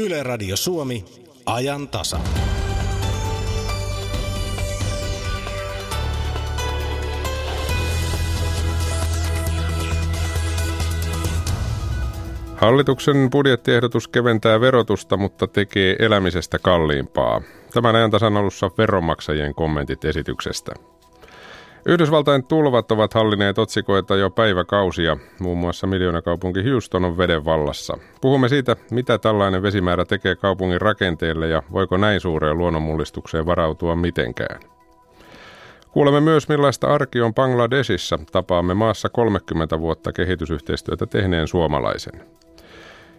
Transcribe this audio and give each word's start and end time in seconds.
Yle 0.00 0.22
Radio 0.22 0.56
Suomi, 0.56 1.04
ajan 1.46 1.88
tasa. 1.88 2.20
Hallituksen 12.56 13.30
budjettiehdotus 13.30 14.08
keventää 14.08 14.60
verotusta, 14.60 15.16
mutta 15.16 15.46
tekee 15.46 15.96
elämisestä 15.98 16.58
kalliimpaa. 16.58 17.42
Tämän 17.74 17.96
ajan 17.96 18.10
tasan 18.10 18.36
alussa 18.36 18.70
veronmaksajien 18.78 19.54
kommentit 19.54 20.04
esityksestä. 20.04 20.72
Yhdysvaltain 21.86 22.46
tulvat 22.46 22.92
ovat 22.92 23.14
hallineet 23.14 23.58
otsikoita 23.58 24.16
jo 24.16 24.30
päiväkausia. 24.30 25.16
Muun 25.40 25.58
muassa 25.58 25.86
miljoonakaupunki 25.86 26.70
Houston 26.70 27.04
on 27.04 27.18
veden 27.18 27.44
vallassa. 27.44 27.98
Puhumme 28.20 28.48
siitä, 28.48 28.76
mitä 28.90 29.18
tällainen 29.18 29.62
vesimäärä 29.62 30.04
tekee 30.04 30.36
kaupungin 30.36 30.80
rakenteelle 30.80 31.48
ja 31.48 31.62
voiko 31.72 31.96
näin 31.96 32.20
suureen 32.20 32.58
luonnonmullistukseen 32.58 33.46
varautua 33.46 33.96
mitenkään. 33.96 34.60
Kuulemme 35.90 36.20
myös, 36.20 36.48
millaista 36.48 36.86
arki 36.86 37.20
on 37.20 37.34
Bangladesissa. 37.34 38.18
Tapaamme 38.32 38.74
maassa 38.74 39.08
30 39.08 39.80
vuotta 39.80 40.12
kehitysyhteistyötä 40.12 41.06
tehneen 41.06 41.48
suomalaisen. 41.48 42.20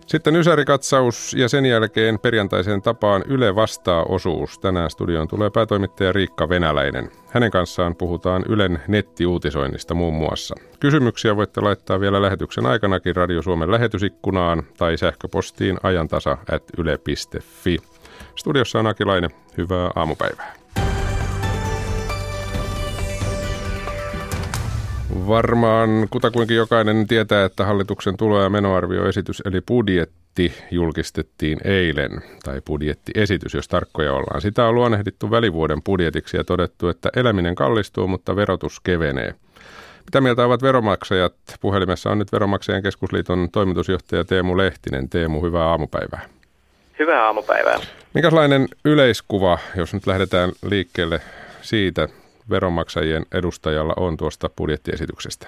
Sitten 0.05 0.35
Ysärikatsaus 0.35 1.33
ja 1.33 1.49
sen 1.49 1.65
jälkeen 1.65 2.19
perjantaiseen 2.19 2.81
tapaan 2.81 3.23
Yle 3.27 3.55
vastaa 3.55 4.03
osuus. 4.03 4.59
Tänään 4.59 4.89
studioon 4.89 5.27
tulee 5.27 5.49
päätoimittaja 5.49 6.11
Riikka 6.11 6.49
Venäläinen. 6.49 7.11
Hänen 7.29 7.51
kanssaan 7.51 7.95
puhutaan 7.95 8.43
Ylen 8.49 8.81
nettiuutisoinnista 8.87 9.93
muun 9.93 10.13
muassa. 10.13 10.55
Kysymyksiä 10.79 11.35
voitte 11.35 11.61
laittaa 11.61 11.99
vielä 11.99 12.21
lähetyksen 12.21 12.65
aikanakin 12.65 13.15
Radio 13.15 13.41
Suomen 13.41 13.71
lähetysikkunaan 13.71 14.63
tai 14.77 14.97
sähköpostiin 14.97 15.77
ajantasa 15.83 16.37
at 16.51 16.63
yle.fi. 16.77 17.77
Studiossa 18.35 18.79
on 18.79 18.87
Akilainen. 18.87 19.29
Hyvää 19.57 19.91
aamupäivää. 19.95 20.64
Varmaan 25.27 26.07
kutakuinkin 26.09 26.57
jokainen 26.57 27.07
tietää, 27.07 27.45
että 27.45 27.65
hallituksen 27.65 28.17
tulo- 28.17 28.43
ja 28.43 28.49
menoarvioesitys 28.49 29.41
eli 29.45 29.61
budjetti 29.61 30.53
julkistettiin 30.71 31.59
eilen, 31.63 32.21
tai 32.43 32.61
budjettiesitys, 32.65 33.53
jos 33.53 33.67
tarkkoja 33.67 34.13
ollaan. 34.13 34.41
Sitä 34.41 34.65
on 34.65 34.75
luonnehdittu 34.75 35.31
välivuoden 35.31 35.83
budjetiksi 35.83 36.37
ja 36.37 36.43
todettu, 36.43 36.87
että 36.87 37.09
eläminen 37.15 37.55
kallistuu, 37.55 38.07
mutta 38.07 38.35
verotus 38.35 38.79
kevenee. 38.79 39.33
Mitä 40.05 40.21
mieltä 40.21 40.45
ovat 40.45 40.61
veromaksajat? 40.61 41.33
Puhelimessa 41.61 42.09
on 42.09 42.19
nyt 42.19 42.31
Veromaksajien 42.31 42.83
keskusliiton 42.83 43.49
toimitusjohtaja 43.51 44.23
Teemu 44.23 44.57
Lehtinen. 44.57 45.09
Teemu, 45.09 45.41
hyvää 45.41 45.65
aamupäivää. 45.65 46.25
Hyvää 46.99 47.25
aamupäivää. 47.25 47.79
Minkälainen 48.13 48.67
yleiskuva, 48.85 49.59
jos 49.75 49.93
nyt 49.93 50.07
lähdetään 50.07 50.51
liikkeelle 50.69 51.21
siitä, 51.61 52.07
veronmaksajien 52.49 53.25
edustajalla 53.33 53.93
on 53.97 54.17
tuosta 54.17 54.49
budjettiesityksestä? 54.57 55.47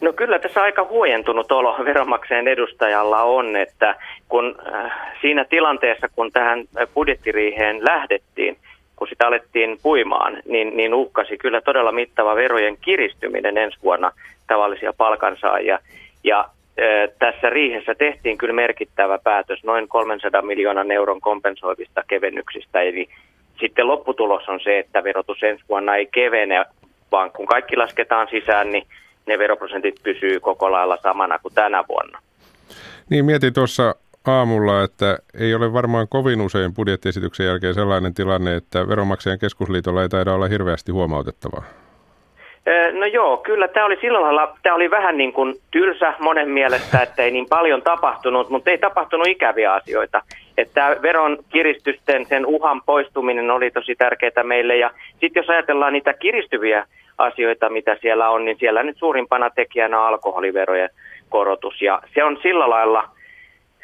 No 0.00 0.12
kyllä 0.12 0.38
tässä 0.38 0.62
aika 0.62 0.84
huojentunut 0.84 1.52
olo 1.52 1.76
veronmaksajien 1.84 2.48
edustajalla 2.48 3.22
on, 3.22 3.56
että 3.56 3.96
kun 4.28 4.58
äh, 4.74 4.92
siinä 5.20 5.44
tilanteessa, 5.44 6.08
kun 6.08 6.32
tähän 6.32 6.64
budjettiriiheen 6.94 7.84
lähdettiin, 7.84 8.56
kun 8.96 9.08
sitä 9.08 9.26
alettiin 9.26 9.78
puimaan, 9.82 10.42
niin, 10.44 10.76
niin 10.76 10.94
uhkasi 10.94 11.38
kyllä 11.38 11.60
todella 11.60 11.92
mittava 11.92 12.36
verojen 12.36 12.76
kiristyminen 12.80 13.58
ensi 13.58 13.78
vuonna 13.82 14.12
tavallisia 14.46 14.92
palkansaajia. 14.92 15.78
Ja 16.24 16.40
äh, 16.40 17.08
tässä 17.18 17.50
riihessä 17.50 17.94
tehtiin 17.94 18.38
kyllä 18.38 18.54
merkittävä 18.54 19.18
päätös 19.18 19.64
noin 19.64 19.88
300 19.88 20.42
miljoonan 20.42 20.90
euron 20.90 21.20
kompensoivista 21.20 22.02
kevennyksistä, 22.08 22.80
eli 22.80 23.08
sitten 23.60 23.86
lopputulos 23.86 24.48
on 24.48 24.60
se, 24.60 24.78
että 24.78 25.04
verotus 25.04 25.42
ensi 25.42 25.64
vuonna 25.68 25.96
ei 25.96 26.06
kevene, 26.06 26.64
vaan 27.12 27.30
kun 27.30 27.46
kaikki 27.46 27.76
lasketaan 27.76 28.28
sisään, 28.30 28.72
niin 28.72 28.86
ne 29.26 29.38
veroprosentit 29.38 29.94
pysyy 30.02 30.40
koko 30.40 30.72
lailla 30.72 30.96
samana 31.02 31.38
kuin 31.38 31.54
tänä 31.54 31.84
vuonna. 31.88 32.18
Niin, 33.10 33.24
mietin 33.24 33.54
tuossa 33.54 33.94
aamulla, 34.26 34.82
että 34.82 35.18
ei 35.40 35.54
ole 35.54 35.72
varmaan 35.72 36.08
kovin 36.08 36.40
usein 36.40 36.74
budjettiesityksen 36.74 37.46
jälkeen 37.46 37.74
sellainen 37.74 38.14
tilanne, 38.14 38.56
että 38.56 38.88
Veronmaksajan 38.88 39.38
keskusliitolla 39.38 40.02
ei 40.02 40.08
taida 40.08 40.34
olla 40.34 40.48
hirveästi 40.48 40.92
huomautettavaa. 40.92 41.62
No 42.92 43.06
joo, 43.06 43.36
kyllä 43.36 43.68
tämä 43.68 43.86
oli 43.86 43.98
sillä 44.00 44.20
lailla, 44.20 44.56
tämä 44.62 44.74
oli 44.74 44.90
vähän 44.90 45.16
niin 45.16 45.32
kuin 45.32 45.54
tylsä 45.70 46.14
monen 46.18 46.48
mielestä, 46.48 46.98
että 47.00 47.22
ei 47.22 47.30
niin 47.30 47.46
paljon 47.48 47.82
tapahtunut, 47.82 48.50
mutta 48.50 48.70
ei 48.70 48.78
tapahtunut 48.78 49.26
ikäviä 49.26 49.72
asioita. 49.72 50.22
Että 50.60 50.96
veron 51.02 51.38
kiristysten, 51.52 52.26
sen 52.26 52.46
uhan 52.46 52.82
poistuminen 52.86 53.50
oli 53.50 53.70
tosi 53.70 53.94
tärkeää 53.94 54.42
meille. 54.42 54.76
Ja 54.76 54.90
sitten 55.20 55.40
jos 55.40 55.50
ajatellaan 55.50 55.92
niitä 55.92 56.12
kiristyviä 56.12 56.86
asioita, 57.18 57.68
mitä 57.68 57.96
siellä 58.00 58.30
on, 58.30 58.44
niin 58.44 58.56
siellä 58.60 58.82
nyt 58.82 58.96
suurimpana 58.98 59.50
tekijänä 59.50 60.00
on 60.00 60.06
alkoholiverojen 60.06 60.90
korotus. 61.28 61.82
Ja 61.82 62.02
se 62.14 62.24
on 62.24 62.38
sillä 62.42 62.70
lailla 62.70 63.08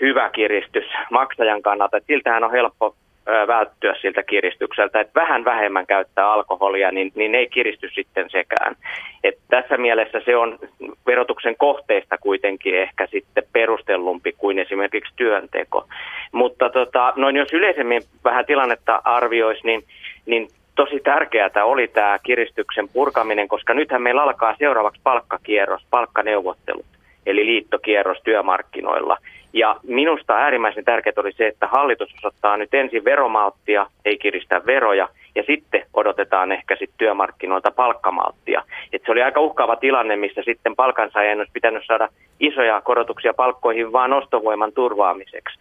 hyvä 0.00 0.30
kiristys 0.30 0.84
maksajan 1.10 1.62
kannalta, 1.62 2.00
siltähän 2.06 2.44
on 2.44 2.50
helppo 2.50 2.94
välttyä 3.26 3.94
siltä 4.00 4.22
kiristykseltä, 4.22 5.00
että 5.00 5.20
vähän 5.20 5.44
vähemmän 5.44 5.86
käyttää 5.86 6.32
alkoholia, 6.32 6.90
niin, 6.90 7.12
niin 7.14 7.34
ei 7.34 7.46
kiristy 7.46 7.90
sitten 7.94 8.30
sekään. 8.30 8.76
Et 9.24 9.38
tässä 9.48 9.76
mielessä 9.76 10.20
se 10.24 10.36
on 10.36 10.58
verotuksen 11.06 11.56
kohteista 11.56 12.18
kuitenkin 12.18 12.74
ehkä 12.74 13.06
sitten 13.06 13.44
perustellumpi 13.52 14.32
kuin 14.38 14.58
esimerkiksi 14.58 15.12
työnteko. 15.16 15.86
Mutta 16.32 16.70
tota, 16.70 17.12
noin 17.16 17.36
jos 17.36 17.52
yleisemmin 17.52 18.02
vähän 18.24 18.46
tilannetta 18.46 19.02
arvioisi, 19.04 19.60
niin, 19.64 19.84
niin 20.26 20.48
tosi 20.74 21.00
tärkeää 21.04 21.64
oli 21.64 21.88
tämä 21.88 22.18
kiristyksen 22.22 22.88
purkaminen, 22.88 23.48
koska 23.48 23.74
nythän 23.74 24.02
meillä 24.02 24.22
alkaa 24.22 24.56
seuraavaksi 24.58 25.00
palkkakierros, 25.04 25.82
palkkaneuvottelut, 25.90 26.86
eli 27.26 27.46
liittokierros 27.46 28.18
työmarkkinoilla– 28.24 29.16
ja 29.56 29.76
minusta 29.82 30.34
äärimmäisen 30.34 30.84
tärkeää 30.84 31.14
oli 31.16 31.32
se, 31.32 31.46
että 31.46 31.66
hallitus 31.66 32.14
osoittaa 32.18 32.56
nyt 32.56 32.74
ensin 32.74 33.04
veromalttia, 33.04 33.86
ei 34.04 34.18
kiristä 34.18 34.60
veroja, 34.66 35.08
ja 35.34 35.42
sitten 35.46 35.82
odotetaan 35.94 36.52
ehkä 36.52 36.76
sitten 36.76 36.98
työmarkkinoilta 36.98 37.70
palkkamalttia. 37.70 38.62
Et 38.92 39.02
se 39.06 39.12
oli 39.12 39.22
aika 39.22 39.40
uhkaava 39.40 39.76
tilanne, 39.76 40.16
missä 40.16 40.42
sitten 40.44 40.76
palkansaajien 40.76 41.38
olisi 41.38 41.52
pitänyt 41.52 41.82
saada 41.86 42.08
isoja 42.40 42.80
korotuksia 42.80 43.34
palkkoihin 43.34 43.92
vaan 43.92 44.12
ostovoiman 44.12 44.72
turvaamiseksi. 44.72 45.58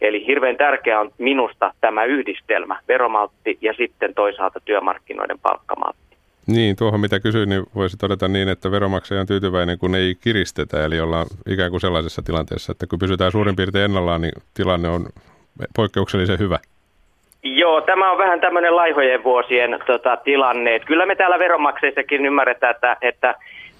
Eli 0.00 0.26
hirveän 0.26 0.56
tärkeää 0.56 1.00
on 1.00 1.10
minusta 1.18 1.72
tämä 1.80 2.04
yhdistelmä, 2.04 2.80
veromaltti 2.88 3.58
ja 3.60 3.72
sitten 3.72 4.14
toisaalta 4.14 4.60
työmarkkinoiden 4.64 5.38
palkkamaltti. 5.38 6.07
Niin, 6.48 6.76
tuohon 6.76 7.00
mitä 7.00 7.20
kysyin, 7.20 7.48
niin 7.48 7.64
voisi 7.74 7.96
todeta 7.96 8.28
niin, 8.28 8.48
että 8.48 8.70
veromaksaja 8.70 9.20
on 9.20 9.26
tyytyväinen, 9.26 9.78
kun 9.78 9.94
ei 9.94 10.14
kiristetä. 10.20 10.84
Eli 10.84 11.00
ollaan 11.00 11.26
ikään 11.48 11.70
kuin 11.70 11.80
sellaisessa 11.80 12.22
tilanteessa, 12.22 12.72
että 12.72 12.86
kun 12.86 12.98
pysytään 12.98 13.32
suurin 13.32 13.56
piirtein 13.56 13.84
ennallaan, 13.84 14.20
niin 14.20 14.32
tilanne 14.54 14.88
on 14.88 15.06
poikkeuksellisen 15.76 16.38
hyvä. 16.38 16.58
Joo, 17.42 17.80
tämä 17.80 18.10
on 18.12 18.18
vähän 18.18 18.40
tämmöinen 18.40 18.76
laihojen 18.76 19.24
vuosien 19.24 19.78
tota, 19.86 20.16
tilanne. 20.16 20.74
Et 20.74 20.84
kyllä 20.84 21.06
me 21.06 21.16
täällä 21.16 21.38
veronmaksajissakin 21.38 22.26
ymmärretään, 22.26 22.74
että, 22.74 22.96
että 23.02 23.34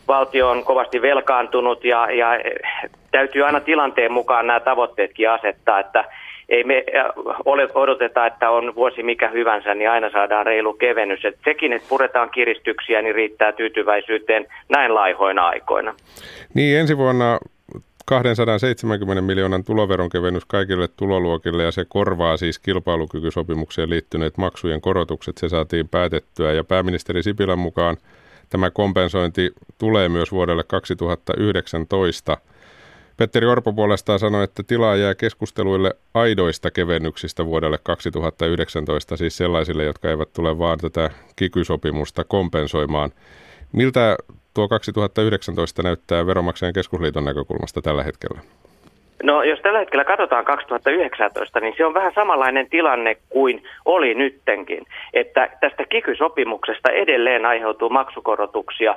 valtio 0.08 0.50
on 0.50 0.64
kovasti 0.64 1.02
velkaantunut 1.02 1.84
ja, 1.84 2.10
ja 2.10 2.28
täytyy 3.10 3.46
aina 3.46 3.60
tilanteen 3.60 4.12
mukaan 4.12 4.46
nämä 4.46 4.60
tavoitteetkin 4.60 5.30
asettaa, 5.30 5.80
että 5.80 6.04
ei 6.48 6.64
me 6.64 6.84
ole, 7.44 7.69
odoteta, 7.75 8.26
että 8.26 8.50
on 8.50 8.75
vuosi 8.75 9.03
mikä 9.03 9.28
hyvänsä, 9.28 9.75
niin 9.75 9.91
aina 9.91 10.10
saadaan 10.10 10.47
reilu 10.47 10.75
kevennys. 10.75 11.25
Et 11.25 11.38
sekin, 11.44 11.72
että 11.72 11.88
puretaan 11.88 12.31
kiristyksiä, 12.31 13.03
niin 13.03 13.14
riittää 13.14 13.53
tyytyväisyyteen 13.53 14.47
näin 14.69 14.94
laihoina 14.94 15.47
aikoina. 15.47 15.94
Niin, 16.54 16.78
ensi 16.78 16.97
vuonna 16.97 17.38
270 18.06 19.22
miljoonan 19.22 19.64
tuloveronkevennys 19.64 20.44
kaikille 20.44 20.89
tuloluokille 20.97 21.62
ja 21.62 21.72
se 21.72 21.84
korvaa 21.89 22.36
siis 22.36 22.59
kilpailukykysopimukseen 22.59 23.91
liittyneet 23.91 24.39
maksujen 24.39 24.80
korotukset. 24.80 25.39
Se 25.39 25.48
saatiin 25.48 25.89
päätettyä 25.89 26.53
ja 26.53 26.65
pääministeri 26.65 27.22
Sipilän 27.22 27.59
mukaan 27.59 27.97
tämä 28.50 28.71
kompensointi 28.71 29.50
tulee 29.78 30.09
myös 30.09 30.33
vuodelle 30.33 30.65
2019. 30.65 32.36
Petteri 33.18 33.47
Orpo 33.47 33.72
puolestaan 33.72 34.18
sanoi, 34.18 34.44
että 34.44 34.62
tilaa 34.62 34.97
jää 34.97 35.15
keskusteluille 35.15 35.91
aidoista 36.15 36.70
kevennyksistä 36.70 37.44
vuodelle 37.44 37.78
2019, 37.82 39.16
siis 39.16 39.36
sellaisille, 39.36 39.84
jotka 39.84 40.10
eivät 40.10 40.32
tule 40.32 40.59
vaan 40.59 40.78
tätä 40.78 41.10
kikysopimusta 41.36 42.24
kompensoimaan. 42.24 43.10
Miltä 43.72 44.16
tuo 44.54 44.68
2019 44.68 45.82
näyttää 45.82 46.26
Veromaksajan 46.26 46.72
keskusliiton 46.72 47.24
näkökulmasta 47.24 47.82
tällä 47.82 48.03
hetkellä? 48.03 48.41
No 49.22 49.42
jos 49.42 49.60
tällä 49.60 49.78
hetkellä 49.78 50.04
katsotaan 50.04 50.44
2019, 50.44 51.60
niin 51.60 51.74
se 51.76 51.84
on 51.84 51.94
vähän 51.94 52.12
samanlainen 52.14 52.71
tilanne 52.71 53.16
kuin 53.28 53.62
oli 53.84 54.14
nyttenkin. 54.14 54.86
Että 55.14 55.50
tästä 55.60 55.84
kikysopimuksesta 55.84 56.91
edelleen 56.91 57.47
aiheutuu 57.47 57.91
maksukorotuksia 57.91 58.94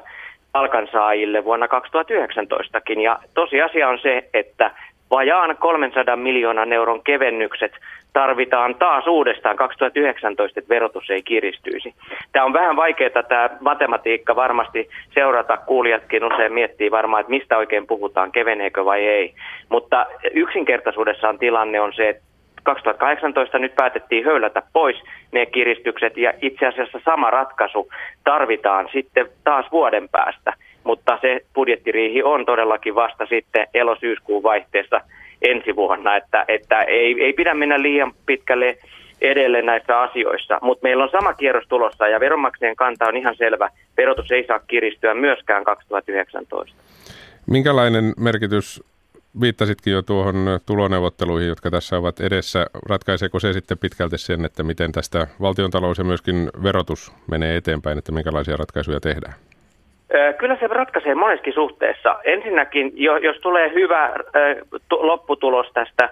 palkansaajille 0.52 1.46
vuonna 1.46 1.68
2019kin. 1.68 3.00
Ja 3.00 3.20
tosiasia 3.34 3.90
on 3.90 4.00
se, 4.00 4.30
että 4.34 4.72
vajaan 5.12 5.58
300 5.58 6.16
miljoonan 6.16 6.74
euron 6.74 7.04
kevennykset 7.04 7.72
tarvitaan 8.14 8.76
taas 8.76 9.08
uudestaan 9.08 9.56
2019, 9.56 10.60
että 10.60 10.70
verotus 10.70 11.10
ei 11.10 11.22
kiristyisi. 11.24 11.94
Tämä 12.32 12.46
on 12.46 12.54
vähän 12.54 12.76
vaikeaa 12.76 13.24
tämä 13.28 13.50
matematiikka 13.60 14.36
varmasti 14.36 14.90
seurata. 15.14 15.58
Kuulijatkin 15.58 16.24
usein 16.24 16.54
miettii 16.54 16.92
varmaan, 16.92 17.22
että 17.22 17.30
mistä 17.30 17.58
oikein 17.58 17.88
puhutaan, 17.88 18.32
keveneekö 18.32 18.86
vai 18.86 19.08
ei. 19.08 19.34
Mutta 19.70 20.06
yksinkertaisuudessaan 20.34 21.40
tilanne 21.40 21.82
on 21.82 21.94
se, 21.94 22.10
että 22.10 22.31
2018 22.64 23.60
nyt 23.60 23.76
päätettiin 23.76 24.26
höylätä 24.26 24.62
pois 24.74 24.96
ne 25.32 25.46
kiristykset 25.46 26.18
ja 26.18 26.34
itse 26.42 26.68
asiassa 26.68 27.00
sama 27.06 27.30
ratkaisu 27.30 27.90
tarvitaan 28.24 28.90
sitten 28.94 29.28
taas 29.44 29.66
vuoden 29.72 30.10
päästä. 30.10 30.54
Mutta 30.84 31.18
se 31.22 31.40
budjettiriihi 31.56 32.24
on 32.24 32.46
todellakin 32.46 32.96
vasta 32.96 33.26
sitten 33.26 33.68
elosyyskuun 33.74 34.44
vaihteessa 34.44 35.02
ensi 35.42 35.76
vuonna, 35.76 36.16
että, 36.16 36.46
että 36.48 36.82
ei, 36.82 37.24
ei 37.24 37.34
pidä 37.34 37.54
mennä 37.54 37.82
liian 37.82 38.14
pitkälle 38.26 38.78
edelleen 39.22 39.66
näissä 39.66 40.00
asioissa. 40.00 40.60
Mutta 40.62 40.84
meillä 40.84 41.04
on 41.04 41.10
sama 41.12 41.34
kierros 41.34 41.68
tulossa 41.68 42.08
ja 42.08 42.20
veronmaksajien 42.20 42.76
kanta 42.76 43.06
on 43.06 43.18
ihan 43.18 43.36
selvä. 43.36 43.70
Verotus 43.98 44.32
ei 44.32 44.46
saa 44.48 44.60
kiristyä 44.60 45.14
myöskään 45.14 45.64
2019. 45.64 46.76
Minkälainen 47.48 48.14
merkitys 48.18 48.84
viittasitkin 49.42 49.94
jo 49.94 50.02
tuohon 50.02 50.60
tuloneuvotteluihin, 50.66 51.50
jotka 51.50 51.72
tässä 51.72 51.98
ovat 51.98 52.20
edessä. 52.20 52.66
Ratkaiseeko 52.86 53.40
se 53.40 53.54
sitten 53.54 53.78
pitkälti 53.78 54.18
sen, 54.18 54.46
että 54.46 54.64
miten 54.64 54.92
tästä 54.92 55.28
valtiontalous 55.42 55.98
ja 55.98 56.04
myöskin 56.04 56.50
verotus 56.64 57.12
menee 57.28 57.58
eteenpäin, 57.58 57.98
että 57.98 58.12
minkälaisia 58.12 58.58
ratkaisuja 58.58 59.00
tehdään? 59.00 59.34
Kyllä 60.38 60.58
se 60.60 60.68
ratkaisee 60.68 61.16
moneskin 61.16 61.54
suhteessa. 61.54 62.20
Ensinnäkin, 62.24 62.92
jos 62.96 63.38
tulee 63.38 63.74
hyvä 63.74 64.14
lopputulos 64.92 65.72
tästä 65.74 66.10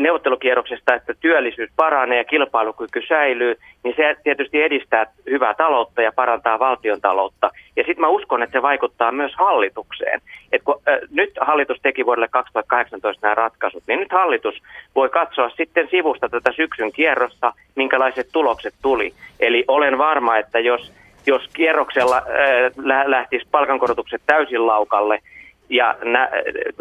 neuvottelukierroksesta, 0.00 0.94
että 0.94 1.14
työllisyys 1.20 1.70
paranee 1.76 2.18
ja 2.18 2.24
kilpailukyky 2.24 3.02
säilyy, 3.08 3.56
niin 3.84 3.94
se 3.96 4.16
tietysti 4.24 4.62
edistää 4.62 5.06
hyvää 5.30 5.54
taloutta 5.54 6.02
ja 6.02 6.12
parantaa 6.12 6.58
valtion 6.58 7.00
taloutta. 7.00 7.50
Ja 7.76 7.84
sitten 7.84 8.00
mä 8.00 8.08
uskon, 8.08 8.42
että 8.42 8.58
se 8.58 8.62
vaikuttaa 8.62 9.12
myös 9.12 9.32
hallitukseen. 9.34 10.20
Et 10.52 10.62
kun 10.62 10.80
äh, 10.88 10.98
nyt 11.10 11.30
hallitus 11.40 11.78
teki 11.82 12.06
vuodelle 12.06 12.28
2018 12.28 13.26
nämä 13.26 13.34
ratkaisut, 13.34 13.82
niin 13.86 14.00
nyt 14.00 14.12
hallitus 14.12 14.62
voi 14.94 15.08
katsoa 15.08 15.50
sitten 15.50 15.88
sivusta 15.90 16.28
tätä 16.28 16.52
syksyn 16.52 16.92
kierrosta, 16.92 17.52
minkälaiset 17.74 18.28
tulokset 18.32 18.74
tuli. 18.82 19.12
Eli 19.40 19.64
olen 19.68 19.98
varma, 19.98 20.36
että 20.36 20.58
jos 20.58 20.92
jos 21.26 21.48
kierroksella 21.52 22.16
äh, 22.16 23.06
lähtisi 23.06 23.46
palkankorotukset 23.50 24.22
täysin 24.26 24.66
laukalle 24.66 25.20
ja 25.68 25.96
nä, 26.04 26.30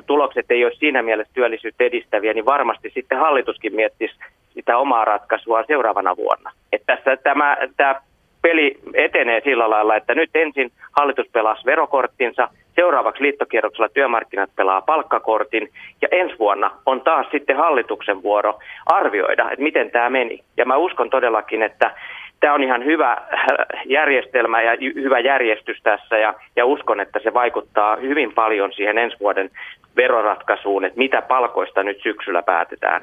tulokset 0.05 0.45
ei 0.49 0.65
ole 0.65 0.73
siinä 0.75 1.01
mielessä 1.01 1.33
työllisyyttä 1.33 1.83
edistäviä, 1.83 2.33
niin 2.33 2.45
varmasti 2.45 2.91
sitten 2.93 3.17
hallituskin 3.17 3.75
miettisi 3.75 4.15
sitä 4.53 4.77
omaa 4.77 5.05
ratkaisua 5.05 5.63
seuraavana 5.67 6.17
vuonna. 6.17 6.51
Että 6.71 6.95
tässä 6.95 7.17
tämä, 7.23 7.57
tämä 7.77 8.01
peli 8.41 8.79
etenee 8.93 9.41
sillä 9.43 9.69
lailla, 9.69 9.95
että 9.95 10.15
nyt 10.15 10.29
ensin 10.33 10.71
hallitus 10.91 11.27
pelaa 11.31 11.55
verokorttinsa, 11.65 12.49
seuraavaksi 12.75 13.23
liittokierroksella 13.23 13.89
työmarkkinat 13.89 14.49
pelaa 14.55 14.81
palkkakortin 14.81 15.69
ja 16.01 16.07
ensi 16.11 16.39
vuonna 16.39 16.71
on 16.85 17.01
taas 17.01 17.27
sitten 17.31 17.57
hallituksen 17.57 18.23
vuoro 18.23 18.59
arvioida, 18.85 19.51
että 19.51 19.63
miten 19.63 19.91
tämä 19.91 20.09
meni. 20.09 20.43
Ja 20.57 20.65
mä 20.65 20.77
uskon 20.77 21.09
todellakin, 21.09 21.63
että 21.63 21.91
tämä 22.39 22.53
on 22.53 22.63
ihan 22.63 22.85
hyvä 22.85 23.11
äh, 23.11 23.47
järjestelmä 23.85 24.61
ja 24.61 24.77
hyvä 24.95 25.19
järjestys 25.19 25.81
tässä 25.83 26.17
ja, 26.17 26.33
ja 26.55 26.65
uskon, 26.65 26.99
että 26.99 27.19
se 27.23 27.33
vaikuttaa 27.33 27.95
hyvin 27.95 28.33
paljon 28.33 28.73
siihen 28.73 28.97
ensi 28.97 29.17
vuoden 29.19 29.49
veroratkaisuun, 29.95 30.85
että 30.85 30.97
mitä 30.97 31.21
palkoista 31.21 31.83
nyt 31.83 31.97
syksyllä 32.03 32.41
päätetään. 32.41 33.01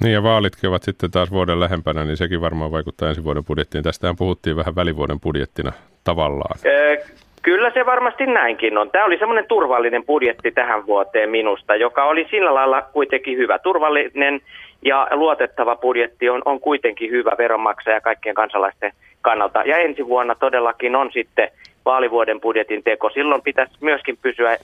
Niin 0.00 0.12
ja 0.12 0.22
vaalitkin 0.22 0.70
ovat 0.70 0.82
sitten 0.82 1.10
taas 1.10 1.30
vuoden 1.30 1.60
lähempänä, 1.60 2.04
niin 2.04 2.16
sekin 2.16 2.40
varmaan 2.40 2.72
vaikuttaa 2.72 3.08
ensi 3.08 3.24
vuoden 3.24 3.44
budjettiin. 3.44 3.84
Tästähän 3.84 4.16
puhuttiin 4.16 4.56
vähän 4.56 4.76
välivuoden 4.76 5.20
budjettina 5.20 5.72
tavallaan. 6.04 6.58
Kyllä 7.42 7.70
se 7.70 7.86
varmasti 7.86 8.26
näinkin 8.26 8.78
on. 8.78 8.90
Tämä 8.90 9.04
oli 9.04 9.18
semmoinen 9.18 9.44
turvallinen 9.48 10.06
budjetti 10.06 10.50
tähän 10.50 10.86
vuoteen 10.86 11.30
minusta, 11.30 11.74
joka 11.76 12.04
oli 12.04 12.26
sillä 12.30 12.54
lailla 12.54 12.82
kuitenkin 12.82 13.38
hyvä. 13.38 13.58
Turvallinen 13.58 14.40
ja 14.84 15.08
luotettava 15.10 15.76
budjetti 15.76 16.30
on, 16.30 16.42
on 16.44 16.60
kuitenkin 16.60 17.10
hyvä 17.10 17.32
veronmaksaja 17.38 18.00
kaikkien 18.00 18.34
kansalaisten 18.34 18.92
kannalta. 19.20 19.62
Ja 19.62 19.78
ensi 19.78 20.06
vuonna 20.06 20.34
todellakin 20.34 20.96
on 20.96 21.10
sitten 21.12 21.50
vaalivuoden 21.84 22.40
budjetin 22.40 22.82
teko. 22.82 23.10
Silloin 23.10 23.42
pitäisi 23.42 23.72
myöskin 23.80 24.18
pysyä 24.22 24.56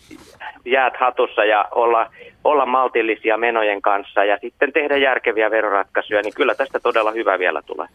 jäät 0.65 0.97
hatussa 1.01 1.45
ja 1.45 1.69
olla, 1.71 2.11
olla 2.45 2.67
maltillisia 2.67 3.37
menojen 3.37 3.83
kanssa 3.83 4.25
ja 4.25 4.39
sitten 4.41 4.73
tehdä 4.73 4.97
järkeviä 4.97 5.51
veroratkaisuja, 5.51 6.23
niin 6.23 6.35
kyllä 6.35 6.55
tästä 6.55 6.81
todella 6.81 7.13
hyvä 7.13 7.39
vielä 7.39 7.63
tulee. 7.63 7.87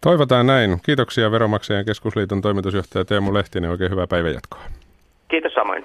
Toivotaan 0.00 0.46
näin. 0.46 0.78
Kiitoksia 0.86 1.30
Veromaksajan 1.30 1.84
keskusliiton 1.84 2.40
toimitusjohtaja 2.42 3.04
Teemu 3.04 3.34
Lehtinen. 3.34 3.70
Oikein 3.70 3.90
hyvää 3.90 4.06
päivänjatkoa. 4.06 4.60
Kiitos 5.28 5.52
samoin. 5.52 5.84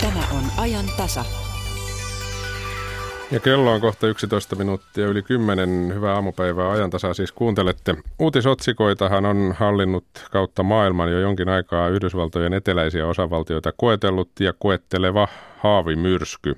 Tämä 0.00 0.24
on 0.36 0.44
ajan 0.64 0.86
tasa. 0.96 1.55
Ja 3.30 3.40
kello 3.40 3.72
on 3.72 3.80
kohta 3.80 4.06
11 4.06 4.56
minuuttia 4.56 5.06
yli 5.06 5.22
10. 5.22 5.92
Hyvää 5.94 6.14
aamupäivää 6.14 6.70
ajantasaa 6.70 7.14
siis 7.14 7.32
kuuntelette. 7.32 7.94
Uutisotsikoitahan 8.18 9.26
on 9.26 9.54
hallinnut 9.58 10.04
kautta 10.30 10.62
maailman 10.62 11.12
jo 11.12 11.20
jonkin 11.20 11.48
aikaa 11.48 11.88
Yhdysvaltojen 11.88 12.54
eteläisiä 12.54 13.06
osavaltioita 13.06 13.72
koetellut 13.76 14.30
ja 14.40 14.52
koetteleva 14.58 15.28
haavimyrsky. 15.58 16.56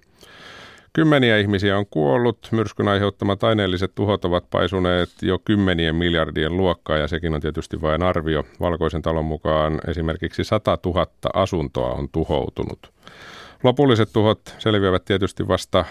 Kymmeniä 0.93 1.38
ihmisiä 1.38 1.79
on 1.79 1.87
kuollut, 1.91 2.49
myrskyn 2.53 2.88
aiheuttamat 2.88 3.44
aineelliset 3.44 3.94
tuhot 3.94 4.25
ovat 4.25 4.44
paisuneet 4.50 5.11
jo 5.23 5.38
kymmenien 5.38 5.94
miljardien 5.94 6.56
luokkaa 6.56 6.97
ja 6.97 7.09
sekin 7.09 7.35
on 7.35 7.41
tietysti 7.41 7.81
vain 7.81 8.03
arvio. 8.03 8.44
Valkoisen 8.61 9.03
talon 9.03 9.25
mukaan 9.25 9.81
esimerkiksi 9.87 10.44
100 10.44 10.79
000 10.85 11.06
asuntoa 11.35 11.93
on 11.93 12.09
tuhoutunut. 12.09 12.93
Lopulliset 13.62 14.09
tuhot 14.12 14.41
selviävät 14.59 15.05
tietysti 15.05 15.49
vasta 15.49 15.85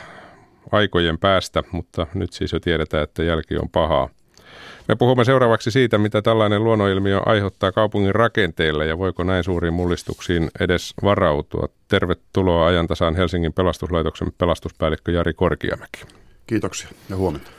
aikojen 0.71 1.17
päästä, 1.17 1.63
mutta 1.71 2.07
nyt 2.13 2.33
siis 2.33 2.53
jo 2.53 2.59
tiedetään, 2.59 3.03
että 3.03 3.23
jälki 3.23 3.57
on 3.57 3.69
pahaa. 3.69 4.09
Me 4.87 4.95
puhumme 4.95 5.25
seuraavaksi 5.25 5.71
siitä, 5.71 5.97
mitä 5.97 6.21
tällainen 6.21 6.63
luonnonilmiö 6.63 7.21
aiheuttaa 7.25 7.71
kaupungin 7.71 8.15
rakenteille 8.15 8.85
ja 8.85 8.97
voiko 8.97 9.23
näin 9.23 9.43
suuriin 9.43 9.73
mullistuksiin 9.73 10.49
edes 10.59 10.93
varautua. 11.03 11.67
Tervetuloa 11.87 12.67
ajantasaan 12.67 13.15
Helsingin 13.15 13.53
pelastuslaitoksen 13.53 14.27
pelastuspäällikkö 14.37 15.11
Jari 15.11 15.33
Korkiamäki. 15.33 16.01
Kiitoksia 16.47 16.89
ja 17.09 17.15
huomenta. 17.15 17.51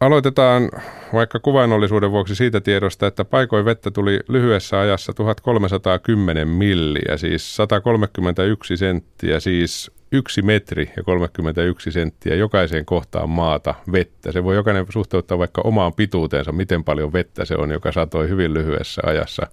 Aloitetaan 0.00 0.70
vaikka 1.12 1.40
kuvainnollisuuden 1.40 2.10
vuoksi 2.10 2.34
siitä 2.34 2.60
tiedosta, 2.60 3.06
että 3.06 3.24
paikoin 3.24 3.64
vettä 3.64 3.90
tuli 3.90 4.20
lyhyessä 4.28 4.80
ajassa 4.80 5.12
1310 5.12 6.48
milliä, 6.48 7.16
siis 7.16 7.56
131 7.56 8.76
senttiä, 8.76 9.40
siis 9.40 9.90
yksi 10.12 10.42
metri 10.42 10.92
ja 10.96 11.02
31 11.02 11.92
senttiä 11.92 12.34
jokaiseen 12.34 12.84
kohtaan 12.84 13.30
maata 13.30 13.74
vettä. 13.92 14.32
Se 14.32 14.44
voi 14.44 14.54
jokainen 14.54 14.86
suhteuttaa 14.88 15.38
vaikka 15.38 15.62
omaan 15.64 15.94
pituuteensa, 15.94 16.52
miten 16.52 16.84
paljon 16.84 17.12
vettä 17.12 17.44
se 17.44 17.56
on, 17.56 17.70
joka 17.70 17.92
satoi 17.92 18.28
hyvin 18.28 18.54
lyhyessä 18.54 19.02
ajassa. 19.06 19.46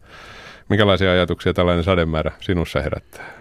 Minkälaisia 0.69 1.11
ajatuksia 1.11 1.53
tällainen 1.53 1.83
sademäärä 1.83 2.31
sinussa 2.41 2.81
herättää? 2.81 3.39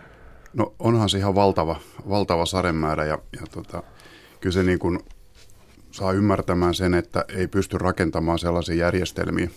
No 0.52 0.74
onhan 0.78 1.08
se 1.08 1.18
ihan 1.18 1.34
valtava, 1.34 1.80
valtava 2.08 2.46
sademäärä 2.46 3.04
ja, 3.04 3.18
ja 3.40 3.46
tota, 3.52 3.82
kyllä 4.40 4.54
se 4.54 4.62
niin 4.62 4.78
kuin 4.78 4.98
saa 5.90 6.12
ymmärtämään 6.12 6.74
sen, 6.74 6.94
että 6.94 7.24
ei 7.28 7.48
pysty 7.48 7.78
rakentamaan 7.78 8.38
sellaisia 8.38 8.74
järjestelmiä 8.74 9.48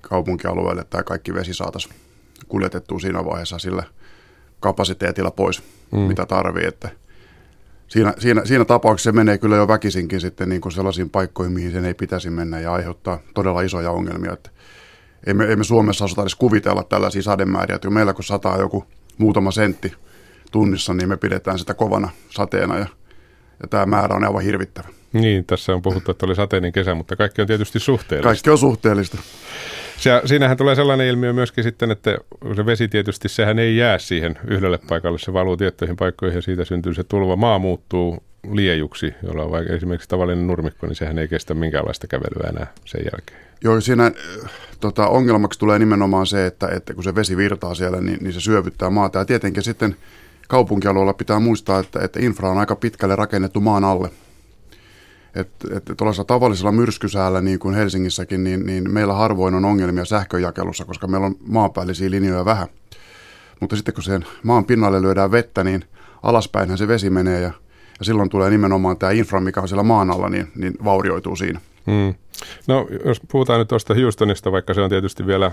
kaupunkialueelle, 0.00 0.80
että 0.80 1.02
kaikki 1.02 1.34
vesi 1.34 1.54
saataisiin 1.54 1.94
kuljetettua 2.48 2.98
siinä 2.98 3.24
vaiheessa 3.24 3.58
sillä 3.58 3.82
kapasiteetilla 4.60 5.30
pois, 5.30 5.62
mm. 5.92 5.98
mitä 5.98 6.26
tarvii. 6.26 6.66
Että 6.66 6.88
siinä, 7.88 8.14
siinä, 8.18 8.44
siinä 8.44 8.64
tapauksessa 8.64 9.10
se 9.10 9.16
menee 9.16 9.38
kyllä 9.38 9.56
jo 9.56 9.68
väkisinkin 9.68 10.20
sitten 10.20 10.48
niin 10.48 10.60
kuin 10.60 10.72
sellaisiin 10.72 11.10
paikkoihin, 11.10 11.52
mihin 11.52 11.72
sen 11.72 11.84
ei 11.84 11.94
pitäisi 11.94 12.30
mennä 12.30 12.60
ja 12.60 12.72
aiheuttaa 12.72 13.18
todella 13.34 13.60
isoja 13.60 13.90
ongelmia. 13.90 14.32
Että 14.32 14.50
ei, 15.26 15.34
me, 15.34 15.44
ei 15.44 15.56
me 15.56 15.64
Suomessa 15.64 16.04
osata 16.04 16.22
edes 16.22 16.34
kuvitella 16.34 16.82
tällaisia 16.82 17.22
sademääriä, 17.22 17.76
että 17.76 17.90
meillä 17.90 18.12
kun 18.12 18.24
sataa 18.24 18.58
joku 18.58 18.84
muutama 19.18 19.50
sentti 19.50 19.92
tunnissa, 20.52 20.94
niin 20.94 21.08
me 21.08 21.16
pidetään 21.16 21.58
sitä 21.58 21.74
kovana 21.74 22.08
sateena 22.30 22.78
ja, 22.78 22.86
ja 23.62 23.68
tämä 23.70 23.86
määrä 23.86 24.14
on 24.14 24.24
aivan 24.24 24.42
hirvittävä. 24.42 24.88
Niin, 25.12 25.44
tässä 25.44 25.74
on 25.74 25.82
puhuttu, 25.82 26.10
että 26.10 26.26
oli 26.26 26.34
sateinen 26.34 26.72
kesä, 26.72 26.94
mutta 26.94 27.16
kaikki 27.16 27.40
on 27.40 27.46
tietysti 27.46 27.80
suhteellista. 27.80 28.28
Kaikki 28.28 28.50
on 28.50 28.58
suhteellista. 28.58 29.18
Se, 30.00 30.22
siinähän 30.24 30.56
tulee 30.56 30.74
sellainen 30.74 31.06
ilmiö 31.06 31.32
myöskin 31.32 31.64
sitten, 31.64 31.90
että 31.90 32.18
se 32.56 32.66
vesi 32.66 32.88
tietysti, 32.88 33.28
sehän 33.28 33.58
ei 33.58 33.76
jää 33.76 33.98
siihen 33.98 34.38
yhdelle 34.46 34.78
paikalle, 34.88 35.18
se 35.18 35.32
valuu 35.32 35.56
tiettyihin 35.56 35.96
paikkoihin 35.96 36.36
ja 36.36 36.42
siitä 36.42 36.64
syntyy 36.64 36.94
se 36.94 37.04
tulva. 37.04 37.36
Maa 37.36 37.58
muuttuu 37.58 38.22
liejuksi, 38.52 39.14
jolla 39.22 39.42
on 39.42 39.50
vaikka 39.50 39.72
esimerkiksi 39.72 40.08
tavallinen 40.08 40.46
nurmikko, 40.46 40.86
niin 40.86 40.96
sehän 40.96 41.18
ei 41.18 41.28
kestä 41.28 41.54
minkäänlaista 41.54 42.06
kävelyä 42.06 42.48
enää 42.48 42.66
sen 42.84 43.00
jälkeen. 43.12 43.40
Joo, 43.64 43.80
siinä 43.80 44.06
äh, 44.06 44.50
tota, 44.80 45.06
ongelmaksi 45.06 45.58
tulee 45.58 45.78
nimenomaan 45.78 46.26
se, 46.26 46.46
että, 46.46 46.68
että 46.68 46.94
kun 46.94 47.04
se 47.04 47.14
vesi 47.14 47.36
virtaa 47.36 47.74
siellä, 47.74 48.00
niin, 48.00 48.18
niin 48.20 48.32
se 48.32 48.40
syövyttää 48.40 48.90
maata. 48.90 49.18
Ja 49.18 49.24
tietenkin 49.24 49.62
sitten 49.62 49.96
kaupunkialueella 50.48 51.14
pitää 51.14 51.40
muistaa, 51.40 51.78
että, 51.78 52.00
että 52.04 52.20
infra 52.20 52.50
on 52.50 52.58
aika 52.58 52.76
pitkälle 52.76 53.16
rakennettu 53.16 53.60
maan 53.60 53.84
alle. 53.84 54.10
Että 55.34 55.68
et, 55.76 55.84
tuollaisella 55.96 56.24
tavallisella 56.24 56.72
myrskysäällä, 56.72 57.40
niin 57.40 57.58
kuin 57.58 57.74
Helsingissäkin, 57.74 58.44
niin, 58.44 58.66
niin 58.66 58.90
meillä 58.90 59.14
harvoin 59.14 59.54
on 59.54 59.64
ongelmia 59.64 60.04
sähköjakelussa, 60.04 60.84
koska 60.84 61.06
meillä 61.06 61.26
on 61.26 61.36
maanpäällisiä 61.46 62.10
linjoja 62.10 62.44
vähän. 62.44 62.68
Mutta 63.60 63.76
sitten 63.76 63.94
kun 63.94 64.02
sen 64.02 64.26
maan 64.42 64.64
pinnalle 64.64 65.02
lyödään 65.02 65.30
vettä, 65.30 65.64
niin 65.64 65.84
alaspäinhän 66.22 66.78
se 66.78 66.88
vesi 66.88 67.10
menee 67.10 67.40
ja, 67.40 67.52
ja 67.98 68.04
silloin 68.04 68.28
tulee 68.28 68.50
nimenomaan 68.50 68.96
tämä 68.96 69.12
infra, 69.12 69.40
mikä 69.40 69.60
on 69.60 69.68
siellä 69.68 69.82
maan 69.82 70.10
alla, 70.10 70.28
niin, 70.28 70.52
niin 70.56 70.74
vaurioituu 70.84 71.36
siinä. 71.36 71.60
Hmm. 71.86 72.14
No 72.66 72.86
jos 73.04 73.20
puhutaan 73.28 73.58
nyt 73.58 73.68
tuosta 73.68 73.94
Houstonista, 73.94 74.52
vaikka 74.52 74.74
se 74.74 74.80
on 74.80 74.90
tietysti 74.90 75.26
vielä 75.26 75.52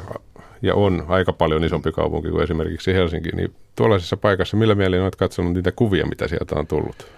ja 0.62 0.75
on 0.75 1.05
aika 1.07 1.34
paljon 1.34 1.63
isompi 1.63 1.91
kaupunki 1.91 2.29
kuin 2.29 2.43
esimerkiksi 2.43 2.93
Helsinki, 2.93 3.29
niin 3.29 3.53
tuollaisessa 3.75 4.17
paikassa 4.17 4.57
millä 4.57 4.75
mielin 4.75 5.01
olet 5.01 5.15
katsonut 5.15 5.53
niitä 5.53 5.72
kuvia, 5.72 6.05
mitä 6.05 6.27
sieltä 6.27 6.55
on 6.55 6.67
tullut? 6.67 7.16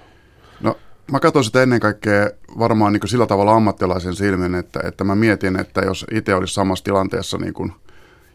Mä 1.11 1.19
katson 1.19 1.43
sitä 1.43 1.63
ennen 1.63 1.79
kaikkea 1.79 2.29
varmaan 2.59 2.93
niin 2.93 3.07
sillä 3.07 3.27
tavalla 3.27 3.53
ammattilaisen 3.53 4.15
silmin, 4.15 4.55
että, 4.55 4.79
että 4.83 5.03
mä 5.03 5.15
mietin, 5.15 5.59
että 5.59 5.81
jos 5.81 6.05
itse 6.11 6.35
olisi 6.35 6.53
samassa 6.53 6.85
tilanteessa 6.85 7.37
niin 7.37 7.53
kuin, 7.53 7.71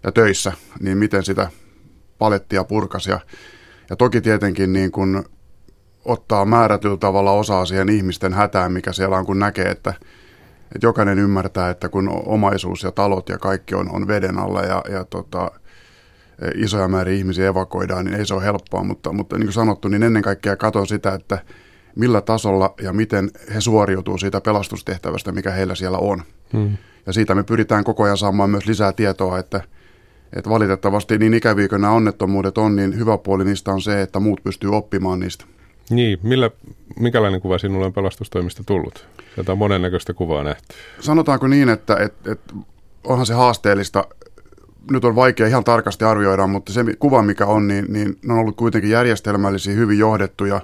ja 0.05 0.13
töissä, 0.13 0.53
niin 0.81 0.99
miten 0.99 1.23
sitä 1.23 1.49
palettia 2.19 2.65
purkasi. 2.65 3.11
Ja, 3.11 3.21
ja 3.91 3.97
toki 3.97 4.21
tietenkin 4.21 4.73
niin 4.73 4.93
kuin 4.93 5.25
ottaa 6.05 6.45
määrätyllä 6.45 6.97
tavalla 6.97 7.33
osaa 7.33 7.65
siihen 7.65 7.89
ihmisten 7.89 8.33
hätään, 8.33 8.73
mikä 8.73 8.93
siellä 8.93 9.19
on, 9.19 9.27
kun 9.27 9.39
näkee, 9.39 9.71
että, 9.71 9.95
että 10.75 10.87
jokainen 10.87 11.19
ymmärtää, 11.19 11.71
että 11.71 11.89
kun 11.89 12.09
omaisuus 12.27 12.83
ja 12.83 12.93
talot 12.93 13.29
ja 13.29 13.39
kaikki 13.39 13.75
on, 13.75 13.95
on 13.95 14.09
veden 14.09 14.39
alla 14.39 14.63
ja, 14.63 14.83
ja 14.91 15.05
tota, 15.05 15.51
isoja 16.55 16.89
määriä 16.89 17.19
ihmisiä 17.19 17.49
evakoidaan, 17.49 18.05
niin 18.05 18.15
ei 18.15 18.27
se 18.27 18.35
ole 18.35 18.45
helppoa, 18.45 18.85
mutta, 18.85 19.13
mutta 19.13 19.37
niin 19.39 19.47
kuin 19.47 19.53
sanottu, 19.53 19.89
niin 19.89 20.03
ennen 20.03 20.23
kaikkea 20.23 20.57
katson 20.57 20.87
sitä, 20.87 21.15
että 21.15 21.39
millä 21.97 22.21
tasolla 22.21 22.75
ja 22.83 22.93
miten 22.93 23.31
he 23.55 23.61
suoriutuu 23.61 24.19
siitä 24.19 24.41
pelastustehtävästä, 24.41 25.33
mikä 25.33 25.51
heillä 25.51 25.75
siellä 25.75 25.99
on. 25.99 26.23
Hmm. 26.53 26.77
Ja 27.07 27.13
siitä 27.13 27.35
me 27.35 27.43
pyritään 27.43 27.85
koko 27.85 28.03
ajan 28.03 28.19
saamaan 28.19 28.51
myös 28.51 28.67
lisää 28.67 28.93
tietoa, 28.93 29.39
että, 29.39 29.61
että 30.37 30.51
valitettavasti 30.51 31.19
niin 31.19 31.35
ikäviä 31.35 31.69
kuin 31.69 31.81
nämä 31.81 31.93
onnettomuudet 31.93 32.59
on, 32.59 32.77
niin 32.77 32.99
hyvä 32.99 33.19
puoli 33.19 33.45
niistä 33.45 33.73
on 33.73 33.83
se, 33.83 34.03
että 34.03 34.21
muut 34.21 34.43
pystyy 34.45 34.77
oppimaan 34.77 35.21
niistä. 35.21 35.45
Niin, 35.91 36.19
millä, 36.23 36.51
minkälainen 37.01 37.41
kuva 37.41 37.59
sinulle 37.59 37.87
on 37.87 37.93
pelastustoimista 37.93 38.63
tullut? 38.67 39.09
Sieltä 39.35 39.53
on 39.53 39.59
monennäköistä 39.59 40.15
kuvaa 40.15 40.43
nähty. 40.43 40.75
Sanotaanko 41.01 41.47
niin, 41.47 41.69
että, 41.69 41.97
että, 41.97 42.33
että 42.33 42.55
onhan 43.05 43.27
se 43.27 43.35
haasteellista. 43.35 44.05
Nyt 44.91 45.05
on 45.05 45.15
vaikea 45.15 45.47
ihan 45.47 45.65
tarkasti 45.65 46.05
arvioida, 46.05 46.47
mutta 46.47 46.73
se 46.73 46.85
kuva, 46.99 47.23
mikä 47.23 47.47
on, 47.47 47.69
niin, 47.69 47.85
niin 47.89 48.19
ne 48.27 48.33
on 48.33 48.39
ollut 48.39 48.57
kuitenkin 48.57 48.91
järjestelmällisiä, 48.91 49.75
hyvin 49.75 49.99
johdettuja. 49.99 50.61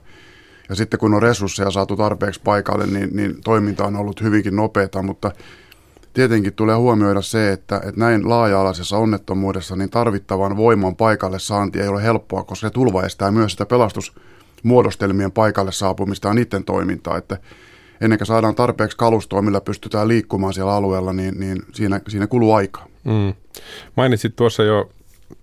Ja 0.71 0.77
sitten 0.77 1.01
kun 1.01 1.15
on 1.15 1.23
resursseja 1.23 1.71
saatu 1.71 1.97
tarpeeksi 1.97 2.41
paikalle, 2.45 2.87
niin, 2.87 3.17
niin 3.17 3.37
toiminta 3.45 3.85
on 3.85 3.97
ollut 3.97 4.23
hyvinkin 4.23 4.57
nopeata, 4.57 5.03
mutta 5.03 5.33
tietenkin 6.15 6.53
tulee 6.53 6.77
huomioida 6.77 7.23
se, 7.23 7.53
että, 7.53 7.77
että 7.77 8.01
näin 8.01 8.29
laaja-alaisessa 8.29 8.97
onnettomuudessa 8.97 9.77
niin 9.77 9.91
tarvittavan 9.91 10.57
voiman 10.57 10.97
paikalle 10.97 11.39
saanti 11.39 11.81
ei 11.81 11.89
ole 11.89 12.03
helppoa, 12.03 12.43
koska 12.43 12.69
se 12.69 12.73
tulva 12.73 13.03
estää 13.03 13.31
myös 13.31 13.53
sitä 13.53 13.67
pelastusmuodostelmien 13.67 15.33
paikalle 15.33 15.73
saapumista 15.73 16.29
ja 16.29 16.35
niiden 16.35 16.65
toimintaa, 16.65 17.17
että 17.17 17.39
ennen 18.01 18.19
kuin 18.19 18.27
saadaan 18.27 18.55
tarpeeksi 18.55 18.97
kalustoa, 18.97 19.43
millä 19.43 19.61
pystytään 19.61 20.09
liikkumaan 20.09 20.55
siellä 20.55 20.75
alueella, 20.75 21.13
niin, 21.13 21.41
niin 21.41 21.63
siinä, 21.73 22.01
siinä 22.09 22.27
kuluu 22.27 22.55
aikaa. 22.55 22.87
Mm. 23.05 23.35
Mainitsit 23.97 24.37
tuossa 24.37 24.63
jo 24.63 24.91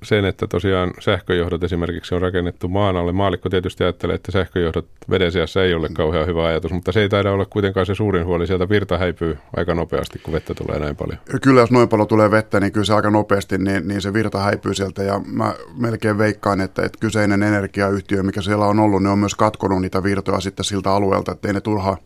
sen, 0.03 0.25
että 0.25 0.47
tosiaan 0.47 0.91
sähköjohdot 0.99 1.63
esimerkiksi 1.63 2.15
on 2.15 2.21
rakennettu 2.21 2.67
maan 2.67 2.97
alle. 2.97 3.11
Maalikko 3.11 3.49
tietysti 3.49 3.83
ajattelee, 3.83 4.15
että 4.15 4.31
sähköjohdot 4.31 4.87
veden 5.09 5.31
sijassa 5.31 5.63
ei 5.63 5.73
ole 5.73 5.89
kauhean 5.89 6.27
hyvä 6.27 6.45
ajatus, 6.45 6.71
mutta 6.71 6.91
se 6.91 7.01
ei 7.01 7.09
taida 7.09 7.31
olla 7.31 7.45
kuitenkaan 7.45 7.85
se 7.85 7.95
suurin 7.95 8.25
huoli. 8.25 8.47
Sieltä 8.47 8.69
virta 8.69 8.97
häipyy 8.97 9.37
aika 9.55 9.73
nopeasti, 9.73 10.19
kun 10.19 10.33
vettä 10.33 10.53
tulee 10.53 10.79
näin 10.79 10.95
paljon. 10.95 11.19
Kyllä, 11.41 11.61
jos 11.61 11.71
noin 11.71 11.89
paljon 11.89 12.07
tulee 12.07 12.31
vettä, 12.31 12.59
niin 12.59 12.71
kyllä 12.71 12.85
se 12.85 12.93
aika 12.93 13.09
nopeasti, 13.09 13.57
niin, 13.57 13.87
niin 13.87 14.01
se 14.01 14.13
virta 14.13 14.39
häipyy 14.39 14.73
sieltä. 14.73 15.03
Ja 15.03 15.21
mä 15.25 15.53
melkein 15.77 16.17
veikkaan, 16.17 16.61
että, 16.61 16.85
että 16.85 16.97
kyseinen 16.99 17.43
energiayhtiö, 17.43 18.23
mikä 18.23 18.41
siellä 18.41 18.65
on 18.65 18.79
ollut, 18.79 19.03
ne 19.03 19.09
on 19.09 19.19
myös 19.19 19.35
katkonut 19.35 19.81
niitä 19.81 20.03
virtoja 20.03 20.39
sitten 20.39 20.65
siltä 20.65 20.91
alueelta, 20.91 21.31
että 21.31 21.47
ei 21.47 21.53
ne 21.53 21.61
turhaa, 21.61 21.97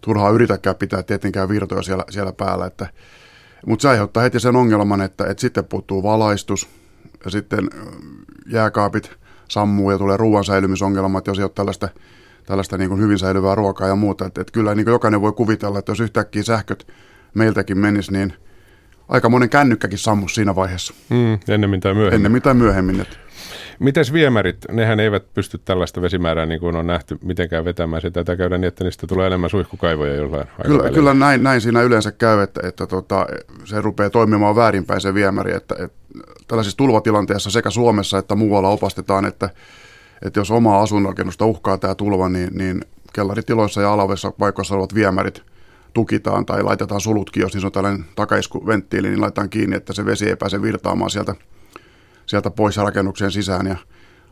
turhaa 0.00 0.30
yritäkään 0.30 0.76
pitää 0.76 1.02
tietenkään 1.02 1.48
virtoja 1.48 1.82
siellä, 1.82 2.04
siellä 2.10 2.32
päällä. 2.32 2.66
Että, 2.66 2.86
mutta 3.66 3.82
se 3.82 3.88
aiheuttaa 3.88 4.22
heti 4.22 4.40
sen 4.40 4.56
ongelman, 4.56 5.00
että, 5.00 5.24
että 5.24 5.40
sitten 5.40 5.64
puuttuu 5.64 6.02
valaistus, 6.02 6.81
ja 7.24 7.30
sitten 7.30 7.70
jääkaapit 8.46 9.10
sammuu 9.48 9.90
ja 9.90 9.98
tulee 9.98 10.16
ruoan 10.16 10.44
säilymisongelmat, 10.44 11.26
jos 11.26 11.38
ei 11.38 11.44
ole 11.44 11.52
tällaista, 11.54 11.88
tällaista 12.46 12.78
niin 12.78 12.88
kuin 12.88 13.00
hyvin 13.00 13.18
säilyvää 13.18 13.54
ruokaa 13.54 13.88
ja 13.88 13.94
muuta. 13.94 14.26
Että, 14.26 14.40
että 14.40 14.52
kyllä 14.52 14.74
niin 14.74 14.84
kuin 14.84 14.92
jokainen 14.92 15.20
voi 15.20 15.32
kuvitella, 15.32 15.78
että 15.78 15.92
jos 15.92 16.00
yhtäkkiä 16.00 16.42
sähköt 16.42 16.86
meiltäkin 17.34 17.78
menisi, 17.78 18.12
niin 18.12 18.32
aika 19.08 19.28
monen 19.28 19.50
kännykkäkin 19.50 19.98
sammu 19.98 20.28
siinä 20.28 20.56
vaiheessa. 20.56 20.94
Mm, 21.10 21.38
ennemmin 21.48 21.80
tai 21.80 21.94
myöhemmin. 21.94 22.14
Ennemmin 22.14 22.42
tai 22.42 22.54
myöhemmin. 22.54 23.00
Että. 23.00 23.16
Mites 23.78 24.12
viemärit? 24.12 24.56
Nehän 24.70 25.00
eivät 25.00 25.34
pysty 25.34 25.58
tällaista 25.58 26.02
vesimäärää, 26.02 26.46
niin 26.46 26.60
kuin 26.60 26.76
on 26.76 26.86
nähty, 26.86 27.18
mitenkään 27.24 27.64
vetämään 27.64 28.02
sitä. 28.02 28.24
Tätä 28.24 28.36
käydään 28.36 28.60
niin, 28.60 28.68
että 28.68 28.84
niistä 28.84 29.06
tulee 29.06 29.26
enemmän 29.26 29.50
suihkukaivoja 29.50 30.14
jollain 30.14 30.48
Kyllä, 30.66 30.90
kyllä 30.90 31.14
näin, 31.14 31.42
näin 31.42 31.60
siinä 31.60 31.82
yleensä 31.82 32.12
käy, 32.12 32.40
että, 32.40 32.68
että 32.68 32.86
tota, 32.86 33.26
se 33.64 33.80
rupeaa 33.80 34.10
toimimaan 34.10 34.56
väärinpäin 34.56 35.00
se 35.00 35.14
viemäri. 35.14 35.54
Että, 35.54 35.74
että 35.78 35.96
tällaisissa 36.48 36.76
tulvatilanteissa 36.76 37.50
sekä 37.50 37.70
Suomessa 37.70 38.18
että 38.18 38.34
muualla 38.34 38.68
opastetaan, 38.68 39.24
että, 39.24 39.50
että 40.22 40.40
jos 40.40 40.50
omaa 40.50 40.82
asuinrakennusta 40.82 41.46
uhkaa 41.46 41.78
tämä 41.78 41.94
tulva, 41.94 42.28
niin, 42.28 42.50
niin 42.54 42.84
kellaritiloissa 43.12 43.80
ja 43.80 43.92
alavessa 43.92 44.30
paikoissa 44.30 44.74
olevat 44.74 44.94
viemärit 44.94 45.42
tukitaan 45.92 46.46
tai 46.46 46.62
laitetaan 46.62 47.00
sulutkin, 47.00 47.40
jos 47.40 47.54
niin 47.54 47.66
on 47.66 47.72
tällainen 47.72 48.04
takaiskuventtiili, 48.14 49.08
niin 49.08 49.20
laitetaan 49.20 49.50
kiinni, 49.50 49.76
että 49.76 49.92
se 49.92 50.04
vesi 50.04 50.28
ei 50.28 50.36
pääse 50.36 50.62
virtaamaan 50.62 51.10
sieltä, 51.10 51.34
sieltä 52.26 52.50
pois 52.50 52.76
rakennukseen 52.76 53.32
sisään. 53.32 53.66
Ja 53.66 53.76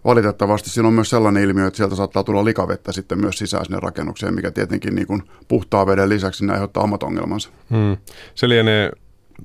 valitettavasti 0.04 0.70
siinä 0.70 0.88
on 0.88 0.94
myös 0.94 1.10
sellainen 1.10 1.42
ilmiö, 1.42 1.66
että 1.66 1.76
sieltä 1.76 1.94
saattaa 1.94 2.24
tulla 2.24 2.44
likavettä 2.44 2.92
sitten 2.92 3.20
myös 3.20 3.38
sisään 3.38 3.64
sinne 3.64 3.80
rakennukseen, 3.80 4.34
mikä 4.34 4.50
tietenkin 4.50 4.94
niin 4.94 5.06
kuin 5.06 5.22
puhtaa 5.48 5.86
veden 5.86 6.08
lisäksi 6.08 6.44
aiheuttaa 6.50 6.82
omat 6.82 7.02
ongelmansa. 7.02 7.50
Hmm. 7.70 7.96
Se 8.34 8.48
lienee 8.48 8.90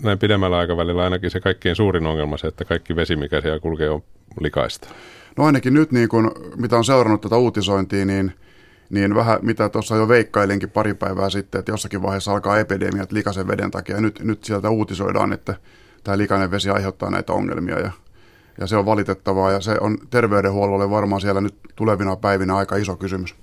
näin 0.04 0.20
pidemmällä 0.20 0.58
aikavälillä 0.58 1.04
ainakin 1.04 1.32
se 1.32 1.40
kaikkein 1.40 1.76
suurin 1.76 2.06
ongelma 2.06 2.38
se, 2.38 2.48
että 2.48 2.66
kaikki 2.66 2.96
vesi, 2.96 3.16
mikä 3.16 3.42
siellä 3.42 3.60
kulkee, 3.60 3.90
on 3.90 4.04
likaista. 4.40 4.90
No 5.38 5.44
ainakin 5.44 5.74
nyt, 5.74 5.92
niin 5.92 6.10
kun, 6.10 6.32
mitä 6.56 6.78
on 6.78 6.86
seurannut 6.86 7.22
tätä 7.22 7.38
uutisointia, 7.38 8.06
niin, 8.06 8.34
niin 8.90 9.16
vähän 9.16 9.40
mitä 9.42 9.70
tuossa 9.70 9.96
jo 9.96 10.08
veikkailinkin 10.08 10.70
pari 10.70 10.94
päivää 10.94 11.30
sitten, 11.30 11.60
että 11.60 11.72
jossakin 11.72 12.02
vaiheessa 12.02 12.32
alkaa 12.32 12.60
epidemiat 12.60 13.12
likaisen 13.12 13.48
veden 13.48 13.72
takia. 13.72 14.02
Nyt, 14.02 14.20
nyt 14.20 14.44
sieltä 14.44 14.70
uutisoidaan, 14.70 15.34
että 15.34 15.56
tämä 16.04 16.18
likainen 16.18 16.52
vesi 16.52 16.70
aiheuttaa 16.70 17.10
näitä 17.10 17.34
ongelmia 17.34 17.80
ja, 17.80 17.92
ja 18.60 18.68
se 18.68 18.78
on 18.78 18.86
valitettavaa 18.86 19.52
ja 19.52 19.60
se 19.60 19.78
on 19.82 19.98
terveydenhuollolle 20.10 20.90
varmaan 20.90 21.22
siellä 21.22 21.42
nyt 21.42 21.56
tulevina 21.76 22.16
päivinä 22.16 22.56
aika 22.56 22.76
iso 22.76 22.96
kysymys. 22.96 23.36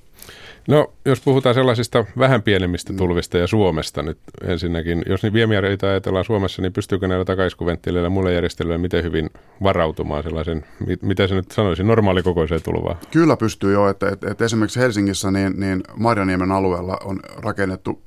No, 0.69 0.93
jos 1.05 1.21
puhutaan 1.21 1.55
sellaisista 1.55 2.05
vähän 2.19 2.43
pienemmistä 2.43 2.93
tulvista 2.93 3.39
ja 3.39 3.47
Suomesta 3.47 4.03
nyt 4.03 4.19
ensinnäkin, 4.45 5.03
jos 5.07 5.23
niin 5.23 5.33
viemiäreitä 5.33 5.87
ajatellaan 5.87 6.25
Suomessa, 6.25 6.63
niin 6.63 6.73
pystyykö 6.73 7.09
näillä 7.09 7.25
takaiskuventtiileillä 7.25 8.07
ja 8.07 8.11
muilla 8.11 8.31
järjestelyillä 8.31 8.79
miten 8.79 9.05
hyvin 9.05 9.31
varautumaan 9.63 10.23
sellaisen, 10.23 10.65
mitä 11.03 11.27
se 11.27 11.35
nyt 11.35 11.51
sanoisi, 11.51 11.83
normaalikokoiseen 11.83 12.63
tulvaan? 12.63 12.97
Kyllä 13.11 13.37
pystyy 13.37 13.73
jo, 13.73 13.89
että, 13.89 14.09
että, 14.09 14.31
että 14.31 14.45
esimerkiksi 14.45 14.81
Helsingissä 14.81 15.31
niin, 15.31 15.61
niin 15.61 15.83
Marjaniemen 15.97 16.53
alueella 16.53 16.99
on 17.05 17.21
rakennettu, 17.37 18.03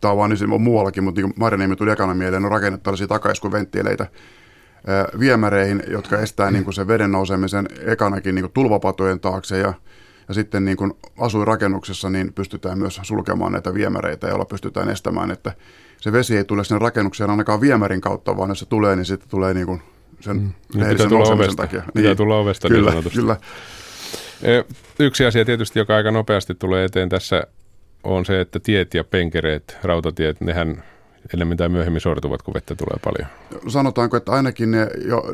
tämä 0.00 0.12
on 0.12 0.18
vaan 0.18 0.30
niin 0.30 0.52
on 0.52 0.62
muuallakin, 0.62 1.04
mutta 1.04 1.20
niin 1.20 1.32
Marjaniemi 1.36 1.76
tuli 1.76 1.90
ekana 1.90 2.14
mieleen, 2.14 2.44
on 2.44 2.50
rakennettu 2.50 2.84
tällaisia 2.84 3.08
takaiskuventtiileitä 3.08 4.06
viemäreihin, 5.20 5.82
jotka 5.88 6.18
estää 6.18 6.50
niin 6.50 6.64
kuin 6.64 6.74
sen 6.74 6.88
veden 6.88 7.12
nousemisen 7.12 7.66
ekanakin 7.86 8.34
niin 8.34 8.42
kuin 8.42 8.52
tulvapatojen 8.52 9.20
taakse 9.20 9.58
ja 9.58 9.74
ja 10.30 10.34
sitten 10.34 10.64
niin 10.64 10.76
kuin 10.76 10.92
asuinrakennuksessa 11.18 12.10
niin 12.10 12.32
pystytään 12.32 12.78
myös 12.78 13.00
sulkemaan 13.02 13.52
näitä 13.52 13.74
viemäreitä, 13.74 14.28
joilla 14.28 14.44
pystytään 14.44 14.88
estämään, 14.88 15.30
että 15.30 15.52
se 16.00 16.12
vesi 16.12 16.36
ei 16.36 16.44
tule 16.44 16.64
sinne 16.64 16.78
rakennukseen 16.78 17.30
ainakaan 17.30 17.60
viemärin 17.60 18.00
kautta, 18.00 18.36
vaan 18.36 18.48
jos 18.48 18.58
se 18.58 18.66
tulee, 18.66 18.96
niin 18.96 19.04
sitten 19.06 19.28
tulee 19.28 19.54
niin 19.54 19.66
kuin 19.66 19.82
sen 20.20 20.36
mm. 20.36 20.52
niin 20.74 21.08
tulla 21.08 21.28
ovesta. 21.28 21.62
takia. 21.62 21.82
Pitää 21.94 22.02
niin. 22.02 22.16
tulla 22.16 22.38
ovesta 22.38 22.68
kyllä, 22.68 22.90
niin 22.90 23.04
kyllä. 23.14 23.36
Yksi 24.98 25.24
asia 25.24 25.44
tietysti, 25.44 25.78
joka 25.78 25.96
aika 25.96 26.10
nopeasti 26.10 26.54
tulee 26.54 26.84
eteen 26.84 27.08
tässä, 27.08 27.46
on 28.04 28.24
se, 28.24 28.40
että 28.40 28.60
tiet 28.60 28.94
ja 28.94 29.04
penkereet, 29.04 29.78
rautatiet, 29.82 30.40
nehän 30.40 30.82
enemmän 31.34 31.56
tai 31.56 31.68
myöhemmin 31.68 32.00
sortuvat, 32.00 32.42
kun 32.42 32.54
vettä 32.54 32.74
tulee 32.74 32.98
paljon? 33.04 33.28
Sanotaanko, 33.68 34.16
että 34.16 34.32
ainakin 34.32 34.70
ne 34.70 34.88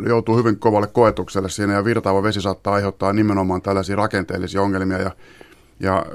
joutuu 0.08 0.36
hyvin 0.36 0.58
kovalle 0.58 0.86
koetukselle 0.86 1.48
siinä 1.48 1.72
ja 1.72 1.84
virtaava 1.84 2.22
vesi 2.22 2.40
saattaa 2.40 2.74
aiheuttaa 2.74 3.12
nimenomaan 3.12 3.62
tällaisia 3.62 3.96
rakenteellisia 3.96 4.62
ongelmia 4.62 4.98
ja, 4.98 5.10
ja 5.80 6.06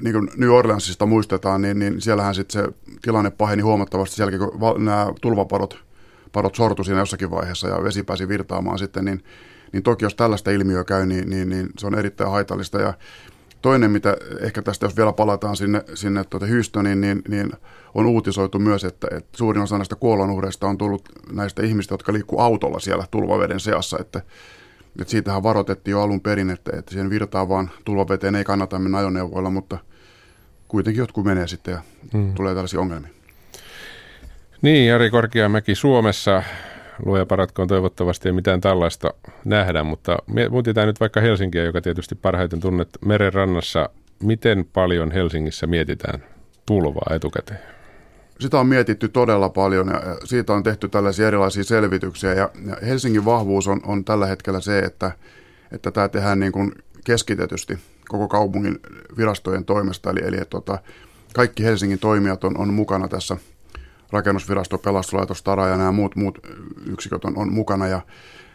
niin 0.00 0.12
kuin 0.12 0.28
New 0.36 0.50
Orleansista 0.50 1.06
muistetaan, 1.06 1.62
niin, 1.62 1.78
niin 1.78 2.00
siellähän 2.00 2.34
sitten 2.34 2.62
se 2.62 2.72
tilanne 3.02 3.30
paheni 3.30 3.62
huomattavasti 3.62 4.16
sen 4.16 4.24
jälkeen, 4.24 4.50
kun 4.50 4.84
nämä 4.84 5.06
tulvapadot 5.20 5.88
padot 6.32 6.54
sortu 6.54 6.84
siinä 6.84 7.00
jossakin 7.00 7.30
vaiheessa 7.30 7.68
ja 7.68 7.82
vesi 7.84 8.02
pääsi 8.02 8.28
virtaamaan 8.28 8.78
sitten, 8.78 9.04
niin, 9.04 9.24
niin 9.72 9.82
toki 9.82 10.04
jos 10.04 10.14
tällaista 10.14 10.50
ilmiöä 10.50 10.84
käy, 10.84 11.06
niin, 11.06 11.30
niin, 11.30 11.48
niin 11.48 11.68
se 11.78 11.86
on 11.86 11.94
erittäin 11.94 12.30
haitallista. 12.30 12.80
Ja 12.80 12.94
toinen, 13.62 13.90
mitä 13.90 14.16
ehkä 14.40 14.62
tästä, 14.62 14.86
jos 14.86 14.96
vielä 14.96 15.12
palataan 15.12 15.56
sinne, 15.56 15.84
sinne 15.94 16.24
tuota 16.24 16.46
Houstoniin, 16.46 17.00
niin, 17.00 17.22
niin 17.28 17.52
on 17.94 18.06
uutisoitu 18.06 18.58
myös, 18.58 18.84
että, 18.84 19.08
että 19.10 19.38
suurin 19.38 19.62
osa 19.62 19.78
näistä 19.78 19.96
kuolonuhreista 19.96 20.66
on 20.66 20.78
tullut 20.78 21.08
näistä 21.32 21.62
ihmistä, 21.62 21.94
jotka 21.94 22.12
liikkuu 22.12 22.40
autolla 22.40 22.80
siellä 22.80 23.04
tulvaveden 23.10 23.60
seassa, 23.60 23.98
että, 24.00 24.22
että 25.00 25.10
siitähän 25.10 25.42
varoitettiin 25.42 25.92
jo 25.92 26.02
alun 26.02 26.20
perin, 26.20 26.50
että, 26.50 26.72
että 26.78 26.90
siihen 26.90 27.10
virtaavaan 27.10 27.70
tulvaveteen 27.84 28.34
ei 28.34 28.44
kannata 28.44 28.78
mennä 28.78 28.98
ajoneuvoilla, 28.98 29.50
mutta 29.50 29.78
kuitenkin 30.68 31.00
jotkut 31.00 31.24
menee 31.24 31.46
sitten 31.46 31.72
ja 31.72 31.80
hmm. 32.12 32.34
tulee 32.34 32.54
tällaisia 32.54 32.80
ongelmia. 32.80 33.10
Niin, 34.62 34.86
Jari 34.86 35.10
Korkeamäki 35.10 35.74
Suomessa, 35.74 36.42
luoja 37.04 37.26
paratkoon 37.26 37.68
toivottavasti 37.68 38.28
ei 38.28 38.32
mitään 38.32 38.60
tällaista 38.60 39.14
nähdä, 39.44 39.84
mutta 39.84 40.16
mietitään 40.26 40.86
nyt 40.86 41.00
vaikka 41.00 41.20
Helsinkiä, 41.20 41.64
joka 41.64 41.80
tietysti 41.80 42.14
parhaiten 42.14 42.60
tunnet 42.60 42.88
meren 43.04 43.32
rannassa. 43.32 43.88
Miten 44.22 44.66
paljon 44.72 45.10
Helsingissä 45.10 45.66
mietitään 45.66 46.24
tulvaa 46.66 47.14
etukäteen? 47.14 47.60
Sitä 48.40 48.60
on 48.60 48.66
mietitty 48.66 49.08
todella 49.08 49.48
paljon 49.48 49.88
ja 49.88 50.16
siitä 50.24 50.52
on 50.52 50.62
tehty 50.62 50.88
tällaisia 50.88 51.26
erilaisia 51.26 51.64
selvityksiä 51.64 52.34
ja 52.34 52.50
Helsingin 52.86 53.24
vahvuus 53.24 53.68
on, 53.68 53.80
on 53.84 54.04
tällä 54.04 54.26
hetkellä 54.26 54.60
se, 54.60 54.78
että, 54.78 55.12
että 55.72 55.90
tämä 55.90 56.08
tehdään 56.08 56.40
niin 56.40 56.52
kuin 56.52 56.72
keskitetysti 57.04 57.78
koko 58.08 58.28
kaupungin 58.28 58.78
virastojen 59.16 59.64
toimesta, 59.64 60.10
eli, 60.10 60.20
eli 60.24 60.36
tota, 60.50 60.78
kaikki 61.34 61.64
Helsingin 61.64 61.98
toimijat 61.98 62.44
on, 62.44 62.58
on 62.58 62.74
mukana 62.74 63.08
tässä– 63.08 63.36
rakennusvirasto, 64.10 64.78
pelastuslaitos, 64.78 65.42
Tara 65.42 65.66
ja 65.66 65.76
nämä 65.76 65.92
muut, 65.92 66.16
muut 66.16 66.38
yksiköt 66.86 67.24
on, 67.24 67.38
on 67.38 67.52
mukana. 67.52 67.86
Ja, 67.86 68.00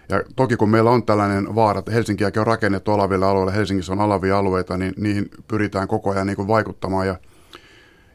ja 0.10 0.24
toki 0.36 0.58
kun 0.58 0.70
meillä 0.70 0.92
on 0.92 1.06
tällainen 1.06 1.56
vaara, 1.56 1.80
että 1.80 1.92
Helsinkiäkin 1.92 2.40
on 2.40 2.48
rakennettu 2.48 2.92
alaville 2.92 3.26
alueille, 3.26 3.54
Helsingissä 3.54 3.94
on 3.94 4.02
alavia 4.02 4.38
alueita, 4.38 4.78
niin 4.78 4.94
niihin 4.98 5.30
pyritään 5.48 5.88
koko 5.88 6.12
ajan 6.12 6.28
niin 6.28 6.36
kuin 6.36 6.48
vaikuttamaan. 6.48 7.08
Ja, 7.08 7.16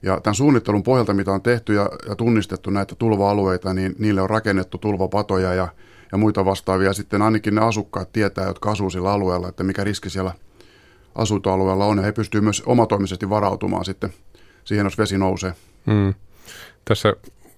ja 0.02 0.21
tämän 0.21 0.35
suunnittelun 0.35 0.83
pohjalta, 0.83 1.14
mitä 1.14 1.33
on 1.33 1.42
tehty 1.42 1.75
ja, 1.75 1.90
ja 2.09 2.16
tunnistettu 2.16 2.71
näitä 2.71 2.95
tulva-alueita, 2.95 3.75
niin 3.75 3.95
niille 3.99 4.23
on 4.23 4.30
rakennettu 4.30 4.78
tulvapatoja 4.78 5.54
ja, 5.54 5.68
ja 6.12 6.18
muita 6.18 6.45
vastaavia. 6.45 6.92
Sitten 6.92 7.23
ainakin 7.23 7.54
ne 7.54 7.61
asukkaat 7.61 8.12
tietää, 8.12 8.47
jotka 8.47 8.71
asuu 8.71 8.90
sillä 8.90 9.12
alueella, 9.12 9.49
että 9.49 9.64
mikä 9.64 9.85
riski 9.85 10.11
siellä 10.11 10.33
asuntoalueella 11.14 11.85
on. 11.85 11.99
Ja 11.99 12.04
he 12.04 12.12
pystyvät 12.12 12.45
myös 12.45 12.62
omatoimisesti 12.66 13.30
varautumaan 13.30 13.85
sitten 13.85 14.12
siihen, 14.64 14.87
jos 14.87 14.99
vesi 14.99 15.18
nousee. 15.18 15.54
Hmm. 15.87 16.14
Tässä 16.85 17.12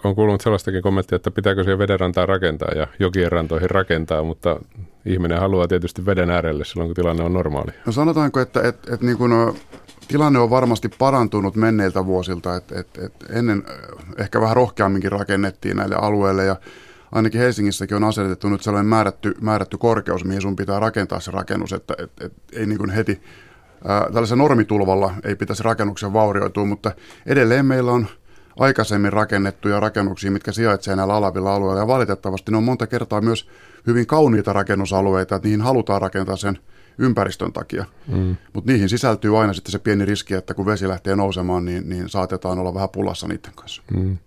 on 0.04 0.14
kuulunut 0.14 0.40
sellaistakin 0.40 0.82
kommenttia, 0.82 1.16
että 1.16 1.30
pitääkö 1.30 1.62
siihen 1.62 1.78
vedenrantaa 1.78 2.26
rakentaa 2.26 2.74
ja 2.74 2.86
jokien 2.98 3.32
rantoihin 3.32 3.70
rakentaa, 3.70 4.22
mutta 4.22 4.60
ihminen 5.06 5.40
haluaa 5.40 5.68
tietysti 5.68 6.06
veden 6.06 6.30
äärelle 6.30 6.64
silloin, 6.64 6.88
kun 6.88 6.94
tilanne 6.94 7.24
on 7.24 7.32
normaali. 7.32 7.72
No 7.86 7.92
sanotaanko, 7.92 8.40
että, 8.40 8.60
että, 8.62 8.94
että 8.94 9.06
niin 9.06 9.18
kuin, 9.18 9.32
tilanne 10.08 10.38
on 10.38 10.50
varmasti 10.50 10.88
parantunut 10.98 11.56
menneiltä 11.56 12.06
vuosilta, 12.06 12.56
että, 12.56 12.80
että, 12.80 13.06
että 13.06 13.26
ennen 13.30 13.62
ehkä 14.18 14.40
vähän 14.40 14.56
rohkeamminkin 14.56 15.12
rakennettiin 15.12 15.76
näille 15.76 15.96
alueille 15.96 16.44
ja 16.44 16.56
ainakin 17.12 17.40
Helsingissäkin 17.40 17.96
on 17.96 18.04
asetettu 18.04 18.48
nyt 18.48 18.62
sellainen 18.62 18.88
määrätty, 18.88 19.34
määrätty 19.40 19.78
korkeus, 19.78 20.24
mihin 20.24 20.42
sun 20.42 20.56
pitää 20.56 20.80
rakentaa 20.80 21.20
se 21.20 21.30
rakennus, 21.30 21.72
että, 21.72 21.94
että, 21.98 22.26
että 22.26 22.40
ei 22.52 22.66
niin 22.66 22.78
kuin 22.78 22.90
heti 22.90 23.22
ää, 23.84 24.04
tällaisella 24.12 24.42
normitulvalla 24.42 25.14
ei 25.24 25.36
pitäisi 25.36 25.62
rakennuksen 25.62 26.12
vaurioitua, 26.12 26.64
mutta 26.64 26.92
edelleen 27.26 27.66
meillä 27.66 27.92
on– 27.92 28.06
aikaisemmin 28.60 29.12
rakennettuja 29.12 29.80
rakennuksia, 29.80 30.30
mitkä 30.30 30.52
sijaitsevat 30.52 30.96
näillä 30.96 31.14
alavilla 31.14 31.54
alueilla. 31.54 31.80
Ja 31.80 31.86
valitettavasti 31.86 32.50
ne 32.50 32.56
on 32.56 32.64
monta 32.64 32.86
kertaa 32.86 33.20
myös 33.20 33.48
hyvin 33.86 34.06
kauniita 34.06 34.52
rakennusalueita, 34.52 35.36
että 35.36 35.48
niihin 35.48 35.60
halutaan 35.60 36.02
rakentaa 36.02 36.36
sen 36.36 36.58
ympäristön 36.98 37.52
takia. 37.52 37.84
Mm. 38.08 38.36
Mutta 38.52 38.72
niihin 38.72 38.88
sisältyy 38.88 39.40
aina 39.40 39.52
sitten 39.52 39.72
se 39.72 39.78
pieni 39.78 40.04
riski, 40.04 40.34
että 40.34 40.54
kun 40.54 40.66
vesi 40.66 40.88
lähtee 40.88 41.16
nousemaan, 41.16 41.64
niin, 41.64 41.88
niin 41.88 42.08
saatetaan 42.08 42.58
olla 42.58 42.74
vähän 42.74 42.88
pulassa 42.88 43.28
niiden 43.28 43.52
kanssa. 43.54 43.82
Mm. 43.96 44.18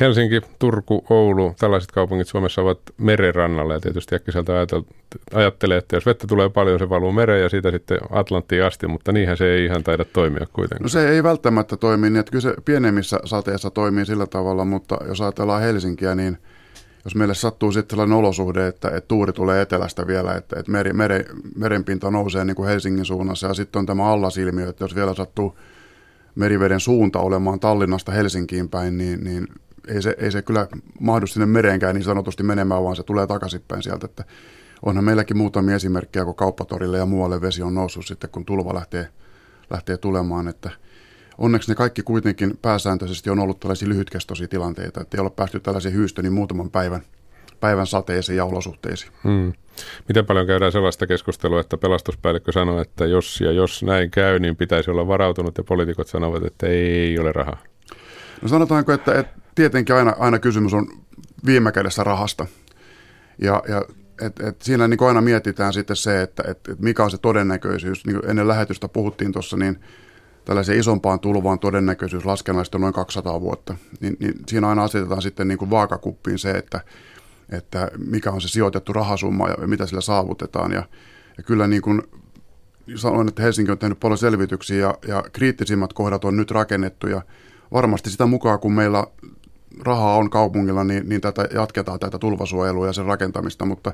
Helsinki, 0.00 0.40
Turku, 0.58 1.04
Oulu, 1.10 1.54
tällaiset 1.58 1.92
kaupungit 1.92 2.28
Suomessa 2.28 2.62
ovat 2.62 2.78
merenrannalla 2.98 3.74
ja 3.74 3.80
tietysti 3.80 4.14
äkkiseltä 4.14 4.52
ajattelee, 5.34 5.78
että 5.78 5.96
jos 5.96 6.06
vettä 6.06 6.26
tulee 6.26 6.48
paljon, 6.48 6.78
se 6.78 6.88
valuu 6.88 7.12
mereen 7.12 7.42
ja 7.42 7.48
siitä 7.48 7.70
sitten 7.70 7.98
Atlanttiin 8.10 8.64
asti, 8.64 8.86
mutta 8.86 9.12
niinhän 9.12 9.36
se 9.36 9.54
ei 9.54 9.64
ihan 9.64 9.84
taida 9.84 10.04
toimia 10.04 10.46
kuitenkaan. 10.52 10.82
No 10.82 10.88
se 10.88 11.08
ei 11.08 11.22
välttämättä 11.22 11.76
toimi 11.76 12.10
niin, 12.10 12.20
että 12.20 12.30
kyllä 12.30 12.42
se 12.42 12.54
pienemmissä 12.64 13.20
sateissa 13.24 13.70
toimii 13.70 14.06
sillä 14.06 14.26
tavalla, 14.26 14.64
mutta 14.64 14.98
jos 15.08 15.20
ajatellaan 15.20 15.62
Helsinkiä, 15.62 16.14
niin 16.14 16.38
jos 17.04 17.14
meille 17.14 17.34
sattuu 17.34 17.72
sitten 17.72 17.90
sellainen 17.90 18.18
olosuhde, 18.18 18.66
että, 18.66 18.88
että 18.88 19.08
tuuri 19.08 19.32
tulee 19.32 19.62
etelästä 19.62 20.06
vielä, 20.06 20.34
että, 20.34 20.60
että 20.60 20.72
meri, 20.72 20.92
mere, 20.92 21.24
merenpinta 21.56 22.10
nousee 22.10 22.44
niin 22.44 22.56
kuin 22.56 22.68
Helsingin 22.68 23.04
suunnassa 23.04 23.46
ja 23.46 23.54
sitten 23.54 23.80
on 23.80 23.86
tämä 23.86 24.12
allasilmiö, 24.12 24.68
että 24.68 24.84
jos 24.84 24.94
vielä 24.94 25.14
sattuu 25.14 25.58
meriveden 26.34 26.80
suunta 26.80 27.18
olemaan 27.18 27.60
Tallinnasta 27.60 28.12
Helsinkiin 28.12 28.68
päin, 28.68 28.98
niin, 28.98 29.24
niin 29.24 29.46
ei, 29.88 30.02
se, 30.02 30.16
ei 30.18 30.32
se 30.32 30.42
kyllä 30.42 30.68
mahdu 31.00 31.26
sinne 31.26 31.46
mereenkään 31.46 31.94
niin 31.94 32.04
sanotusti 32.04 32.42
menemään, 32.42 32.84
vaan 32.84 32.96
se 32.96 33.02
tulee 33.02 33.26
takaisinpäin 33.26 33.82
sieltä. 33.82 34.06
Että 34.06 34.24
onhan 34.82 35.04
meilläkin 35.04 35.36
muutamia 35.36 35.76
esimerkkejä, 35.76 36.24
kun 36.24 36.34
kauppatorille 36.34 36.98
ja 36.98 37.06
muualle 37.06 37.40
vesi 37.40 37.62
on 37.62 37.74
noussut 37.74 38.06
sitten, 38.06 38.30
kun 38.30 38.44
tulva 38.44 38.74
lähtee, 38.74 39.08
lähtee 39.70 39.96
tulemaan. 39.96 40.48
Että 40.48 40.70
onneksi 41.38 41.70
ne 41.70 41.74
kaikki 41.74 42.02
kuitenkin 42.02 42.58
pääsääntöisesti 42.62 43.30
on 43.30 43.38
ollut 43.38 43.60
tällaisia 43.60 43.88
lyhytkestoisia 43.88 44.48
tilanteita, 44.48 45.00
että 45.00 45.16
ei 45.16 45.20
ole 45.20 45.30
päästy 45.30 45.60
tällaisiin 45.60 45.94
hyystöniin 45.94 46.32
muutaman 46.32 46.70
päivän, 46.70 47.02
päivän 47.62 47.86
sateisiin 47.86 48.36
ja 48.36 48.44
olosuhteisiin. 48.44 49.12
Hmm. 49.24 49.52
Miten 50.08 50.26
paljon 50.26 50.46
käydään 50.46 50.72
sellaista 50.72 51.06
keskustelua, 51.06 51.60
että 51.60 51.76
pelastuspäällikkö 51.76 52.52
sanoo, 52.52 52.80
että 52.80 53.06
jos 53.06 53.40
ja 53.40 53.52
jos 53.52 53.82
näin 53.82 54.10
käy, 54.10 54.38
niin 54.38 54.56
pitäisi 54.56 54.90
olla 54.90 55.06
varautunut 55.06 55.58
ja 55.58 55.64
poliitikot 55.64 56.06
sanovat, 56.06 56.44
että 56.44 56.66
ei 56.66 57.18
ole 57.18 57.32
rahaa? 57.32 57.58
No 58.42 58.48
sanotaanko, 58.48 58.92
että, 58.92 59.18
että 59.18 59.40
tietenkin 59.54 59.96
aina, 59.96 60.14
aina 60.18 60.38
kysymys 60.38 60.74
on 60.74 60.86
viime 61.46 61.72
kädessä 61.72 62.04
rahasta. 62.04 62.46
Ja, 63.38 63.62
ja 63.68 63.82
et, 64.26 64.40
et 64.40 64.62
siinä 64.62 64.88
niin 64.88 65.02
aina 65.02 65.20
mietitään 65.20 65.72
sitten 65.72 65.96
se, 65.96 66.22
että 66.22 66.42
et, 66.48 66.58
et 66.68 66.80
mikä 66.80 67.04
on 67.04 67.10
se 67.10 67.18
todennäköisyys. 67.18 68.06
Niin 68.06 68.20
ennen 68.26 68.48
lähetystä 68.48 68.88
puhuttiin 68.88 69.32
tuossa, 69.32 69.56
niin 69.56 69.78
tällaiseen 70.44 70.78
isompaan 70.78 71.20
tulvaan 71.20 71.58
todennäköisyys 71.58 72.24
laskennallisesti 72.24 72.76
on 72.76 72.80
noin 72.80 72.94
200 72.94 73.40
vuotta. 73.40 73.76
Niin, 74.00 74.16
niin 74.20 74.34
siinä 74.48 74.68
aina 74.68 74.84
asetetaan 74.84 75.22
sitten 75.22 75.48
niin 75.48 75.58
kuin 75.58 75.70
vaakakuppiin 75.70 76.38
se, 76.38 76.50
että, 76.50 76.80
että 77.52 77.90
mikä 78.06 78.30
on 78.30 78.40
se 78.40 78.48
sijoitettu 78.48 78.92
rahasumma 78.92 79.48
ja 79.48 79.66
mitä 79.66 79.86
sillä 79.86 80.00
saavutetaan. 80.00 80.72
Ja, 80.72 80.82
ja 81.36 81.42
kyllä 81.42 81.66
niin 81.66 81.82
kuin 81.82 82.02
sanoin, 82.96 83.28
että 83.28 83.42
Helsinki 83.42 83.72
on 83.72 83.78
tehnyt 83.78 84.00
paljon 84.00 84.18
selvityksiä 84.18 84.76
ja, 84.76 84.94
ja 85.08 85.24
kriittisimmät 85.32 85.92
kohdat 85.92 86.24
on 86.24 86.36
nyt 86.36 86.50
rakennettu 86.50 87.06
ja 87.06 87.22
varmasti 87.72 88.10
sitä 88.10 88.26
mukaan, 88.26 88.58
kun 88.58 88.72
meillä 88.72 89.06
rahaa 89.80 90.16
on 90.16 90.30
kaupungilla, 90.30 90.84
niin, 90.84 91.08
niin 91.08 91.20
tätä 91.20 91.48
jatketaan 91.54 91.98
tätä 91.98 92.18
tulvasuojelua 92.18 92.86
ja 92.86 92.92
sen 92.92 93.04
rakentamista, 93.04 93.64
mutta 93.64 93.92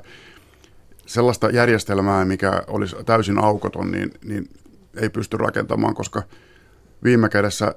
sellaista 1.05 1.49
järjestelmää, 1.49 2.25
mikä 2.25 2.63
olisi 2.67 2.95
täysin 3.05 3.39
aukoton, 3.39 3.91
niin, 3.91 4.11
niin 4.25 4.49
ei 4.95 5.09
pysty 5.09 5.37
rakentamaan, 5.37 5.95
koska 5.95 6.23
viime 7.03 7.29
kädessä 7.29 7.75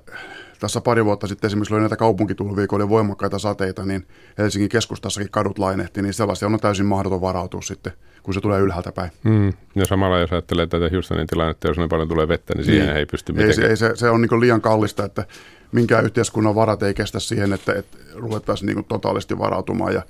tässä 0.62 0.80
pari 0.80 1.04
vuotta 1.04 1.26
sitten 1.26 1.48
esimerkiksi 1.48 1.74
oli 1.74 1.80
näitä 1.80 1.96
kaupunkitulvia, 1.96 2.66
kun 2.66 2.80
oli 2.80 2.88
voimakkaita 2.88 3.38
sateita, 3.38 3.84
niin 3.84 4.06
Helsingin 4.38 4.68
keskustassakin 4.68 5.30
kadut 5.30 5.58
lainehti, 5.58 6.02
niin 6.02 6.14
sellaisia 6.14 6.48
on 6.48 6.58
täysin 6.60 6.86
mahdoton 6.86 7.20
varautua 7.20 7.62
sitten, 7.62 7.92
kun 8.22 8.34
se 8.34 8.40
tulee 8.40 8.60
ylhäältä 8.60 8.92
päin. 8.92 9.10
Mm. 9.24 9.52
Ja 9.74 9.86
samalla 9.86 10.18
jos 10.18 10.32
ajattelee 10.32 10.66
tätä 10.66 10.90
Houstonin 10.92 11.26
tilannetta, 11.26 11.68
jos 11.68 11.78
niin 11.78 11.88
paljon 11.88 12.08
tulee 12.08 12.28
vettä, 12.28 12.54
niin 12.54 12.64
siihen 12.64 12.86
niin. 12.86 12.96
ei 12.96 13.06
pysty 13.06 13.32
mitenkään. 13.32 13.70
Ei, 13.70 13.76
se, 13.76 13.86
ei, 13.86 13.90
se, 13.90 13.96
se 13.96 14.10
on 14.10 14.20
niin 14.20 14.40
liian 14.40 14.60
kallista, 14.60 15.04
että 15.04 15.24
minkään 15.72 16.04
yhteiskunnan 16.04 16.54
varat 16.54 16.82
ei 16.82 16.94
kestä 16.94 17.20
siihen, 17.20 17.52
että, 17.52 17.72
että 17.72 17.98
ruvettaisiin 18.14 18.66
niin 18.74 18.84
totaalisti 18.84 19.38
varautumaan 19.38 19.94
ja 19.94 20.02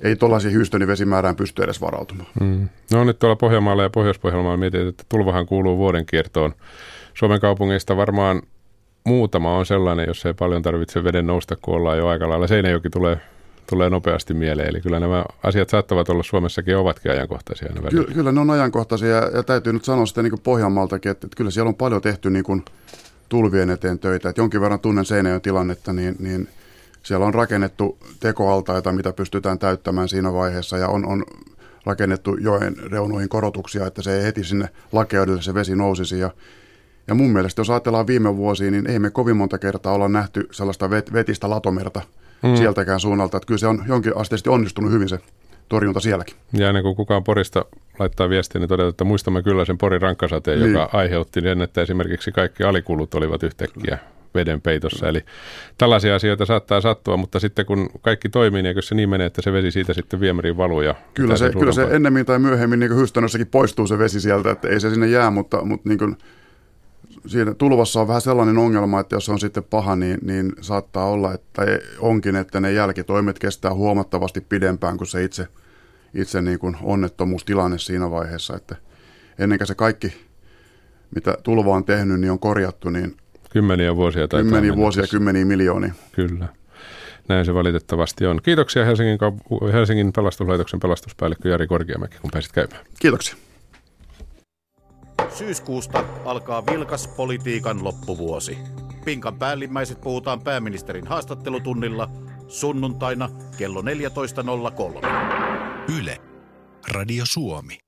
ei 0.00 0.16
tuollaisiin 0.16 0.54
Houstonin 0.54 0.88
vesimäärään 0.88 1.36
pysty 1.36 1.62
edes 1.62 1.80
varautumaan. 1.80 2.28
Mm. 2.40 2.68
No 2.92 3.04
nyt 3.04 3.18
tuolla 3.18 3.36
Pohjanmaalla 3.36 3.82
ja 3.82 3.90
Pohjois-Pohjanmaalla 3.90 4.56
mietin, 4.56 4.88
että 4.88 5.04
tulvahan 5.08 5.46
kuuluu 5.46 5.78
vuoden 5.78 6.06
kiertoon. 6.06 6.54
Suomen 7.14 7.40
kaupungeista 7.40 7.96
varmaan 7.96 8.42
muutama 9.04 9.56
on 9.56 9.66
sellainen, 9.66 10.06
jos 10.08 10.26
ei 10.26 10.34
paljon 10.34 10.62
tarvitse 10.62 11.04
veden 11.04 11.26
nousta, 11.26 11.56
kun 11.62 11.74
ollaan 11.74 11.98
jo 11.98 12.08
aika 12.08 12.28
lailla. 12.28 12.46
Seinäjoki 12.46 12.90
tulee, 12.90 13.20
tulee 13.70 13.90
nopeasti 13.90 14.34
mieleen. 14.34 14.68
Eli 14.68 14.80
kyllä 14.80 15.00
nämä 15.00 15.24
asiat 15.42 15.68
saattavat 15.68 16.08
olla 16.08 16.22
Suomessakin 16.22 16.76
ovatkin 16.76 17.12
ajankohtaisia. 17.12 17.68
Ky- 17.90 18.14
kyllä 18.14 18.32
ne 18.32 18.40
on 18.40 18.50
ajankohtaisia 18.50 19.08
ja, 19.08 19.42
täytyy 19.42 19.72
nyt 19.72 19.84
sanoa 19.84 20.06
sitten 20.06 20.24
niin 20.24 20.40
Pohjanmaaltakin, 20.42 21.10
että, 21.12 21.26
että 21.26 21.36
kyllä 21.36 21.50
siellä 21.50 21.68
on 21.68 21.74
paljon 21.74 22.02
tehty 22.02 22.30
niin 22.30 22.44
kuin 22.44 22.64
tulvien 23.28 23.70
eteen 23.70 23.98
töitä. 23.98 24.28
Että 24.28 24.40
jonkin 24.40 24.60
verran 24.60 24.80
tunnen 24.80 25.04
Seinäjoen 25.04 25.42
tilannetta, 25.42 25.92
niin, 25.92 26.16
niin 26.18 26.48
siellä 27.02 27.26
on 27.26 27.34
rakennettu 27.34 27.98
tekoaltaita, 28.20 28.92
mitä 28.92 29.12
pystytään 29.12 29.58
täyttämään 29.58 30.08
siinä 30.08 30.32
vaiheessa 30.32 30.78
ja 30.78 30.88
on, 30.88 31.06
on 31.06 31.24
rakennettu 31.86 32.36
joen 32.36 32.76
reunuihin 32.90 33.28
korotuksia, 33.28 33.86
että 33.86 34.02
se 34.02 34.16
ei 34.16 34.24
heti 34.24 34.44
sinne 34.44 34.68
lakeudelle 34.92 35.42
se 35.42 35.54
vesi 35.54 35.76
nousisi 35.76 36.18
ja 36.18 36.30
ja 37.08 37.14
mun 37.14 37.30
mielestä, 37.30 37.60
jos 37.60 37.70
ajatellaan 37.70 38.06
viime 38.06 38.36
vuosia, 38.36 38.70
niin 38.70 38.90
ei 38.90 38.98
me 38.98 39.10
kovin 39.10 39.36
monta 39.36 39.58
kertaa 39.58 39.92
olla 39.92 40.08
nähty 40.08 40.48
sellaista 40.50 40.86
vet- 40.86 41.12
vetistä 41.12 41.50
latomerta 41.50 42.02
mm. 42.42 42.56
sieltäkään 42.56 43.00
suunnalta. 43.00 43.36
Että 43.36 43.46
kyllä 43.46 43.58
se 43.58 43.66
on 43.66 43.84
jonkin 43.88 44.16
asteisesti 44.16 44.50
onnistunut 44.50 44.92
hyvin 44.92 45.08
se 45.08 45.18
torjunta 45.68 46.00
sielläkin. 46.00 46.36
Ja 46.52 46.68
ennen 46.68 46.82
kuin 46.82 46.96
kukaan 46.96 47.24
Porista 47.24 47.64
laittaa 47.98 48.28
viestiä, 48.28 48.58
niin 48.58 48.68
todetaan, 48.68 48.90
että 48.90 49.04
muistamme 49.04 49.42
kyllä 49.42 49.64
sen 49.64 49.78
Porin 49.78 50.02
rankkasateen, 50.02 50.60
niin. 50.60 50.72
joka 50.72 50.90
aiheutti 50.92 51.40
niin, 51.40 51.62
että 51.62 51.82
esimerkiksi 51.82 52.32
kaikki 52.32 52.62
alikulut 52.62 53.14
olivat 53.14 53.42
yhtäkkiä 53.42 53.98
veden 54.34 54.60
peitossa. 54.60 55.08
Eli 55.08 55.24
tällaisia 55.78 56.14
asioita 56.14 56.46
saattaa 56.46 56.80
sattua, 56.80 57.16
mutta 57.16 57.40
sitten 57.40 57.66
kun 57.66 57.90
kaikki 58.02 58.28
toimii, 58.28 58.62
niin 58.62 58.82
se 58.82 58.94
niin 58.94 59.08
menee, 59.08 59.26
että 59.26 59.42
se 59.42 59.52
vesi 59.52 59.70
siitä 59.70 59.94
sitten 59.94 60.20
viemäriin 60.20 60.56
valuu. 60.56 60.80
Ja 60.80 60.94
kyllä 61.14 61.36
se, 61.36 61.50
kyllä 61.50 61.72
se 61.72 61.82
ennemmin 61.90 62.26
tai 62.26 62.38
myöhemmin 62.38 62.80
niin 62.80 62.96
hystönössäkin 62.96 63.46
poistuu 63.46 63.86
se 63.86 63.98
vesi 63.98 64.20
sieltä, 64.20 64.50
että 64.50 64.68
ei 64.68 64.80
se 64.80 64.90
sinne 64.90 65.06
jää, 65.06 65.30
mutta, 65.30 65.64
mutta 65.64 65.88
niin 65.88 65.98
kuin 65.98 66.16
siinä 67.26 67.54
tulvassa 67.54 68.00
on 68.00 68.08
vähän 68.08 68.20
sellainen 68.20 68.58
ongelma, 68.58 69.00
että 69.00 69.16
jos 69.16 69.28
on 69.28 69.40
sitten 69.40 69.64
paha, 69.64 69.96
niin, 69.96 70.18
niin 70.22 70.52
saattaa 70.60 71.06
olla, 71.06 71.34
että 71.34 71.62
onkin, 71.98 72.36
että 72.36 72.60
ne 72.60 72.72
jälkitoimet 72.72 73.38
kestää 73.38 73.74
huomattavasti 73.74 74.40
pidempään 74.40 74.96
kuin 74.96 75.08
se 75.08 75.24
itse, 75.24 75.48
itse 76.14 76.42
niin 76.42 76.58
kuin 76.58 76.76
onnettomuustilanne 76.82 77.78
siinä 77.78 78.10
vaiheessa, 78.10 78.56
että 78.56 78.76
ennen 79.38 79.58
kuin 79.58 79.68
se 79.68 79.74
kaikki, 79.74 80.14
mitä 81.14 81.38
tulva 81.42 81.74
on 81.76 81.84
tehnyt, 81.84 82.20
niin 82.20 82.30
on 82.30 82.38
korjattu, 82.38 82.90
niin 82.90 83.16
Kymmeniä 83.50 83.96
vuosia 83.96 84.28
tai 84.28 84.42
Kymmeniä 84.42 84.76
vuosia, 84.76 85.04
kymmeniä 85.10 85.44
miljoonia. 85.44 85.94
Kyllä. 86.12 86.48
Näin 87.28 87.44
se 87.44 87.54
valitettavasti 87.54 88.26
on. 88.26 88.40
Kiitoksia 88.42 88.84
Helsingin, 88.84 89.18
Helsingin 89.72 90.12
pelastuslaitoksen 90.12 90.80
pelastuspäällikkö 90.80 91.48
Jari 91.48 91.66
Korkeamäki, 91.66 92.16
kun 92.20 92.30
pääsit 92.30 92.52
käymään. 92.52 92.86
Kiitoksia. 93.00 93.34
Syyskuusta 95.34 96.04
alkaa 96.24 96.66
vilkas 96.66 97.08
politiikan 97.08 97.84
loppuvuosi. 97.84 98.58
Pinkan 99.04 99.38
päällimmäiset 99.38 100.00
puhutaan 100.00 100.40
pääministerin 100.40 101.06
haastattelutunnilla 101.06 102.08
sunnuntaina 102.48 103.28
kello 103.58 103.82
14.03. 103.82 105.06
Yle. 105.98 106.18
Radio 106.88 107.24
Suomi. 107.26 107.78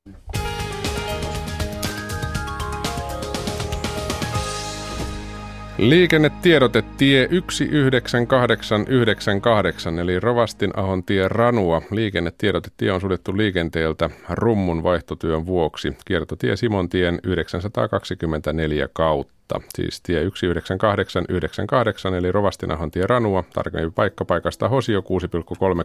Liikennetiedote 5.79 6.85
tie 6.97 7.29
19898 7.31 9.99
eli 9.99 10.21
Rovastin 10.21 10.71
ahon 10.77 11.05
tie 11.05 11.29
Ranua. 11.29 11.83
Liikennetiedote 11.91 12.69
tie 12.77 12.93
on 12.93 13.01
suljettu 13.01 13.37
liikenteeltä 13.37 14.11
rummun 14.29 14.83
vaihtotyön 14.83 15.47
vuoksi. 15.47 15.97
Kiertotie 16.05 16.57
Simontien 16.57 17.21
924 17.23 18.89
kautta. 18.93 19.61
Siis 19.75 20.01
tie 20.01 20.21
19898 20.21 22.15
eli 22.15 22.33
Rovastin 22.33 22.73
ahon 22.73 22.91
tie 22.91 23.07
Ranua. 23.07 23.45
Tarkemmin 23.55 23.93
paikka 23.93 24.25
paikasta 24.25 24.69
Hosio 24.69 25.01
6,3 25.01 25.05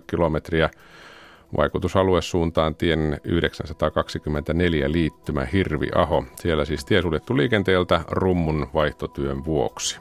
kilometriä. 0.08 0.70
Vaikutusalue 1.58 2.22
suuntaan 2.22 2.76
tien 2.76 3.22
924 3.24 4.92
liittymä 4.92 5.46
Hirvi-Aho. 5.46 6.24
Siellä 6.36 6.66
siis 6.66 6.86
tie 6.86 7.02
suljettu 7.02 7.38
liikenteeltä 7.38 8.02
rummun 8.08 8.68
vaihtotyön 8.74 9.46
vuoksi. 9.46 10.00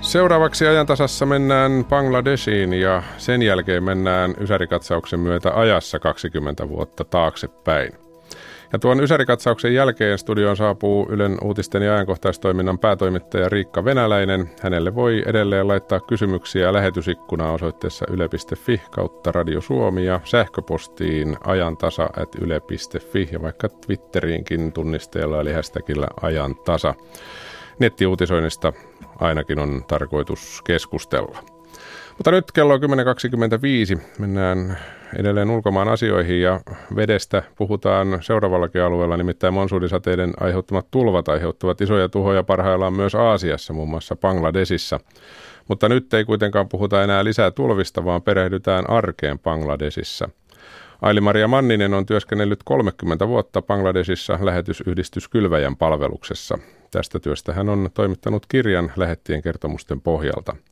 Seuraavaksi 0.00 0.66
ajantasassa 0.66 1.26
mennään 1.26 1.84
Bangladeshiin 1.88 2.72
ja 2.72 3.02
sen 3.16 3.42
jälkeen 3.42 3.84
mennään 3.84 4.34
Ysärikatsauksen 4.40 5.20
myötä 5.20 5.52
ajassa 5.54 5.98
20 5.98 6.68
vuotta 6.68 7.04
taaksepäin. 7.04 8.09
Ja 8.72 8.78
tuon 8.78 9.00
Ysärikatsauksen 9.00 9.74
jälkeen 9.74 10.18
studioon 10.18 10.56
saapuu 10.56 11.06
Ylen 11.10 11.38
uutisten 11.44 11.82
ja 11.82 11.92
ajankohtaistoiminnan 11.92 12.78
päätoimittaja 12.78 13.48
Riikka 13.48 13.84
Venäläinen. 13.84 14.50
Hänelle 14.62 14.94
voi 14.94 15.22
edelleen 15.26 15.68
laittaa 15.68 16.00
kysymyksiä 16.00 16.72
lähetysikkunaan 16.72 17.54
osoitteessa 17.54 18.06
yle.fi 18.10 18.82
kautta 18.90 19.32
Radio 19.32 19.60
Suomi 19.60 20.04
ja 20.04 20.20
sähköpostiin 20.24 21.36
ajantasa.yle.fi 21.44 23.28
ja 23.32 23.42
vaikka 23.42 23.68
Twitteriinkin 23.68 24.72
tunnisteella 24.72 25.40
eli 25.40 25.52
hashtagillä 25.52 26.06
ajantasa. 26.22 26.94
Nettiuutisoinnista 27.78 28.72
ainakin 29.18 29.58
on 29.58 29.84
tarkoitus 29.88 30.62
keskustella. 30.62 31.38
Mutta 32.18 32.30
nyt 32.30 32.52
kello 32.52 32.74
on 32.74 32.80
10.25. 32.80 34.00
Mennään 34.18 34.78
edelleen 35.18 35.50
ulkomaan 35.50 35.88
asioihin 35.88 36.40
ja 36.40 36.60
vedestä 36.96 37.42
puhutaan 37.56 38.18
seuraavallakin 38.20 38.82
alueella, 38.82 39.16
nimittäin 39.16 39.54
monsuudisateiden 39.54 40.32
aiheuttamat 40.40 40.86
tulvat 40.90 41.28
aiheuttavat 41.28 41.80
isoja 41.80 42.08
tuhoja 42.08 42.42
parhaillaan 42.42 42.92
myös 42.92 43.14
Aasiassa, 43.14 43.72
muun 43.72 43.88
muassa 43.88 44.16
Bangladesissa. 44.16 45.00
Mutta 45.68 45.88
nyt 45.88 46.14
ei 46.14 46.24
kuitenkaan 46.24 46.68
puhuta 46.68 47.02
enää 47.04 47.24
lisää 47.24 47.50
tulvista, 47.50 48.04
vaan 48.04 48.22
perehdytään 48.22 48.90
arkeen 48.90 49.38
Bangladesissa. 49.38 50.28
Aili-Maria 51.02 51.48
Manninen 51.48 51.94
on 51.94 52.06
työskennellyt 52.06 52.60
30 52.64 53.28
vuotta 53.28 53.62
Bangladesissa 53.62 54.38
lähetysyhdistys 54.40 55.28
Kylväjän 55.28 55.76
palveluksessa. 55.76 56.58
Tästä 56.90 57.20
työstä 57.20 57.52
hän 57.52 57.68
on 57.68 57.90
toimittanut 57.94 58.46
kirjan 58.46 58.92
lähettien 58.96 59.42
kertomusten 59.42 60.00
pohjalta– 60.00 60.56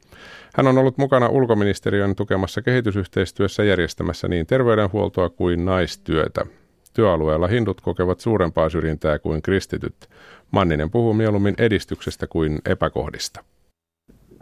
hän 0.55 0.67
on 0.67 0.79
ollut 0.79 0.99
mukana 0.99 1.29
ulkoministeriön 1.29 2.17
tukemassa 2.17 2.62
kehitysyhteistyössä 2.62 3.64
järjestämässä 3.64 4.29
niin 4.29 4.47
terveydenhuoltoa 4.47 5.29
kuin 5.29 5.64
naistyötä. 5.64 6.47
Työalueella 6.95 7.47
hindut 7.47 7.81
kokevat 7.81 8.21
suurempaa 8.21 8.69
syrjintää 8.69 9.19
kuin 9.19 9.43
kristityt. 9.43 9.95
Manninen 10.51 10.91
puhuu 10.91 11.14
mieluummin 11.14 11.55
edistyksestä 11.59 12.27
kuin 12.27 12.59
epäkohdista. 12.64 13.45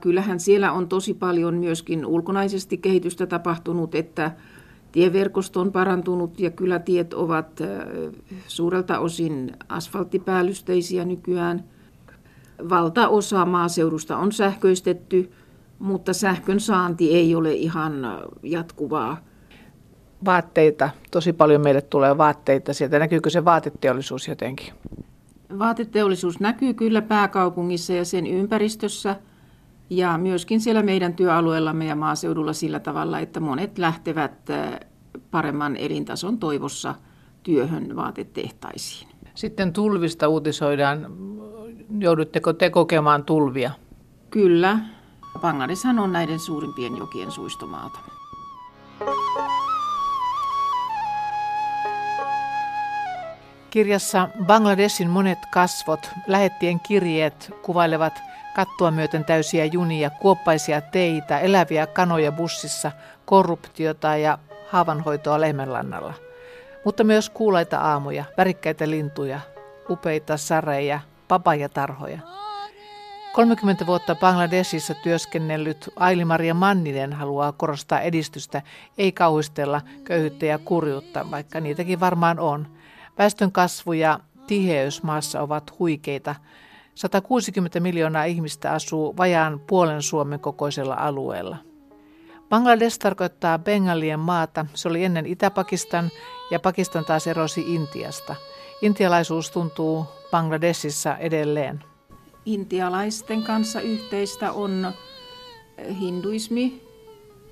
Kyllähän 0.00 0.40
siellä 0.40 0.72
on 0.72 0.88
tosi 0.88 1.14
paljon 1.14 1.54
myöskin 1.54 2.06
ulkonaisesti 2.06 2.78
kehitystä 2.78 3.26
tapahtunut, 3.26 3.94
että 3.94 4.30
tieverkosto 4.92 5.60
on 5.60 5.72
parantunut 5.72 6.40
ja 6.40 6.50
kyllä 6.50 6.78
tiet 6.78 7.14
ovat 7.14 7.60
suurelta 8.46 8.98
osin 8.98 9.52
asfalttipäällysteisiä 9.68 11.04
nykyään. 11.04 11.64
Valtaosa 12.68 13.44
maaseudusta 13.44 14.16
on 14.16 14.32
sähköistetty– 14.32 15.30
mutta 15.78 16.12
sähkön 16.12 16.60
saanti 16.60 17.14
ei 17.14 17.34
ole 17.34 17.52
ihan 17.52 17.92
jatkuvaa. 18.42 19.16
Vaatteita, 20.24 20.90
tosi 21.10 21.32
paljon 21.32 21.62
meille 21.62 21.80
tulee 21.80 22.18
vaatteita 22.18 22.72
sieltä. 22.74 22.98
Näkyykö 22.98 23.30
se 23.30 23.44
vaateteollisuus 23.44 24.28
jotenkin? 24.28 24.74
Vaateteollisuus 25.58 26.40
näkyy 26.40 26.74
kyllä 26.74 27.02
pääkaupungissa 27.02 27.92
ja 27.92 28.04
sen 28.04 28.26
ympäristössä 28.26 29.16
ja 29.90 30.18
myöskin 30.18 30.60
siellä 30.60 30.82
meidän 30.82 31.14
työalueellamme 31.14 31.86
ja 31.86 31.96
maaseudulla 31.96 32.52
sillä 32.52 32.80
tavalla, 32.80 33.18
että 33.18 33.40
monet 33.40 33.78
lähtevät 33.78 34.32
paremman 35.30 35.76
elintason 35.76 36.38
toivossa 36.38 36.94
työhön 37.42 37.96
vaatetehtaisiin. 37.96 39.08
Sitten 39.34 39.72
tulvista 39.72 40.28
uutisoidaan. 40.28 41.06
Joudutteko 41.98 42.52
te 42.52 42.70
kokemaan 42.70 43.24
tulvia? 43.24 43.70
Kyllä, 44.30 44.78
Bangladeshan 45.38 45.98
on 45.98 46.12
näiden 46.12 46.38
suurimpien 46.38 46.96
jokien 46.96 47.30
suistomaalta. 47.30 47.98
Kirjassa 53.70 54.28
Bangladesin 54.46 55.10
monet 55.10 55.38
kasvot, 55.52 56.10
lähettien 56.26 56.80
kirjeet 56.80 57.54
kuvailevat 57.62 58.22
kattoa 58.56 58.90
myöten 58.90 59.24
täysiä 59.24 59.64
junia, 59.64 60.10
kuoppaisia 60.10 60.80
teitä, 60.80 61.38
eläviä 61.38 61.86
kanoja 61.86 62.32
bussissa, 62.32 62.92
korruptiota 63.24 64.16
ja 64.16 64.38
haavanhoitoa 64.70 65.40
lehmänlannalla. 65.40 66.14
Mutta 66.84 67.04
myös 67.04 67.30
kuulaita 67.30 67.78
aamuja, 67.78 68.24
värikkäitä 68.36 68.90
lintuja, 68.90 69.40
upeita 69.90 70.36
sareja, 70.36 71.00
papajatarhoja. 71.28 72.18
30 73.36 73.86
vuotta 73.86 74.14
Bangladesissa 74.14 74.94
työskennellyt 74.94 75.88
Aili-Maria 75.96 76.54
Manninen 76.54 77.12
haluaa 77.12 77.52
korostaa 77.52 78.00
edistystä, 78.00 78.62
ei 78.98 79.12
kauhistella 79.12 79.80
köyhyyttä 80.04 80.46
ja 80.46 80.58
kurjuutta, 80.58 81.30
vaikka 81.30 81.60
niitäkin 81.60 82.00
varmaan 82.00 82.38
on. 82.38 82.68
Väestön 83.18 83.52
kasvu 83.52 83.92
ja 83.92 84.20
tiheys 84.46 85.02
maassa 85.02 85.42
ovat 85.42 85.78
huikeita. 85.78 86.34
160 86.94 87.80
miljoonaa 87.80 88.24
ihmistä 88.24 88.72
asuu 88.72 89.16
vajaan 89.16 89.60
puolen 89.60 90.02
Suomen 90.02 90.40
kokoisella 90.40 90.94
alueella. 90.94 91.56
Bangladesh 92.48 92.98
tarkoittaa 92.98 93.58
Bengalien 93.58 94.20
maata. 94.20 94.66
Se 94.74 94.88
oli 94.88 95.04
ennen 95.04 95.26
Itä-Pakistan 95.26 96.10
ja 96.50 96.60
Pakistan 96.60 97.04
taas 97.04 97.26
erosi 97.26 97.74
Intiasta. 97.74 98.34
Intialaisuus 98.82 99.50
tuntuu 99.50 100.06
Bangladesissa 100.30 101.16
edelleen 101.16 101.84
intialaisten 102.46 103.42
kanssa 103.42 103.80
yhteistä 103.80 104.52
on 104.52 104.92
hinduismi 106.00 106.82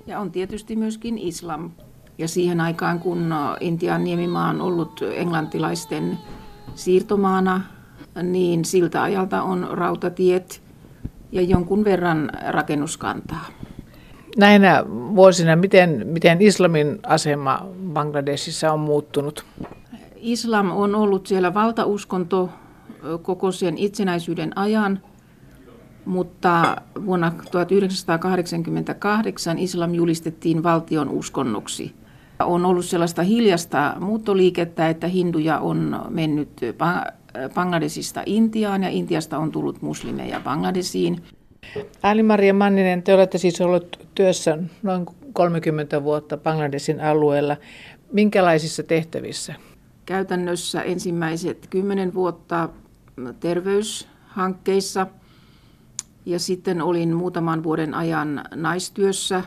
ja 0.07 0.19
on 0.19 0.31
tietysti 0.31 0.75
myöskin 0.75 1.17
islam. 1.17 1.71
Ja 2.17 2.27
siihen 2.27 2.61
aikaan, 2.61 2.99
kun 2.99 3.33
Intian 3.59 4.03
niemimaa 4.03 4.49
on 4.49 4.61
ollut 4.61 5.03
englantilaisten 5.15 6.17
siirtomaana, 6.75 7.61
niin 8.23 8.65
siltä 8.65 9.03
ajalta 9.03 9.43
on 9.43 9.67
rautatiet 9.71 10.61
ja 11.31 11.41
jonkun 11.41 11.83
verran 11.83 12.31
rakennuskantaa. 12.47 13.45
Näinä 14.37 14.83
vuosina, 14.89 15.55
miten, 15.55 16.07
miten 16.07 16.41
islamin 16.41 16.99
asema 17.03 17.67
Bangladesissa 17.93 18.73
on 18.73 18.79
muuttunut? 18.79 19.45
Islam 20.15 20.71
on 20.71 20.95
ollut 20.95 21.27
siellä 21.27 21.53
valtauskonto 21.53 22.49
koko 23.21 23.51
sen 23.51 23.77
itsenäisyyden 23.77 24.57
ajan, 24.57 24.99
mutta 26.05 26.81
vuonna 27.05 27.31
1988 27.51 29.59
islam 29.59 29.93
julistettiin 29.93 30.63
valtion 30.63 31.09
uskonnoksi. 31.09 31.95
On 32.39 32.65
ollut 32.65 32.85
sellaista 32.85 33.23
hiljasta 33.23 33.95
muuttoliikettä, 33.99 34.89
että 34.89 35.07
hinduja 35.07 35.59
on 35.59 36.05
mennyt 36.09 36.49
Bangladesista 37.53 38.23
Intiaan 38.25 38.83
ja 38.83 38.89
Intiasta 38.89 39.37
on 39.37 39.51
tullut 39.51 39.81
muslimeja 39.81 40.39
Bangladesiin. 40.39 41.23
Ali-Maria 42.03 42.53
Manninen, 42.53 43.03
te 43.03 43.13
olette 43.13 43.37
siis 43.37 43.61
ollut 43.61 44.07
työssä 44.15 44.57
noin 44.83 45.05
30 45.33 46.03
vuotta 46.03 46.37
Bangladesin 46.37 47.01
alueella. 47.01 47.57
Minkälaisissa 48.11 48.83
tehtävissä? 48.83 49.53
Käytännössä 50.05 50.81
ensimmäiset 50.81 51.67
10 51.69 52.13
vuotta 52.13 52.69
terveyshankkeissa 53.39 55.07
ja 56.25 56.39
sitten 56.39 56.81
olin 56.81 57.15
muutaman 57.15 57.63
vuoden 57.63 57.93
ajan 57.93 58.43
naistyössä 58.55 59.43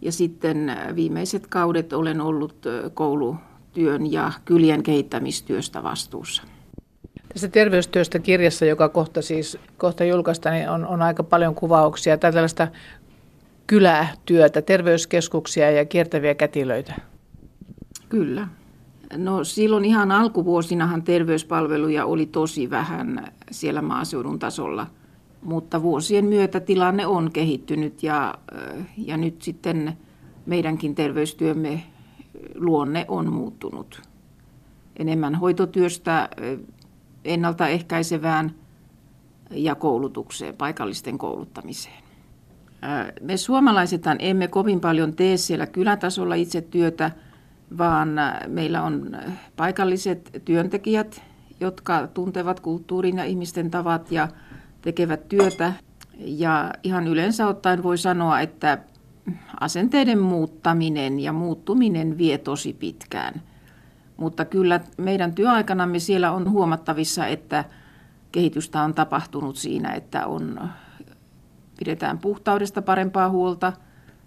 ja 0.00 0.12
sitten 0.12 0.76
viimeiset 0.96 1.46
kaudet 1.46 1.92
olen 1.92 2.20
ollut 2.20 2.66
koulutyön 2.94 4.12
ja 4.12 4.32
kylien 4.44 4.82
kehittämistyöstä 4.82 5.82
vastuussa. 5.82 6.42
Tässä 7.28 7.48
terveystyöstä 7.48 8.18
kirjassa, 8.18 8.64
joka 8.64 8.88
kohta 8.88 9.22
siis 9.22 9.58
kohta 9.76 10.04
julkaista, 10.04 10.50
niin 10.50 10.68
on, 10.68 10.86
on 10.86 11.02
aika 11.02 11.22
paljon 11.22 11.54
kuvauksia 11.54 12.18
tai 12.18 12.32
tällaista 12.32 12.68
kylätyötä, 13.66 14.62
terveyskeskuksia 14.62 15.70
ja 15.70 15.84
kiertäviä 15.84 16.34
kätilöitä. 16.34 16.94
Kyllä. 18.08 18.48
No 19.16 19.44
silloin 19.44 19.84
ihan 19.84 20.12
alkuvuosinahan 20.12 21.02
terveyspalveluja 21.02 22.06
oli 22.06 22.26
tosi 22.26 22.70
vähän 22.70 23.32
siellä 23.50 23.82
maaseudun 23.82 24.38
tasolla, 24.38 24.86
mutta 25.42 25.82
vuosien 25.82 26.24
myötä 26.24 26.60
tilanne 26.60 27.06
on 27.06 27.30
kehittynyt 27.32 28.02
ja, 28.02 28.34
ja 28.96 29.16
nyt 29.16 29.42
sitten 29.42 29.98
meidänkin 30.46 30.94
terveystyömme 30.94 31.82
luonne 32.54 33.04
on 33.08 33.32
muuttunut. 33.32 34.02
Enemmän 34.98 35.34
hoitotyöstä 35.34 36.28
ennaltaehkäisevään 37.24 38.54
ja 39.50 39.74
koulutukseen, 39.74 40.54
paikallisten 40.56 41.18
kouluttamiseen. 41.18 42.04
Me 43.20 43.36
suomalaisethan 43.36 44.16
emme 44.20 44.48
kovin 44.48 44.80
paljon 44.80 45.16
tee 45.16 45.36
siellä 45.36 45.66
kylätasolla 45.66 46.34
itse 46.34 46.60
työtä, 46.60 47.10
vaan 47.78 48.08
meillä 48.46 48.82
on 48.82 49.16
paikalliset 49.56 50.42
työntekijät, 50.44 51.22
jotka 51.60 52.06
tuntevat 52.06 52.60
kulttuurin 52.60 53.16
ja 53.16 53.24
ihmisten 53.24 53.70
tavat 53.70 54.12
ja 54.12 54.28
tekevät 54.82 55.28
työtä. 55.28 55.72
Ja 56.18 56.72
ihan 56.82 57.06
yleensä 57.06 57.46
ottaen 57.46 57.82
voi 57.82 57.98
sanoa, 57.98 58.40
että 58.40 58.78
asenteiden 59.60 60.18
muuttaminen 60.18 61.20
ja 61.20 61.32
muuttuminen 61.32 62.18
vie 62.18 62.38
tosi 62.38 62.72
pitkään– 62.72 63.34
mutta 64.16 64.44
kyllä 64.44 64.80
meidän 64.98 65.34
työaikanamme 65.34 65.98
siellä 65.98 66.32
on 66.32 66.50
huomattavissa, 66.50 67.26
että 67.26 67.64
kehitystä 68.32 68.82
on 68.82 68.94
tapahtunut 68.94 69.56
siinä, 69.56 69.92
että 69.92 70.26
on, 70.26 70.68
pidetään 71.78 72.18
puhtaudesta 72.18 72.82
parempaa 72.82 73.30
huolta 73.30 73.72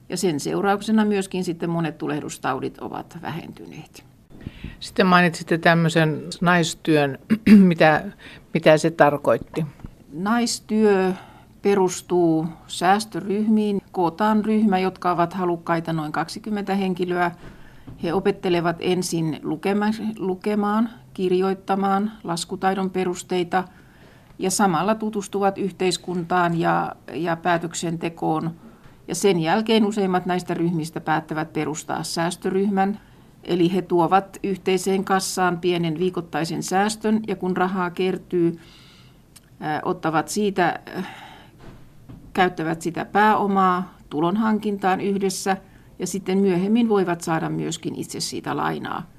ja 0.10 0.18
sen 0.18 0.40
seurauksena 0.40 1.06
myöskin 1.06 1.44
sitten 1.44 1.70
monet 1.70 1.98
tulehdustaudit 1.98 2.78
ovat 2.80 3.18
vähentyneet. 3.22 4.04
Sitten 4.80 5.08
mainitsitte 5.08 5.58
tämmöisen 5.58 6.24
naistyön, 6.42 7.20
mitä, 7.72 8.04
mitä 8.54 8.78
se 8.78 8.92
tarkoitti? 8.92 9.66
Naistyö 10.14 11.14
perustuu 11.62 12.48
säästöryhmiin. 12.68 13.82
Kootaan 13.92 14.46
ryhmä, 14.46 14.80
jotka 14.80 15.12
ovat 15.12 15.34
halukkaita 15.34 15.94
noin 15.94 16.12
20 16.12 16.76
henkilöä 16.76 17.32
he 18.04 18.14
opettelevat 18.14 18.76
ensin 18.80 19.40
lukemaan, 20.18 20.90
kirjoittamaan 21.14 22.12
laskutaidon 22.24 22.90
perusteita 22.90 23.64
ja 24.40 24.52
samalla 24.52 24.96
tutustuvat 24.96 25.58
yhteiskuntaan 25.58 26.60
ja, 26.60 26.96
ja 27.14 27.36
päätöksentekoon. 27.36 28.52
Ja 29.08 29.16
sen 29.16 29.40
jälkeen 29.40 29.86
useimmat 29.86 30.26
näistä 30.26 30.54
ryhmistä 30.54 31.02
päättävät 31.02 31.54
perustaa 31.54 32.04
säästöryhmän, 32.04 33.00
Eli 33.44 33.74
he 33.74 33.82
tuovat 33.82 34.38
yhteiseen 34.44 35.04
kassaan 35.04 35.58
pienen 35.58 36.00
viikoittaisen 36.00 36.64
säästön 36.64 37.20
ja 37.28 37.36
kun 37.36 37.58
rahaa 37.58 37.90
kertyy, 37.90 38.60
ottavat 39.84 40.28
siitä, 40.28 40.80
käyttävät 42.34 42.82
sitä 42.82 43.06
pääomaa 43.06 43.98
tulonhankintaan 44.10 45.02
yhdessä– 45.02 45.58
ja 46.00 46.08
sitten 46.08 46.38
myöhemmin 46.38 46.90
voivat 46.90 47.22
saada 47.22 47.50
myöskin 47.50 47.96
itse 47.96 48.20
siitä 48.20 48.58
lainaa 48.58 49.10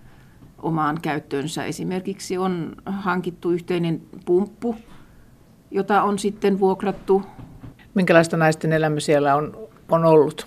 omaan 0.63 1.01
käyttöönsä. 1.03 1.65
Esimerkiksi 1.65 2.39
on 2.39 2.77
hankittu 2.87 3.51
yhteinen 3.51 4.03
pumppu, 4.27 4.77
jota 5.71 6.03
on 6.03 6.19
sitten 6.19 6.59
vuokrattu. 6.61 7.23
Minkälaista 7.95 8.37
naisten 8.37 8.73
elämä 8.73 9.01
siellä 9.01 9.37
on, 9.37 9.68
on 9.91 10.05
ollut? 10.05 10.47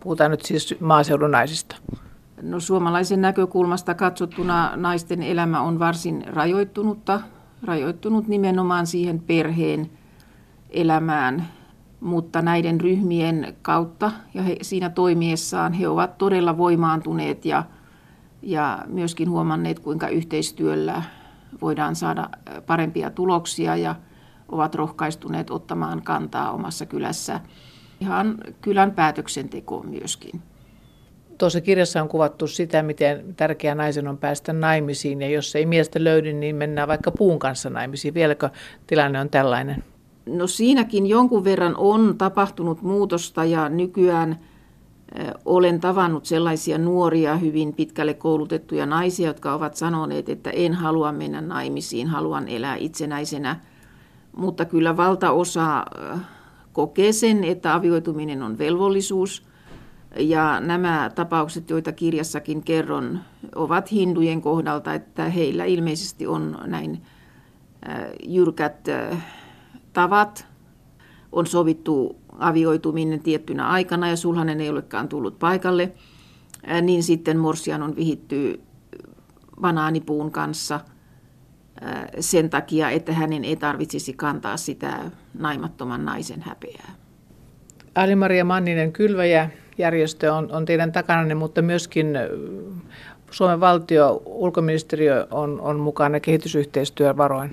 Puhutaan 0.00 0.30
nyt 0.30 0.42
siis 0.42 0.74
maaseudun 0.80 1.30
naisista. 1.30 1.76
No 2.42 2.60
suomalaisen 2.60 3.20
näkökulmasta 3.20 3.94
katsottuna 3.94 4.72
naisten 4.76 5.22
elämä 5.22 5.60
on 5.60 5.78
varsin 5.78 6.24
rajoittunutta, 6.26 7.20
rajoittunut 7.62 8.28
nimenomaan 8.28 8.86
siihen 8.86 9.20
perheen 9.20 9.90
elämään 10.70 11.48
mutta 12.00 12.42
näiden 12.42 12.80
ryhmien 12.80 13.56
kautta 13.62 14.12
ja 14.34 14.42
he, 14.42 14.56
siinä 14.62 14.90
toimiessaan 14.90 15.72
he 15.72 15.88
ovat 15.88 16.18
todella 16.18 16.58
voimaantuneet 16.58 17.44
ja, 17.44 17.64
ja 18.42 18.84
myöskin 18.86 19.30
huomanneet, 19.30 19.78
kuinka 19.78 20.08
yhteistyöllä 20.08 21.02
voidaan 21.60 21.96
saada 21.96 22.28
parempia 22.66 23.10
tuloksia 23.10 23.76
ja 23.76 23.94
ovat 24.48 24.74
rohkaistuneet 24.74 25.50
ottamaan 25.50 26.02
kantaa 26.02 26.50
omassa 26.50 26.86
kylässä 26.86 27.40
ihan 28.00 28.38
kylän 28.60 28.92
päätöksentekoon 28.92 29.88
myöskin. 29.88 30.42
Tuossa 31.38 31.60
kirjassa 31.60 32.02
on 32.02 32.08
kuvattu 32.08 32.46
sitä, 32.46 32.82
miten 32.82 33.34
tärkeää 33.36 33.74
naisen 33.74 34.08
on 34.08 34.18
päästä 34.18 34.52
naimisiin 34.52 35.22
ja 35.22 35.28
jos 35.28 35.56
ei 35.56 35.66
miestä 35.66 36.04
löydy, 36.04 36.32
niin 36.32 36.56
mennään 36.56 36.88
vaikka 36.88 37.10
puun 37.10 37.38
kanssa 37.38 37.70
naimisiin. 37.70 38.14
Vieläkö 38.14 38.50
tilanne 38.86 39.20
on 39.20 39.30
tällainen? 39.30 39.84
No 40.26 40.46
siinäkin 40.46 41.06
jonkun 41.06 41.44
verran 41.44 41.76
on 41.76 42.18
tapahtunut 42.18 42.82
muutosta 42.82 43.44
ja 43.44 43.68
nykyään 43.68 44.36
olen 45.44 45.80
tavannut 45.80 46.26
sellaisia 46.26 46.78
nuoria, 46.78 47.36
hyvin 47.36 47.74
pitkälle 47.74 48.14
koulutettuja 48.14 48.86
naisia, 48.86 49.26
jotka 49.26 49.54
ovat 49.54 49.76
sanoneet, 49.76 50.28
että 50.28 50.50
en 50.50 50.74
halua 50.74 51.12
mennä 51.12 51.40
naimisiin, 51.40 52.08
haluan 52.08 52.48
elää 52.48 52.76
itsenäisenä. 52.76 53.56
Mutta 54.36 54.64
kyllä 54.64 54.96
valtaosa 54.96 55.84
kokee 56.72 57.12
sen, 57.12 57.44
että 57.44 57.74
avioituminen 57.74 58.42
on 58.42 58.58
velvollisuus. 58.58 59.46
Ja 60.16 60.60
nämä 60.60 61.10
tapaukset, 61.14 61.70
joita 61.70 61.92
kirjassakin 61.92 62.62
kerron, 62.62 63.20
ovat 63.54 63.92
hindujen 63.92 64.42
kohdalta, 64.42 64.94
että 64.94 65.24
heillä 65.24 65.64
ilmeisesti 65.64 66.26
on 66.26 66.58
näin 66.64 67.02
jyrkät 68.26 68.88
tavat. 69.92 70.46
On 71.32 71.46
sovittu 71.46 72.16
avioituminen 72.38 73.22
tiettynä 73.22 73.68
aikana 73.68 74.08
ja 74.08 74.16
sulhanen 74.16 74.60
ei 74.60 74.70
olekaan 74.70 75.08
tullut 75.08 75.38
paikalle, 75.38 75.92
niin 76.82 77.02
sitten 77.02 77.38
Morsian 77.38 77.82
on 77.82 77.96
vihitty 77.96 78.60
banaanipuun 79.60 80.30
kanssa 80.30 80.80
sen 82.20 82.50
takia, 82.50 82.90
että 82.90 83.12
hänen 83.12 83.44
ei 83.44 83.56
tarvitsisi 83.56 84.12
kantaa 84.12 84.56
sitä 84.56 85.00
naimattoman 85.38 86.04
naisen 86.04 86.42
häpeää. 86.42 86.94
Ali-Maria 87.94 88.44
Manninen 88.44 88.92
Kylväjä 88.92 89.50
järjestö 89.78 90.34
on, 90.34 90.52
on 90.52 90.64
teidän 90.64 90.92
takananne, 90.92 91.34
mutta 91.34 91.62
myöskin 91.62 92.06
Suomen 93.30 93.60
valtio, 93.60 94.22
ulkoministeriö 94.24 95.26
on, 95.30 95.60
on 95.60 95.80
mukana 95.80 96.20
kehitysyhteistyövaroin. 96.20 97.50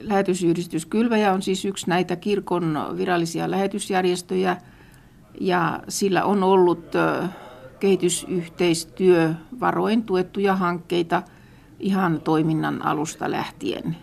Lähetysyhdistys 0.00 0.86
Kylväjä 0.86 1.32
on 1.32 1.42
siis 1.42 1.64
yksi 1.64 1.88
näitä 1.88 2.16
kirkon 2.16 2.78
virallisia 2.96 3.50
lähetysjärjestöjä 3.50 4.56
ja 5.40 5.80
sillä 5.88 6.24
on 6.24 6.42
ollut 6.42 6.86
kehitysyhteistyövaroin 7.80 10.02
tuettuja 10.02 10.56
hankkeita 10.56 11.22
ihan 11.80 12.20
toiminnan 12.20 12.86
alusta 12.86 13.30
lähtien. 13.30 13.96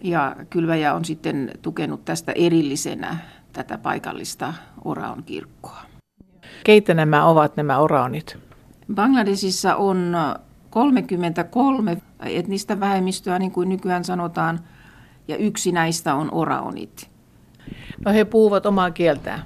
Ja 0.00 0.36
kylväjä 0.50 0.94
on 0.94 1.04
sitten 1.04 1.50
tukenut 1.62 2.04
tästä 2.04 2.32
erillisenä 2.32 3.16
tätä 3.52 3.78
paikallista 3.78 4.54
Oraon 4.84 5.22
kirkkoa. 5.22 5.80
Keitä 6.64 6.94
nämä 6.94 7.26
ovat 7.26 7.56
nämä 7.56 7.78
oraonit? 7.78 8.38
Bangladesissa 8.94 9.76
on 9.76 10.16
33 10.70 11.96
etnistä 12.20 12.80
vähemmistöä, 12.80 13.38
niin 13.38 13.50
kuin 13.50 13.68
nykyään 13.68 14.04
sanotaan, 14.04 14.60
ja 15.28 15.36
yksi 15.36 15.72
näistä 15.72 16.14
on 16.14 16.28
oraonit. 16.34 17.10
No 18.04 18.12
he 18.12 18.24
puhuvat 18.24 18.66
omaa 18.66 18.90
kieltään. 18.90 19.42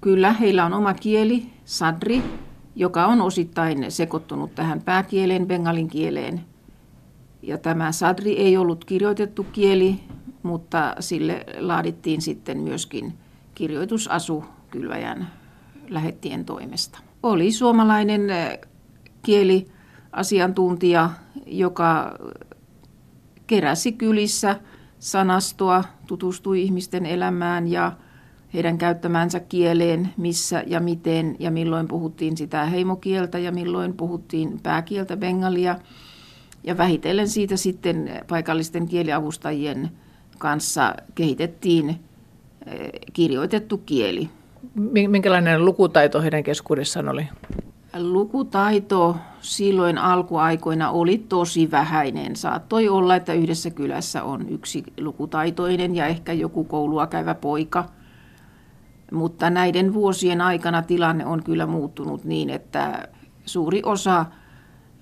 Kyllä, 0.00 0.32
heillä 0.32 0.64
on 0.64 0.74
oma 0.74 0.94
kieli, 0.94 1.50
sadri, 1.64 2.22
joka 2.76 3.06
on 3.06 3.20
osittain 3.20 3.92
sekoittunut 3.92 4.54
tähän 4.54 4.82
pääkieleen, 4.82 5.46
bengalin 5.46 5.88
kieleen. 5.88 6.40
Ja 7.42 7.58
tämä 7.58 7.92
sadri 7.92 8.32
ei 8.32 8.56
ollut 8.56 8.84
kirjoitettu 8.84 9.44
kieli, 9.44 10.00
mutta 10.42 10.94
sille 11.00 11.44
laadittiin 11.58 12.22
sitten 12.22 12.58
myöskin 12.58 13.14
kirjoitusasu 13.54 14.44
kylväjän 14.70 15.30
lähettien 15.88 16.44
toimesta. 16.44 16.98
Oli 17.22 17.52
suomalainen 17.52 18.30
eh, 18.30 18.58
kieliasiantuntija, 19.22 21.10
joka 21.46 22.18
keräsi 23.46 23.92
kylissä 23.92 24.60
sanastoa, 24.98 25.84
tutustui 26.06 26.62
ihmisten 26.62 27.06
elämään 27.06 27.68
ja 27.68 27.92
heidän 28.54 28.78
käyttämäänsä 28.78 29.40
kieleen, 29.40 30.14
missä 30.16 30.64
ja 30.66 30.80
miten 30.80 31.36
ja 31.38 31.50
milloin 31.50 31.88
puhuttiin 31.88 32.36
sitä 32.36 32.64
heimokieltä 32.64 33.38
ja 33.38 33.52
milloin 33.52 33.92
puhuttiin 33.96 34.60
pääkieltä 34.62 35.16
bengalia. 35.16 35.78
Ja 36.64 36.76
vähitellen 36.76 37.28
siitä 37.28 37.56
sitten 37.56 38.24
paikallisten 38.28 38.88
kieliavustajien 38.88 39.90
kanssa 40.38 40.94
kehitettiin 41.14 41.88
eh, 41.88 42.90
kirjoitettu 43.12 43.78
kieli. 43.78 44.28
Minkälainen 45.08 45.64
lukutaito 45.64 46.22
heidän 46.22 46.42
keskuudessaan 46.42 47.08
oli? 47.08 47.28
Lukutaito 47.98 49.16
silloin 49.40 49.98
alkuaikoina 49.98 50.90
oli 50.90 51.18
tosi 51.28 51.70
vähäinen. 51.70 52.36
Saattoi 52.36 52.88
olla, 52.88 53.16
että 53.16 53.32
yhdessä 53.32 53.70
kylässä 53.70 54.22
on 54.22 54.48
yksi 54.48 54.84
lukutaitoinen 55.00 55.96
ja 55.96 56.06
ehkä 56.06 56.32
joku 56.32 56.64
koulua 56.64 57.06
käyvä 57.06 57.34
poika. 57.34 57.84
Mutta 59.12 59.50
näiden 59.50 59.94
vuosien 59.94 60.40
aikana 60.40 60.82
tilanne 60.82 61.26
on 61.26 61.42
kyllä 61.42 61.66
muuttunut 61.66 62.24
niin, 62.24 62.50
että 62.50 63.08
suuri 63.46 63.82
osa 63.84 64.26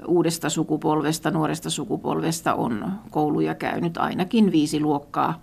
uudesta 0.06 0.50
sukupolvesta, 0.50 1.30
nuoresta 1.30 1.70
sukupolvesta 1.70 2.54
on 2.54 2.92
kouluja 3.10 3.54
käynyt 3.54 3.96
ainakin 3.96 4.52
viisi 4.52 4.80
luokkaa. 4.80 5.42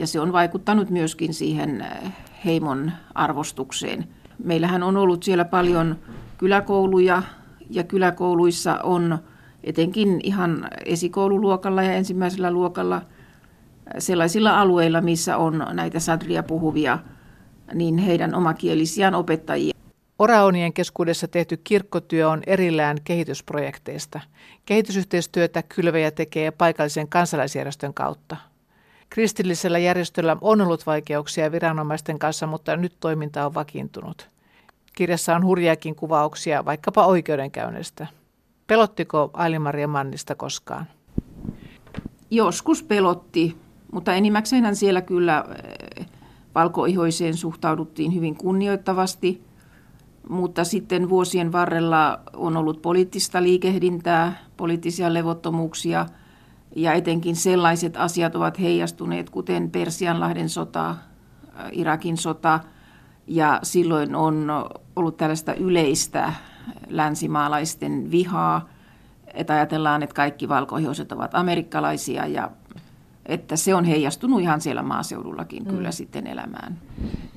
Ja 0.00 0.06
se 0.06 0.20
on 0.20 0.32
vaikuttanut 0.32 0.90
myöskin 0.90 1.34
siihen 1.34 1.86
heimon 2.44 2.92
arvostukseen. 3.14 4.08
Meillähän 4.44 4.82
on 4.82 4.96
ollut 4.96 5.22
siellä 5.22 5.44
paljon 5.44 5.96
kyläkouluja 6.38 7.22
ja 7.70 7.84
kyläkouluissa 7.84 8.78
on 8.82 9.18
etenkin 9.64 10.20
ihan 10.22 10.68
esikoululuokalla 10.84 11.82
ja 11.82 11.92
ensimmäisellä 11.92 12.50
luokalla 12.50 13.02
sellaisilla 13.98 14.60
alueilla, 14.60 15.00
missä 15.00 15.36
on 15.36 15.66
näitä 15.72 16.00
sadria 16.00 16.42
puhuvia, 16.42 16.98
niin 17.74 17.98
heidän 17.98 18.34
omakielisiään 18.34 19.14
opettajia. 19.14 19.79
Oraonien 20.20 20.72
keskuudessa 20.72 21.28
tehty 21.28 21.56
kirkkotyö 21.64 22.28
on 22.28 22.42
erillään 22.46 22.98
kehitysprojekteista. 23.04 24.20
Kehitysyhteistyötä 24.66 25.62
kylväjä 25.62 26.10
tekee 26.10 26.50
paikallisen 26.50 27.08
kansalaisjärjestön 27.08 27.94
kautta. 27.94 28.36
Kristillisellä 29.10 29.78
järjestöllä 29.78 30.36
on 30.40 30.60
ollut 30.60 30.86
vaikeuksia 30.86 31.52
viranomaisten 31.52 32.18
kanssa, 32.18 32.46
mutta 32.46 32.76
nyt 32.76 32.92
toiminta 33.00 33.46
on 33.46 33.54
vakiintunut. 33.54 34.28
Kirjassa 34.96 35.36
on 35.36 35.44
hurjaakin 35.44 35.94
kuvauksia 35.94 36.64
vaikkapa 36.64 37.06
oikeudenkäynnistä. 37.06 38.06
Pelottiko 38.66 39.30
Aili-Maria 39.32 39.88
Mannista 39.88 40.34
koskaan? 40.34 40.86
Joskus 42.30 42.82
pelotti, 42.82 43.56
mutta 43.92 44.14
enimmäkseen 44.14 44.76
siellä 44.76 45.02
kyllä 45.02 45.44
eh, 45.98 46.06
valkoihoiseen 46.54 47.34
suhtauduttiin 47.34 48.14
hyvin 48.14 48.36
kunnioittavasti. 48.36 49.49
Mutta 50.28 50.64
sitten 50.64 51.08
vuosien 51.08 51.52
varrella 51.52 52.20
on 52.32 52.56
ollut 52.56 52.82
poliittista 52.82 53.42
liikehdintää, 53.42 54.38
poliittisia 54.56 55.14
levottomuuksia 55.14 56.06
ja 56.76 56.92
etenkin 56.92 57.36
sellaiset 57.36 57.96
asiat 57.96 58.34
ovat 58.34 58.60
heijastuneet, 58.60 59.30
kuten 59.30 59.70
Persianlahden 59.70 60.48
sota, 60.48 60.96
Irakin 61.72 62.16
sota– 62.16 62.60
ja 63.30 63.60
silloin 63.62 64.14
on 64.14 64.50
ollut 64.96 65.16
tällaista 65.16 65.54
yleistä 65.54 66.32
länsimaalaisten 66.88 68.10
vihaa, 68.10 68.68
että 69.34 69.52
ajatellaan, 69.52 70.02
että 70.02 70.14
kaikki 70.14 70.48
valkoihoiset 70.48 71.12
ovat 71.12 71.34
amerikkalaisia 71.34 72.26
ja 72.26 72.50
että 73.30 73.56
se 73.56 73.74
on 73.74 73.84
heijastunut 73.84 74.40
ihan 74.40 74.60
siellä 74.60 74.82
maaseudullakin 74.82 75.62
mm. 75.62 75.70
kyllä 75.70 75.90
sitten 75.90 76.26
elämään. 76.26 76.78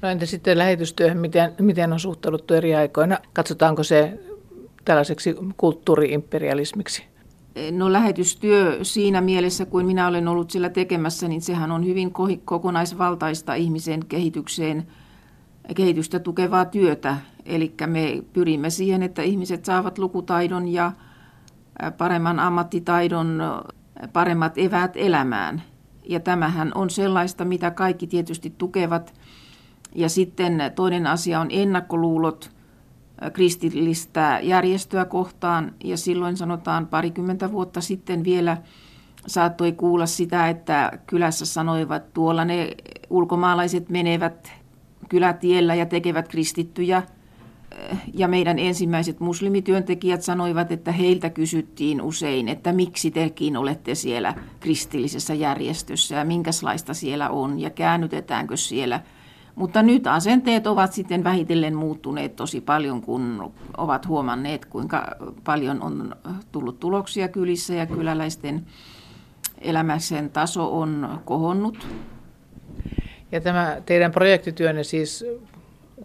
No 0.01 0.09
entä 0.09 0.25
sitten 0.25 0.57
lähetystyöhön, 0.57 1.17
miten, 1.17 1.53
miten 1.59 1.93
on 1.93 1.99
suhtauduttu 1.99 2.53
eri 2.53 2.75
aikoina? 2.75 3.17
Katsotaanko 3.33 3.83
se 3.83 4.19
tällaiseksi 4.85 5.35
kulttuuriimperialismiksi? 5.57 7.03
No 7.71 7.91
lähetystyö 7.91 8.79
siinä 8.81 9.21
mielessä, 9.21 9.65
kuin 9.65 9.85
minä 9.85 10.07
olen 10.07 10.27
ollut 10.27 10.51
sillä 10.51 10.69
tekemässä, 10.69 11.27
niin 11.27 11.41
sehän 11.41 11.71
on 11.71 11.85
hyvin 11.85 12.11
kokonaisvaltaista 12.45 13.53
ihmisen 13.53 14.05
kehitykseen– 14.05 14.87
kehitystä 15.75 16.19
tukevaa 16.19 16.65
työtä. 16.65 17.17
Eli 17.45 17.73
me 17.87 18.23
pyrimme 18.33 18.69
siihen, 18.69 19.03
että 19.03 19.21
ihmiset 19.21 19.65
saavat 19.65 19.97
lukutaidon 19.97 20.67
ja 20.67 20.91
paremman 21.97 22.39
ammattitaidon, 22.39 23.41
paremmat 24.13 24.57
eväät 24.57 24.91
elämään. 24.95 25.63
Ja 26.09 26.19
tämähän 26.19 26.71
on 26.75 26.89
sellaista, 26.89 27.45
mitä 27.45 27.71
kaikki 27.71 28.07
tietysti 28.07 28.53
tukevat. 28.57 29.13
Ja 29.95 30.09
sitten 30.09 30.59
toinen 30.75 31.07
asia 31.07 31.39
on 31.39 31.47
ennakkoluulot 31.49 32.51
kristillistä 33.33 34.39
järjestöä 34.43 35.05
kohtaan. 35.05 35.73
Ja 35.83 35.97
silloin 35.97 36.37
sanotaan 36.37 36.87
parikymmentä 36.87 37.51
vuotta 37.51 37.81
sitten 37.81 38.23
vielä 38.23 38.57
saattoi 39.27 39.71
kuulla 39.71 40.05
sitä, 40.05 40.49
että 40.49 40.91
kylässä 41.07 41.45
sanoivat, 41.45 42.13
tuolla 42.13 42.45
ne 42.45 42.71
ulkomaalaiset 43.09 43.89
menevät 43.89 44.51
kylätiellä 45.09 45.75
ja 45.75 45.85
tekevät 45.85 46.27
kristittyjä. 46.27 47.03
Ja 48.13 48.27
meidän 48.27 48.59
ensimmäiset 48.59 49.19
muslimityöntekijät 49.19 50.21
sanoivat, 50.21 50.71
että 50.71 50.91
heiltä 50.91 51.29
kysyttiin 51.29 52.01
usein, 52.01 52.49
että 52.49 52.73
miksi 52.73 53.11
tekin 53.11 53.57
olette 53.57 53.95
siellä 53.95 54.33
kristillisessä 54.59 55.33
järjestössä 55.33 56.15
ja 56.15 56.25
minkälaista 56.25 56.93
siellä 56.93 57.29
on 57.29 57.59
ja 57.59 57.69
käännytetäänkö 57.69 58.57
siellä. 58.57 59.01
Mutta 59.55 59.83
nyt 59.83 60.07
asenteet 60.07 60.67
ovat 60.67 60.93
sitten 60.93 61.23
vähitellen 61.23 61.75
muuttuneet 61.75 62.35
tosi 62.35 62.61
paljon, 62.61 63.01
kun 63.01 63.53
ovat 63.77 64.07
huomanneet, 64.07 64.65
kuinka 64.65 65.15
paljon 65.43 65.81
on 65.81 66.15
tullut 66.51 66.79
tuloksia 66.79 67.27
kylissä 67.27 67.73
ja 67.73 67.85
kyläläisten 67.85 68.65
elämäsen 69.61 70.29
taso 70.29 70.79
on 70.79 71.19
kohonnut. 71.25 71.87
Ja 73.31 73.41
tämä 73.41 73.77
teidän 73.85 74.11
projektityönne 74.11 74.83
siis 74.83 75.25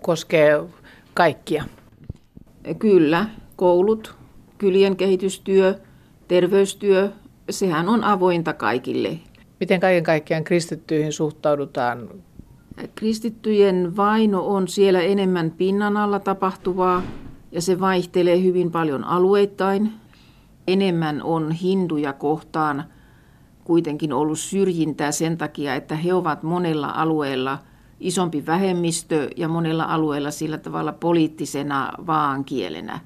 koskee 0.00 0.52
kaikkia? 1.18 1.64
Kyllä, 2.78 3.26
koulut, 3.56 4.14
kylien 4.58 4.96
kehitystyö, 4.96 5.74
terveystyö, 6.28 7.10
sehän 7.50 7.88
on 7.88 8.04
avointa 8.04 8.52
kaikille. 8.52 9.18
Miten 9.60 9.80
kaiken 9.80 10.04
kaikkiaan 10.04 10.44
kristittyihin 10.44 11.12
suhtaudutaan? 11.12 12.08
Kristittyjen 12.94 13.96
vaino 13.96 14.46
on 14.46 14.68
siellä 14.68 15.00
enemmän 15.00 15.50
pinnan 15.50 15.96
alla 15.96 16.20
tapahtuvaa 16.20 17.02
ja 17.52 17.62
se 17.62 17.80
vaihtelee 17.80 18.42
hyvin 18.42 18.70
paljon 18.70 19.04
alueittain. 19.04 19.92
Enemmän 20.66 21.22
on 21.22 21.52
hinduja 21.52 22.12
kohtaan– 22.12 22.84
kuitenkin 23.68 24.12
ollut 24.12 24.38
syrjintää 24.38 25.12
sen 25.12 25.38
takia, 25.38 25.74
että 25.74 25.96
he 25.96 26.14
ovat 26.14 26.42
monella 26.42 26.90
alueella 26.90 27.58
isompi 28.00 28.46
vähemmistö 28.46 29.30
ja 29.36 29.48
monella 29.48 29.84
alueella 29.84 30.30
sillä 30.30 30.58
tavalla 30.58 30.92
poliittisena 30.92 31.92
vaankielenä. 32.06 33.00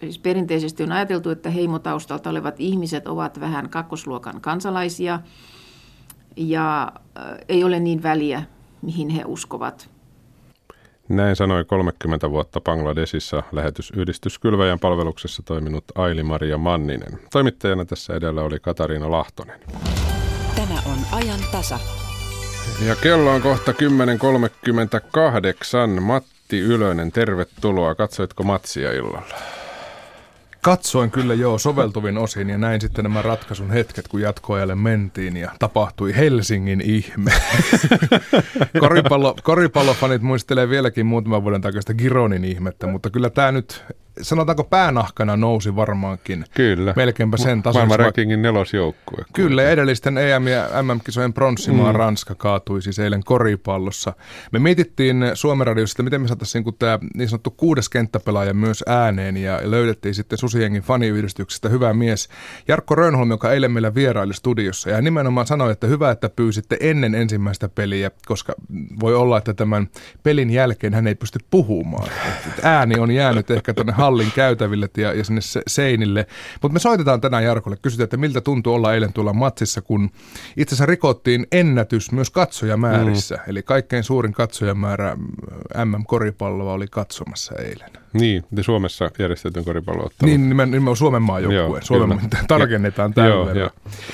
Siis 0.00 0.18
perinteisesti 0.18 0.82
on 0.82 0.92
ajateltu, 0.92 1.30
että 1.30 1.50
heimotaustalta 1.50 2.30
olevat 2.30 2.54
ihmiset 2.58 3.06
ovat 3.06 3.40
vähän 3.40 3.70
kakkosluokan 3.70 4.40
kansalaisia 4.40 5.20
ja 6.36 6.92
ei 7.48 7.64
ole 7.64 7.80
niin 7.80 8.02
väliä, 8.02 8.42
mihin 8.82 9.08
he 9.08 9.22
uskovat. 9.26 9.90
Näin 11.08 11.36
sanoi 11.36 11.64
30 11.64 12.30
vuotta 12.30 12.60
Bangladesissa 12.60 13.42
lähetysyhdistys 13.52 14.38
Kylväjän 14.38 14.78
palveluksessa 14.78 15.42
toiminut 15.42 15.84
Aili-Maria 15.94 16.58
Manninen. 16.58 17.18
Toimittajana 17.32 17.84
tässä 17.84 18.14
edellä 18.14 18.42
oli 18.42 18.60
Katariina 18.60 19.10
Lahtonen. 19.10 19.60
Tämä 20.56 20.74
on 20.86 20.98
ajan 21.12 21.40
tasa. 21.52 21.78
Ja 22.86 22.96
kello 22.96 23.30
on 23.30 23.42
kohta 23.42 23.72
10.38. 23.72 26.00
Matti 26.00 26.60
Ylönen, 26.60 27.12
tervetuloa. 27.12 27.94
Katsoitko 27.94 28.42
matsia 28.42 28.92
illalla? 28.92 29.22
Katsoin 30.60 31.10
kyllä 31.10 31.34
joo 31.34 31.58
soveltuvin 31.58 32.18
osin 32.18 32.50
ja 32.50 32.58
näin 32.58 32.80
sitten 32.80 33.02
nämä 33.02 33.22
ratkaisun 33.22 33.70
hetket, 33.70 34.08
kun 34.08 34.20
jatkoajalle 34.20 34.74
mentiin 34.74 35.36
ja 35.36 35.50
tapahtui 35.58 36.16
Helsingin 36.16 36.80
ihme. 36.80 37.32
Koripallo, 38.80 39.36
koripallofanit 39.42 40.22
muistelee 40.22 40.68
vieläkin 40.68 41.06
muutaman 41.06 41.42
vuoden 41.42 41.60
takaista 41.60 41.94
Gironin 41.94 42.44
ihmettä, 42.44 42.86
mutta 42.86 43.10
kyllä 43.10 43.30
tämä 43.30 43.52
nyt 43.52 43.84
sanotaanko 44.22 44.64
päänahkana 44.64 45.36
nousi 45.36 45.76
varmaankin. 45.76 46.44
Kyllä. 46.54 46.92
Melkeinpä 46.96 47.36
sen 47.36 47.62
tasolla. 47.62 47.86
Maailman 47.86 48.04
rankingin 48.04 48.42
nelosjoukkue. 48.42 49.24
Kyllä, 49.32 49.70
edellisten 49.70 50.18
EM- 50.18 50.48
ja 50.48 50.68
MM-kisojen 50.82 51.32
pronssimaa 51.32 51.92
mm. 51.92 51.98
Ranska 51.98 52.34
kaatui 52.34 52.82
siis 52.82 52.98
eilen 52.98 53.24
koripallossa. 53.24 54.12
Me 54.52 54.58
mietittiin 54.58 55.30
Suomen 55.34 55.66
radiossa, 55.66 55.92
että 55.92 56.02
miten 56.02 56.20
me 56.20 56.28
saataisiin 56.28 56.64
niin 56.64 56.74
tämä 56.78 56.98
niin 57.14 57.28
sanottu 57.28 57.50
kuudes 57.50 57.88
kenttäpelaaja 57.88 58.54
myös 58.54 58.84
ääneen 58.86 59.36
ja 59.36 59.60
löydettiin 59.62 60.14
sitten 60.14 60.38
Susiengin 60.38 60.82
faniyhdistyksestä 60.82 61.68
hyvä 61.68 61.94
mies 61.94 62.28
Jarkko 62.68 62.94
Rönholm, 62.94 63.30
joka 63.30 63.52
eilen 63.52 63.72
meillä 63.72 63.94
vieraili 63.94 64.34
studiossa 64.34 64.90
ja 64.90 65.00
nimenomaan 65.00 65.46
sanoi, 65.46 65.72
että 65.72 65.86
hyvä, 65.86 66.10
että 66.10 66.28
pyysitte 66.28 66.76
ennen 66.80 67.14
ensimmäistä 67.14 67.68
peliä, 67.68 68.10
koska 68.26 68.54
voi 69.00 69.14
olla, 69.14 69.38
että 69.38 69.54
tämän 69.54 69.88
pelin 70.22 70.50
jälkeen 70.50 70.94
hän 70.94 71.06
ei 71.06 71.14
pysty 71.14 71.38
puhumaan. 71.50 72.08
Ääni 72.62 72.98
on 72.98 73.10
jäänyt 73.10 73.50
ehkä 73.50 73.74
tuonne 73.74 73.92
hallin 74.02 74.32
käytäville 74.34 74.88
ja, 74.96 75.12
ja 75.12 75.24
sinne 75.24 75.40
seinille. 75.66 76.26
Mutta 76.62 76.72
me 76.72 76.78
soitetaan 76.78 77.20
tänään 77.20 77.44
Jarkolle, 77.44 77.76
kysytään, 77.82 78.04
että 78.04 78.16
miltä 78.16 78.40
tuntuu 78.40 78.74
olla 78.74 78.94
eilen 78.94 79.12
tuolla 79.12 79.32
matsissa, 79.32 79.82
kun 79.82 80.10
itse 80.56 80.74
asiassa 80.74 80.86
rikottiin 80.86 81.46
ennätys 81.52 82.12
myös 82.12 82.30
katsojamäärissä. 82.30 83.34
Mm. 83.34 83.42
Eli 83.46 83.62
kaikkein 83.62 84.04
suurin 84.04 84.32
katsojamäärä 84.32 85.16
MM-koripalloa 85.84 86.72
oli 86.72 86.86
katsomassa 86.90 87.54
eilen. 87.54 88.01
Niin, 88.12 88.44
te 88.54 88.62
Suomessa 88.62 89.10
järjestetyn 89.18 89.64
koripalloottelu. 89.64 90.30
Niin, 90.30 90.48
nimen, 90.48 90.70
nimen 90.70 90.96
Suomen 90.96 91.22
maajoukkue. 91.22 91.82
Suomen, 91.82 92.20
tarkennetaan 92.48 93.14
tällä 93.14 93.28
joo, 93.28 93.50
joo. 93.50 93.70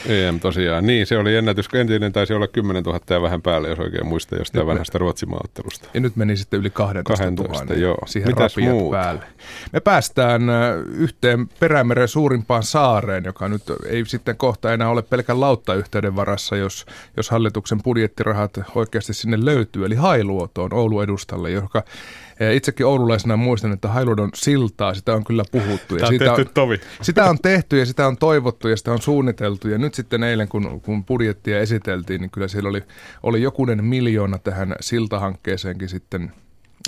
EM 0.07 0.41
tosiaan. 0.41 0.87
Niin, 0.87 1.07
se 1.07 1.19
oli 1.19 1.37
ennätys. 1.37 1.69
Entinen 1.75 2.13
taisi 2.13 2.35
olla 2.35 2.47
10 2.47 2.83
000 2.83 3.01
ja 3.11 3.23
vähän 3.23 3.43
päälle, 3.43 3.69
jos 3.69 3.79
oikein 3.79 4.07
muistaa 4.07 4.39
jostain 4.39 4.67
vanhasta 4.67 4.99
Ruotsin 4.99 5.31
maaottelusta. 5.31 5.89
Ja 5.95 6.01
nyt 6.01 6.17
meni 6.17 6.37
sitten 6.37 6.61
yli 6.61 6.71
12, 6.71 7.25
12 7.25 7.65
000. 7.65 7.81
Joo. 7.81 7.99
Siihen 8.07 8.29
Mitäs 8.29 8.57
muut? 8.57 8.91
päälle. 8.91 9.23
Me 9.73 9.81
päästään 9.81 10.43
yhteen 10.93 11.49
Perämeren 11.61 12.09
suurimpaan 12.09 12.63
saareen, 12.63 13.25
joka 13.25 13.49
nyt 13.49 13.63
ei 13.87 14.05
sitten 14.07 14.37
kohta 14.37 14.73
enää 14.73 14.89
ole 14.89 15.03
pelkän 15.03 15.41
lauttayhteyden 15.41 16.17
varassa, 16.17 16.57
jos, 16.57 16.87
jos 17.17 17.31
hallituksen 17.31 17.83
budjettirahat 17.83 18.61
oikeasti 18.75 19.15
sinne 19.15 19.45
löytyy. 19.45 19.85
Eli 19.85 19.95
Hailuotoon 19.95 20.75
Oulu 20.75 21.01
edustalle, 21.01 21.51
joka 21.51 21.83
Itsekin 22.55 22.87
oululaisena 22.87 23.37
muistan, 23.37 23.73
että 23.73 23.89
Hailuodon 23.89 24.31
siltaa, 24.35 24.95
sitä 24.95 25.15
on 25.15 25.25
kyllä 25.25 25.45
puhuttu. 25.53 25.97
Ja 25.97 26.07
sitä, 26.07 26.33
on, 26.33 26.47
tovi. 26.55 26.81
sitä 27.03 27.25
on 27.25 27.39
tehty 27.43 27.79
ja 27.79 27.87
sitä 27.87 28.07
on 28.07 28.17
toivottu 28.17 28.69
ja 28.69 28.77
sitä 28.77 28.93
on 28.93 29.03
suunniteltu. 29.03 29.69
Ja 29.69 29.79
nyt 29.79 29.95
sitten 29.95 30.23
eilen, 30.23 30.49
kun, 30.49 30.81
kun 30.81 31.05
budjettia 31.05 31.61
esiteltiin, 31.61 32.21
niin 32.21 32.31
kyllä 32.31 32.49
siellä 32.49 32.69
oli, 32.69 32.83
oli 33.23 33.43
jokunen 33.43 33.85
miljoona 33.85 34.39
tähän 34.39 34.77
siltahankkeeseenkin 34.81 35.89
sitten 35.89 36.33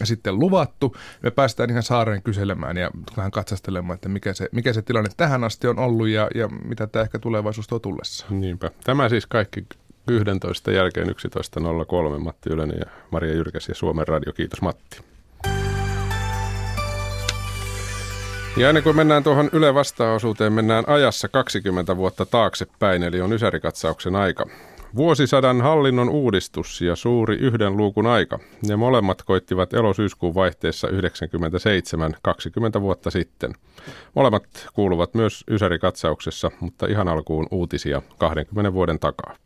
sitten 0.05 0.39
luvattu. 0.39 0.97
Me 1.23 1.31
päästään 1.31 1.71
ihan 1.71 1.83
saareen 1.83 2.23
kyselemään 2.23 2.77
ja 2.77 2.91
vähän 3.17 3.31
katsastelemaan, 3.31 3.95
että 3.95 4.09
mikä 4.09 4.35
se, 4.35 4.49
mikä 4.53 4.73
se 4.73 4.83
tilanne 4.83 5.11
tähän 5.17 5.45
asti 5.45 5.67
on 5.67 5.79
ollut 5.79 6.09
ja, 6.09 6.29
ja 6.35 6.49
mitä 6.49 6.87
tämä 6.87 7.03
ehkä 7.03 7.19
tulevaisuus 7.19 7.69
tuo 7.69 7.79
tullessa. 7.79 8.27
Niinpä. 8.31 8.71
Tämä 8.85 9.09
siis 9.09 9.27
kaikki 9.27 9.67
11 10.09 10.71
jälkeen 10.71 11.07
11.03 11.09 12.19
Matti 12.19 12.51
Ylönen 12.51 12.79
ja 12.79 12.91
Maria 13.11 13.35
Jyrkäs 13.35 13.69
ja 13.69 13.75
Suomen 13.75 14.09
Radio. 14.09 14.33
Kiitos 14.33 14.63
Matti. 14.63 15.10
Ja 18.57 18.69
ennen 18.69 18.85
kuin 18.85 18.97
mennään 18.97 19.23
tuohon 19.23 19.51
Yle 19.53 19.75
vastaosuuteen, 19.75 20.53
mennään 20.53 20.85
ajassa 20.87 21.29
20 21.29 21.97
vuotta 21.97 22.27
taaksepäin, 22.27 23.03
eli 23.03 23.21
on 23.21 23.33
Ysärikatsauksen 23.33 24.17
aika. 24.17 24.47
Vuosisadan 24.97 25.61
hallinnon 25.61 26.09
uudistus 26.09 26.81
ja 26.81 26.97
suuri 26.97 27.37
yhden 27.37 27.77
luukun 27.77 28.07
aika. 28.07 28.39
Ne 28.67 28.77
molemmat 28.77 29.23
koittivat 29.23 29.75
elosyyskuun 29.75 30.35
vaihteessa 30.35 30.89
97, 30.89 32.17
20 32.23 32.81
vuotta 32.81 33.11
sitten. 33.11 33.53
Molemmat 34.15 34.45
kuuluvat 34.75 35.15
myös 35.15 35.45
Ysärikatsauksessa, 35.51 36.51
mutta 36.61 36.87
ihan 36.87 37.09
alkuun 37.09 37.47
uutisia 37.51 38.03
20 38.19 38.73
vuoden 38.73 38.99
takaa. 38.99 39.37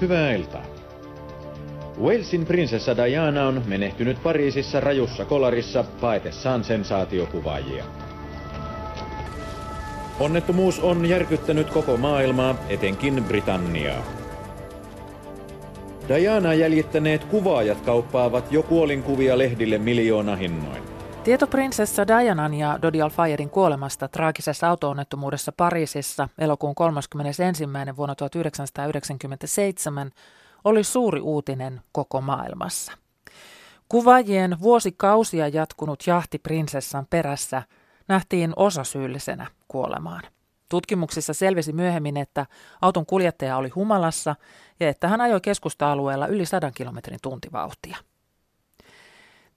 Hyvää 0.00 0.32
iltaa. 0.32 0.64
Walesin 2.00 2.46
prinsessa 2.46 2.96
Diana 2.96 3.46
on 3.48 3.62
menehtynyt 3.66 4.22
Pariisissa 4.22 4.80
rajussa 4.80 5.24
kolarissa 5.24 5.84
paetessaan 6.00 6.64
sensaatiokuvaajia. 6.64 7.84
Onnettomuus 10.20 10.80
on 10.80 11.06
järkyttänyt 11.06 11.70
koko 11.70 11.96
maailmaa, 11.96 12.54
etenkin 12.68 13.24
Britanniaa. 13.24 14.02
Diana 16.08 16.54
jäljittäneet 16.54 17.24
kuvaajat 17.24 17.80
kauppaavat 17.80 18.52
jo 18.52 18.62
kuolinkuvia 18.62 19.38
lehdille 19.38 19.78
miljoona 19.78 20.36
hinnoin. 20.36 20.93
Tieto 21.24 21.46
prinsessa 21.46 22.06
Dianan 22.06 22.54
ja 22.54 22.78
Dodi 22.82 23.02
Al-Fayerin 23.02 23.50
kuolemasta 23.50 24.08
traagisessa 24.08 24.68
auto-onnettomuudessa 24.68 25.52
Pariisissa 25.56 26.28
elokuun 26.38 26.74
31. 26.74 27.64
vuonna 27.96 28.14
1997 28.14 30.10
oli 30.64 30.84
suuri 30.84 31.20
uutinen 31.20 31.80
koko 31.92 32.20
maailmassa. 32.20 32.92
Kuvaajien 33.88 34.56
vuosikausia 34.60 35.48
jatkunut 35.48 36.06
jahti 36.06 36.38
prinsessan 36.38 37.06
perässä 37.10 37.62
nähtiin 38.08 38.52
osasyyllisenä 38.56 39.46
kuolemaan. 39.68 40.22
Tutkimuksissa 40.68 41.34
selvisi 41.34 41.72
myöhemmin, 41.72 42.16
että 42.16 42.46
auton 42.82 43.06
kuljettaja 43.06 43.56
oli 43.56 43.68
humalassa 43.68 44.36
ja 44.80 44.88
että 44.88 45.08
hän 45.08 45.20
ajoi 45.20 45.40
keskusta-alueella 45.40 46.26
yli 46.26 46.46
100 46.46 46.70
kilometrin 46.70 47.18
tuntivauhtia. 47.22 47.96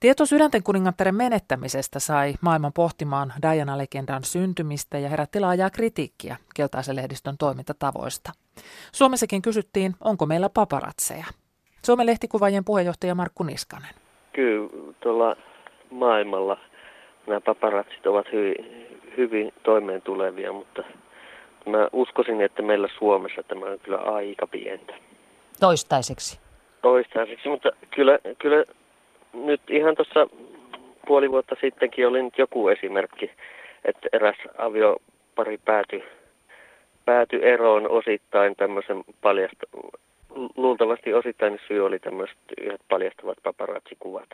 Tieto 0.00 0.26
sydänten 0.26 0.62
kuningattaren 0.62 1.14
menettämisestä 1.14 1.98
sai 1.98 2.34
maailman 2.40 2.72
pohtimaan 2.72 3.32
Diana-legendan 3.42 4.24
syntymistä 4.24 4.98
ja 4.98 5.08
herätti 5.08 5.40
laajaa 5.40 5.70
kritiikkiä 5.70 6.36
keltaisen 6.54 6.96
lehdistön 6.96 7.38
toimintatavoista. 7.38 8.32
Suomessakin 8.92 9.42
kysyttiin, 9.42 9.94
onko 10.04 10.26
meillä 10.26 10.48
paparatseja. 10.48 11.24
Suomen 11.86 12.06
lehtikuvaajien 12.06 12.64
puheenjohtaja 12.64 13.14
Markku 13.14 13.42
Niskanen. 13.42 13.94
Kyllä 14.32 14.68
tuolla 15.00 15.36
maailmalla 15.90 16.58
nämä 17.26 17.40
paparatsit 17.40 18.06
ovat 18.06 18.26
hyvin, 18.32 18.56
hyvin 19.16 19.52
toimeen 19.62 20.02
tulevia, 20.02 20.52
mutta 20.52 20.82
mä 21.66 21.88
uskoisin, 21.92 22.40
että 22.40 22.62
meillä 22.62 22.88
Suomessa 22.98 23.42
tämä 23.42 23.66
on 23.66 23.78
kyllä 23.78 23.98
aika 23.98 24.46
pientä. 24.46 24.94
Toistaiseksi? 25.60 26.40
Toistaiseksi, 26.82 27.48
mutta 27.48 27.70
kyllä, 27.94 28.18
kyllä 28.38 28.64
nyt 29.46 29.60
ihan 29.70 29.96
tuossa 29.96 30.28
puoli 31.06 31.30
vuotta 31.30 31.56
sittenkin 31.60 32.06
oli 32.08 32.22
nyt 32.22 32.38
joku 32.38 32.68
esimerkki, 32.68 33.30
että 33.84 34.08
eräs 34.12 34.36
aviopari 34.58 35.58
päätyi 35.64 36.04
pääty 37.08 37.40
eroon 37.42 37.90
osittain 37.90 38.56
tämmöisen 38.56 39.04
paljasta, 39.20 39.66
luultavasti 40.56 41.14
osittain 41.14 41.58
syy 41.68 41.86
oli 41.86 41.98
tämmöiset 41.98 42.38
yhdet 42.60 42.80
paljastavat 42.88 43.38
paparatsikuvat. 43.42 44.28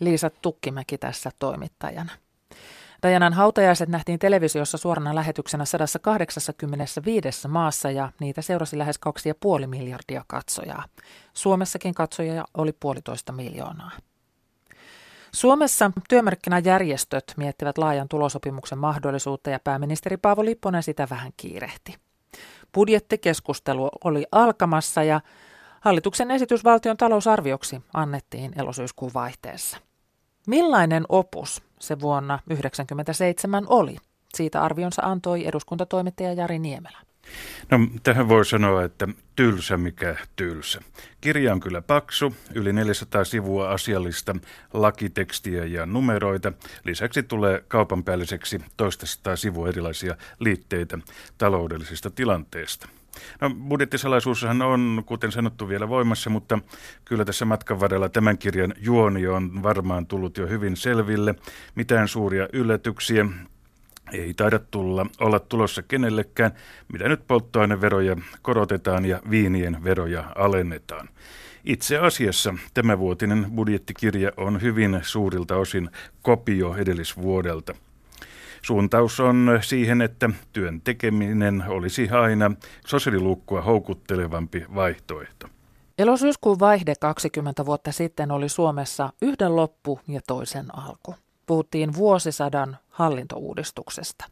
Liisa 0.00 0.30
Tukkimäki 0.42 0.98
tässä 0.98 1.30
toimittajana. 1.38 2.12
Dajanan 3.02 3.32
hautajaiset 3.32 3.88
nähtiin 3.88 4.18
televisiossa 4.18 4.78
suorana 4.78 5.14
lähetyksenä 5.14 5.64
185 5.64 7.48
maassa 7.48 7.90
ja 7.90 8.08
niitä 8.20 8.42
seurasi 8.42 8.78
lähes 8.78 9.00
2,5 9.60 9.66
miljardia 9.66 10.24
katsojaa. 10.26 10.84
Suomessakin 11.34 11.94
katsojia 11.94 12.44
oli 12.56 12.72
puolitoista 12.80 13.32
miljoonaa. 13.32 13.90
Suomessa 15.32 15.90
työmarkkinajärjestöt 16.08 17.34
miettivät 17.36 17.78
laajan 17.78 18.08
tulosopimuksen 18.08 18.78
mahdollisuutta 18.78 19.50
ja 19.50 19.60
pääministeri 19.64 20.16
Paavo 20.16 20.44
Lipponen 20.44 20.82
sitä 20.82 21.06
vähän 21.10 21.32
kiirehti. 21.36 21.94
Budjettikeskustelu 22.74 23.90
oli 24.04 24.26
alkamassa 24.32 25.02
ja 25.02 25.20
hallituksen 25.80 26.30
esitys 26.30 26.64
valtion 26.64 26.96
talousarvioksi 26.96 27.82
annettiin 27.94 28.52
elosyyskuun 28.60 29.10
vaihteessa. 29.14 29.78
Millainen 30.46 31.04
opus 31.08 31.62
se 31.80 32.00
vuonna 32.00 32.34
1997 32.34 33.66
oli? 33.68 33.96
Siitä 34.34 34.62
arvionsa 34.62 35.02
antoi 35.02 35.46
eduskuntatoimittaja 35.46 36.32
Jari 36.32 36.58
Niemelä. 36.58 36.98
No 37.70 37.78
tähän 38.02 38.28
voi 38.28 38.44
sanoa, 38.44 38.84
että 38.84 39.08
tylsä 39.36 39.76
mikä 39.76 40.16
tylsä. 40.36 40.80
Kirja 41.20 41.52
on 41.52 41.60
kyllä 41.60 41.82
paksu, 41.82 42.36
yli 42.54 42.72
400 42.72 43.24
sivua 43.24 43.70
asiallista 43.70 44.36
lakitekstiä 44.72 45.64
ja 45.64 45.86
numeroita. 45.86 46.52
Lisäksi 46.84 47.22
tulee 47.22 47.64
kaupan 47.68 48.04
päälliseksi 48.04 48.60
toista 48.76 49.36
sivua 49.36 49.68
erilaisia 49.68 50.16
liitteitä 50.38 50.98
taloudellisesta 51.38 52.10
tilanteesta. 52.10 52.88
No, 53.40 53.50
budjettisalaisuushan 53.68 54.62
on, 54.62 55.02
kuten 55.06 55.32
sanottu, 55.32 55.68
vielä 55.68 55.88
voimassa, 55.88 56.30
mutta 56.30 56.58
kyllä 57.04 57.24
tässä 57.24 57.44
matkan 57.44 57.80
varrella 57.80 58.08
tämän 58.08 58.38
kirjan 58.38 58.74
juoni 58.78 59.26
on 59.26 59.62
varmaan 59.62 60.06
tullut 60.06 60.38
jo 60.38 60.46
hyvin 60.46 60.76
selville. 60.76 61.34
Mitään 61.74 62.08
suuria 62.08 62.48
yllätyksiä 62.52 63.26
ei 64.12 64.34
taida 64.34 64.58
tulla, 64.58 65.06
olla 65.20 65.40
tulossa 65.40 65.82
kenellekään, 65.82 66.52
mitä 66.92 67.08
nyt 67.08 67.26
polttoaineveroja 67.26 68.16
korotetaan 68.42 69.04
ja 69.04 69.20
viinien 69.30 69.84
veroja 69.84 70.24
alennetaan. 70.34 71.08
Itse 71.64 71.98
asiassa 71.98 72.54
tämä 72.74 72.98
vuotinen 72.98 73.46
budjettikirja 73.54 74.32
on 74.36 74.62
hyvin 74.62 75.00
suurilta 75.02 75.56
osin 75.56 75.90
kopio 76.22 76.74
edellisvuodelta. 76.74 77.74
Suuntaus 78.62 79.20
on 79.20 79.58
siihen, 79.60 80.02
että 80.02 80.30
työn 80.52 80.80
tekeminen 80.80 81.64
olisi 81.68 82.08
aina 82.08 82.52
sosiaaliluukkua 82.86 83.62
houkuttelevampi 83.62 84.64
vaihtoehto. 84.74 85.46
Elosyyskuun 85.98 86.58
vaihde 86.58 86.94
20 87.00 87.66
vuotta 87.66 87.92
sitten 87.92 88.30
oli 88.30 88.48
Suomessa 88.48 89.12
yhden 89.22 89.56
loppu 89.56 90.00
ja 90.08 90.20
toisen 90.26 90.78
alku. 90.78 91.14
Puhuttiin 91.46 91.94
vuosisadan 91.94 92.76
hallintouudistuksesta. 92.88 94.24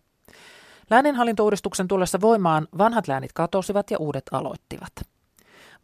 Lääninhallintouudistuksen 0.91 1.89
tullessa 1.89 2.21
voimaan 2.21 2.69
vanhat 2.79 3.09
läänit 3.09 3.33
katosivat 3.33 3.91
ja 3.91 3.99
uudet 3.99 4.25
aloittivat. 4.33 4.93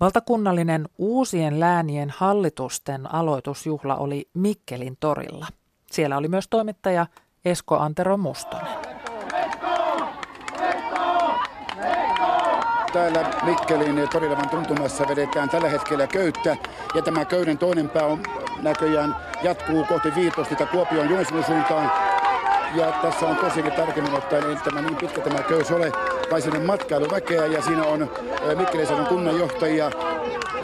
Valtakunnallinen 0.00 0.88
uusien 0.98 1.60
läänien 1.60 2.14
hallitusten 2.16 3.14
aloitusjuhla 3.14 3.96
oli 3.96 4.28
Mikkelin 4.34 4.96
torilla. 5.00 5.46
Siellä 5.90 6.16
oli 6.16 6.28
myös 6.28 6.48
toimittaja 6.48 7.06
Esko 7.44 7.76
Antero 7.76 8.16
Mustonen. 8.16 9.03
Täällä 12.95 13.30
Mikkelin 13.45 14.09
torilevan 14.12 14.49
tuntumassa 14.49 15.09
vedetään 15.09 15.49
tällä 15.49 15.68
hetkellä 15.68 16.07
köyttä 16.07 16.57
ja 16.95 17.03
tämä 17.03 17.24
köyden 17.24 17.59
toinen 17.59 17.88
pää 17.88 18.07
on 18.07 18.22
näköjään 18.62 19.16
jatkuu 19.42 19.84
kohti 19.84 20.14
Viitostita 20.14 20.66
Kuopion 20.66 21.11
Joensuun 21.11 21.45
suuntaan. 21.45 21.92
Ja 22.74 22.92
tässä 23.03 23.26
on 23.26 23.36
tosiaankin 23.36 23.72
tarkemmin 23.72 24.14
ottaen, 24.14 24.51
ei 24.51 24.57
tämä 24.64 24.80
niin 24.80 24.97
pitkä 24.97 25.20
tämä 25.20 25.42
köys 25.42 25.70
ole, 25.70 25.92
vai 26.30 26.42
sinne 26.42 26.59
matkailuväkeä 26.59 27.47
ja 27.47 27.62
siinä 27.62 27.84
on 27.84 28.11
Mikkeliseudun 28.59 29.07
kunnanjohtajia 29.07 29.90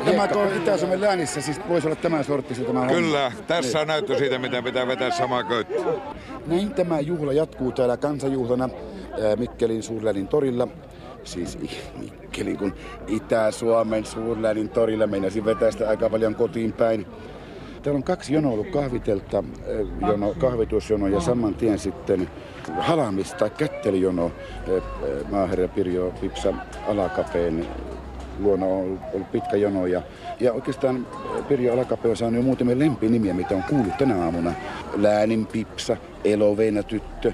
Tämä 0.05 0.29
tuo 0.29 0.45
Itä-Suomen 0.45 1.01
läänissä 1.01 1.41
siis 1.41 1.61
voisi 1.69 1.87
olla 1.87 1.97
tämän 1.97 2.25
sorttista 2.25 2.65
tämä 2.65 2.87
Kyllä, 2.87 3.31
homma. 3.31 3.43
tässä 3.47 3.81
on 3.81 3.87
näyttö 3.87 4.19
siitä, 4.19 4.39
miten 4.39 4.65
pitää 4.65 4.87
vetää 4.87 5.11
samaa 5.11 5.45
köyttä. 5.45 5.83
Näin 6.47 6.75
tämä 6.75 7.01
juhla 7.01 7.33
jatkuu 7.33 7.73
täällä 7.73 7.97
kansanjuhlana 7.97 8.69
Mikkelin 9.37 9.83
suurläänin 9.83 10.29
torilla. 10.29 10.69
Siis 11.25 11.59
Mikkelin, 11.99 12.59
kun 12.59 12.75
Itä-Suomen 13.07 14.05
suurläänin 14.05 14.69
torilla 14.69 15.07
meinasin 15.07 15.45
vetää 15.45 15.71
sitä 15.71 15.89
aika 15.89 16.11
paljon 16.11 16.35
kotiin 16.35 16.73
päin. 16.73 17.07
Täällä 17.83 17.97
on 17.97 18.03
kaksi 18.03 18.35
jonoa 18.35 18.53
ollut 18.53 18.71
kahvitelta, 18.71 19.45
jono, 20.01 20.35
kahvitusjono 20.39 21.07
ja 21.07 21.21
saman 21.21 21.55
tien 21.55 21.79
sitten 21.79 22.31
halamis- 22.79 23.35
tai 23.35 23.51
kättelyjono 23.51 24.33
maaherra 25.31 25.69
Pirjo 25.69 26.13
Pipsa 26.21 26.55
Alakapeen 26.89 27.67
luona 28.39 28.67
on 28.67 29.01
ollut 29.15 29.33
pitkä 29.33 29.57
jono. 29.57 29.87
Ja, 29.87 30.03
ja 30.41 30.53
oikeastaan 30.53 31.07
Pirjo 31.49 31.73
Alakape 31.73 32.09
on 32.09 32.17
saanut 32.17 32.37
jo 32.37 32.43
muutamia 32.43 32.79
lempinimiä, 32.79 33.35
mitä 33.35 33.55
on 33.55 33.63
kuullut 33.63 33.99
tänä 33.99 34.25
aamuna. 34.25 34.53
Läänin 34.97 35.47
Pipsa, 35.47 35.97
Eloveena 36.25 36.83
tyttö, 36.83 37.33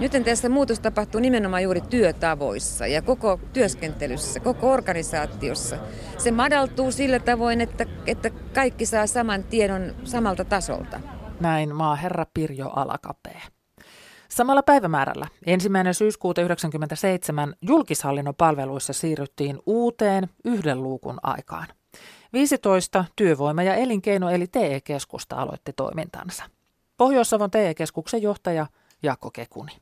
nyt 0.00 0.12
tässä 0.24 0.48
muutos 0.48 0.80
tapahtuu 0.80 1.20
nimenomaan 1.20 1.62
juuri 1.62 1.80
työtavoissa 1.80 2.86
ja 2.86 3.02
koko 3.02 3.40
työskentelyssä, 3.52 4.40
koko 4.40 4.72
organisaatiossa. 4.72 5.78
Se 6.18 6.30
madaltuu 6.30 6.92
sillä 6.92 7.18
tavoin, 7.18 7.60
että, 7.60 7.86
että 8.06 8.30
kaikki 8.54 8.86
saa 8.86 9.06
saman 9.06 9.44
tiedon 9.44 9.94
samalta 10.04 10.44
tasolta. 10.44 11.00
Näin 11.40 11.74
maaherra 11.74 12.26
Pirjo 12.34 12.68
Alakapee. 12.68 13.40
Samalla 14.28 14.62
päivämäärällä, 14.62 15.26
ensimmäinen 15.46 15.94
syyskuuta 15.94 16.40
1997, 16.40 17.54
julkishallinnon 17.62 18.34
palveluissa 18.34 18.92
siirryttiin 18.92 19.58
uuteen 19.66 20.28
yhden 20.44 20.82
luukun 20.82 21.18
aikaan. 21.22 21.66
15 22.32 23.04
työvoima- 23.16 23.62
ja 23.62 23.74
elinkeino- 23.74 24.30
eli 24.30 24.46
TE-keskusta 24.46 25.36
aloitti 25.36 25.72
toimintansa. 25.72 26.44
Pohjois-Savon 26.96 27.50
TE-keskuksen 27.50 28.22
johtaja 28.22 28.66
Jaakko 29.02 29.30
Kekuni. 29.30 29.72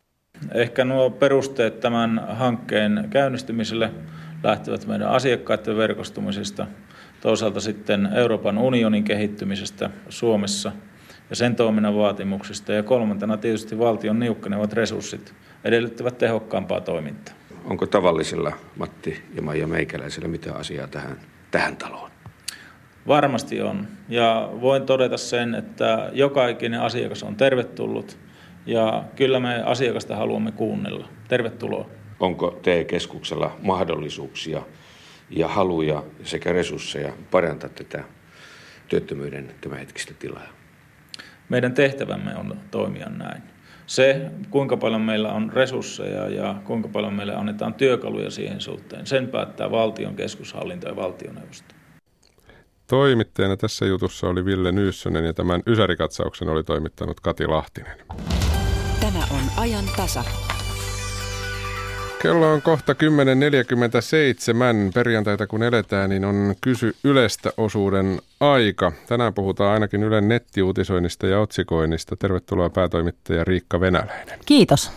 Ehkä 0.55 0.85
nuo 0.85 1.11
perusteet 1.11 1.81
tämän 1.81 2.25
hankkeen 2.29 3.09
käynnistymiselle 3.11 3.91
lähtevät 4.43 4.87
meidän 4.87 5.09
asiakkaiden 5.09 5.77
verkostumisesta, 5.77 6.67
toisaalta 7.21 7.61
sitten 7.61 8.09
Euroopan 8.15 8.59
unionin 8.59 9.05
kehittymisestä 9.05 9.91
Suomessa 10.09 10.73
ja 11.31 11.37
sen 11.37 11.57
toiminnan 11.57 11.97
vaatimuksista 11.97 12.73
ja 12.73 12.83
kolmantena 12.83 13.37
tietysti 13.37 13.79
valtion 13.79 14.19
niukkenevat 14.19 14.73
resurssit 14.73 15.35
edellyttävät 15.65 16.19
tehokkaampaa 16.19 16.81
toimintaa. 16.81 17.35
Onko 17.65 17.87
tavallisilla 17.87 18.53
Matti 18.77 19.23
ja 19.35 19.43
Maija 19.43 19.67
Meikäläisillä 19.67 20.29
mitään 20.29 20.57
asiaa 20.57 20.87
tähän, 20.87 21.17
tähän 21.51 21.77
taloon? 21.77 22.11
Varmasti 23.07 23.63
on. 23.63 23.87
Ja 24.09 24.51
voin 24.61 24.83
todeta 24.83 25.17
sen, 25.17 25.55
että 25.55 26.11
joka 26.13 26.49
ikinen 26.49 26.81
asiakas 26.81 27.23
on 27.23 27.37
tervetullut 27.37 28.19
ja 28.69 29.05
kyllä 29.17 29.41
me 29.41 29.63
asiakasta 29.63 30.17
haluamme 30.17 30.53
kuunnella. 30.53 31.09
Tervetuloa. 31.29 31.89
Onko 32.21 32.59
TE-keskuksella 32.63 33.57
mahdollisuuksia 33.63 34.63
ja 35.31 35.49
haluja 35.49 36.03
sekä 36.25 36.53
resursseja 36.53 37.13
parantaa 37.31 37.71
tätä 37.71 38.05
työttömyyden 38.89 39.55
tämänhetkistä 39.61 40.15
tilaa? 40.19 40.49
Meidän 41.49 41.75
tehtävämme 41.75 42.37
on 42.37 42.59
toimia 42.71 43.09
näin. 43.09 43.43
Se, 43.87 44.31
kuinka 44.51 44.77
paljon 44.77 45.01
meillä 45.01 45.33
on 45.33 45.53
resursseja 45.53 46.29
ja 46.29 46.55
kuinka 46.65 46.89
paljon 46.89 47.15
meille 47.15 47.35
annetaan 47.35 47.75
työkaluja 47.75 48.31
siihen 48.31 48.61
suhteen, 48.61 49.07
sen 49.07 49.29
päättää 49.29 49.71
valtion 49.71 50.17
keskushallinto 50.17 50.89
ja 50.89 50.97
valtioneuvosto. 50.97 51.75
Toimittajana 52.87 53.57
tässä 53.57 53.87
jutussa 53.87 54.29
oli 54.29 54.45
Ville 54.45 54.73
Nyyssönen 54.73 55.25
ja 55.25 55.35
tämän 55.35 55.63
Ysärikatsauksen 55.67 56.49
oli 56.49 56.65
toimittanut 56.65 57.21
Kati 57.21 57.47
Lahtinen. 57.47 57.99
On 59.31 59.63
ajan 59.63 59.85
tasa. 59.97 60.25
Kello 62.23 62.53
on 62.53 62.63
kohta 62.63 62.93
10.47. 62.93 62.99
Perjantaita 64.95 65.47
kun 65.47 65.63
eletään, 65.63 66.11
niin 66.11 66.25
on 66.25 66.55
kysy 66.61 66.97
Ylestä 67.05 67.53
osuuden 67.57 68.21
aika. 68.41 68.93
Tänään 69.07 69.35
puhutaan 69.35 69.75
ainakin 69.75 70.03
Ylen 70.03 70.29
nettiuutisoinnista 70.29 71.27
ja 71.27 71.41
otsikoinnista. 71.41 72.17
Tervetuloa 72.17 72.71
päätoimittaja 72.71 73.45
Riikka 73.45 73.81
Venäläinen. 73.81 74.39
Kiitos. 74.47 74.93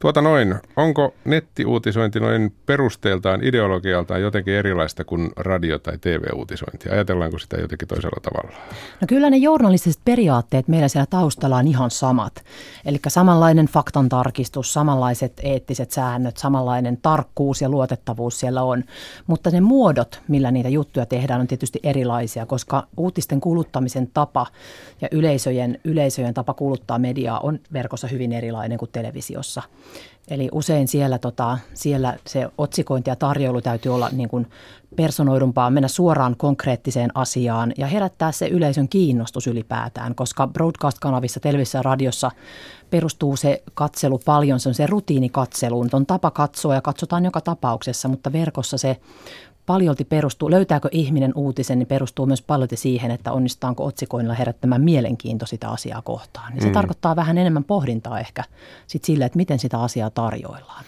Tuota 0.00 0.22
noin, 0.22 0.54
onko 0.76 1.14
nettiuutisointi 1.24 2.20
noin 2.20 2.52
perusteeltaan, 2.66 3.44
ideologialtaan 3.44 4.22
jotenkin 4.22 4.54
erilaista 4.54 5.04
kuin 5.04 5.30
radio- 5.36 5.78
tai 5.78 5.98
TV-uutisointi? 5.98 6.90
Ajatellaanko 6.90 7.38
sitä 7.38 7.56
jotenkin 7.56 7.88
toisella 7.88 8.20
tavalla? 8.22 8.56
No 9.00 9.06
kyllä 9.08 9.30
ne 9.30 9.36
journalistiset 9.36 10.00
periaatteet 10.04 10.68
meillä 10.68 10.88
siellä 10.88 11.06
taustalla 11.10 11.56
on 11.56 11.68
ihan 11.68 11.90
samat. 11.90 12.44
Eli 12.84 12.98
samanlainen 13.08 13.66
faktan 13.66 14.08
tarkistus, 14.08 14.72
samanlaiset 14.72 15.32
eettiset 15.42 15.90
säännöt, 15.90 16.36
samanlainen 16.36 16.98
tarkkuus 17.02 17.60
ja 17.60 17.68
luotettavuus 17.68 18.40
siellä 18.40 18.62
on. 18.62 18.84
Mutta 19.26 19.50
ne 19.50 19.60
muodot, 19.60 20.20
millä 20.28 20.50
niitä 20.50 20.68
juttuja 20.68 21.06
tehdään, 21.06 21.40
on 21.40 21.46
tietysti 21.46 21.80
erilaisia, 21.82 22.46
koska 22.46 22.86
uutisten 22.96 23.40
kuluttamisen 23.40 24.10
tapa 24.14 24.46
ja 25.00 25.08
yleisöjen, 25.12 25.78
yleisöjen 25.84 26.34
tapa 26.34 26.54
kuluttaa 26.54 26.98
mediaa 26.98 27.40
on 27.40 27.58
verkossa 27.72 28.08
hyvin 28.08 28.32
erilainen 28.32 28.78
kuin 28.78 28.90
televisiossa. 28.92 29.62
Eli 30.30 30.48
usein 30.52 30.88
siellä, 30.88 31.18
tota, 31.18 31.58
siellä 31.74 32.16
se 32.26 32.48
otsikointi 32.58 33.10
ja 33.10 33.16
tarjoulu 33.16 33.60
täytyy 33.60 33.94
olla 33.94 34.08
niin 34.12 34.28
kuin 34.28 34.46
personoidumpaa, 34.96 35.70
mennä 35.70 35.88
suoraan 35.88 36.36
konkreettiseen 36.36 37.10
asiaan 37.14 37.72
ja 37.78 37.86
herättää 37.86 38.32
se 38.32 38.48
yleisön 38.48 38.88
kiinnostus 38.88 39.46
ylipäätään, 39.46 40.14
koska 40.14 40.46
broadcast-kanavissa, 40.46 41.40
televisiossa 41.40 41.78
ja 41.78 41.82
radiossa 41.82 42.30
perustuu 42.90 43.36
se 43.36 43.62
katselu 43.74 44.20
paljon, 44.24 44.60
se 44.60 44.68
on 44.68 44.74
se 44.74 44.86
rutiinikatseluun. 44.86 45.88
On 45.92 46.06
tapa 46.06 46.30
katsoa 46.30 46.74
ja 46.74 46.80
katsotaan 46.80 47.24
joka 47.24 47.40
tapauksessa, 47.40 48.08
mutta 48.08 48.32
verkossa 48.32 48.78
se 48.78 48.96
paljolti 49.70 50.04
perustuu, 50.04 50.50
löytääkö 50.50 50.88
ihminen 50.92 51.32
uutisen, 51.34 51.78
niin 51.78 51.86
perustuu 51.86 52.26
myös 52.26 52.42
paljolti 52.42 52.76
siihen, 52.76 53.10
että 53.10 53.32
onnistutaanko 53.32 53.84
otsikoinnilla 53.84 54.34
herättämään 54.34 54.80
mielenkiinto 54.80 55.46
sitä 55.46 55.68
asiaa 55.68 56.02
kohtaan. 56.02 56.52
Niin 56.52 56.62
se 56.62 56.68
mm. 56.68 56.72
tarkoittaa 56.72 57.16
vähän 57.16 57.38
enemmän 57.38 57.64
pohdintaa 57.64 58.20
ehkä 58.20 58.44
sit 58.86 59.04
sille, 59.04 59.24
että 59.24 59.36
miten 59.36 59.58
sitä 59.58 59.80
asiaa 59.80 60.10
tarjoillaan. 60.10 60.84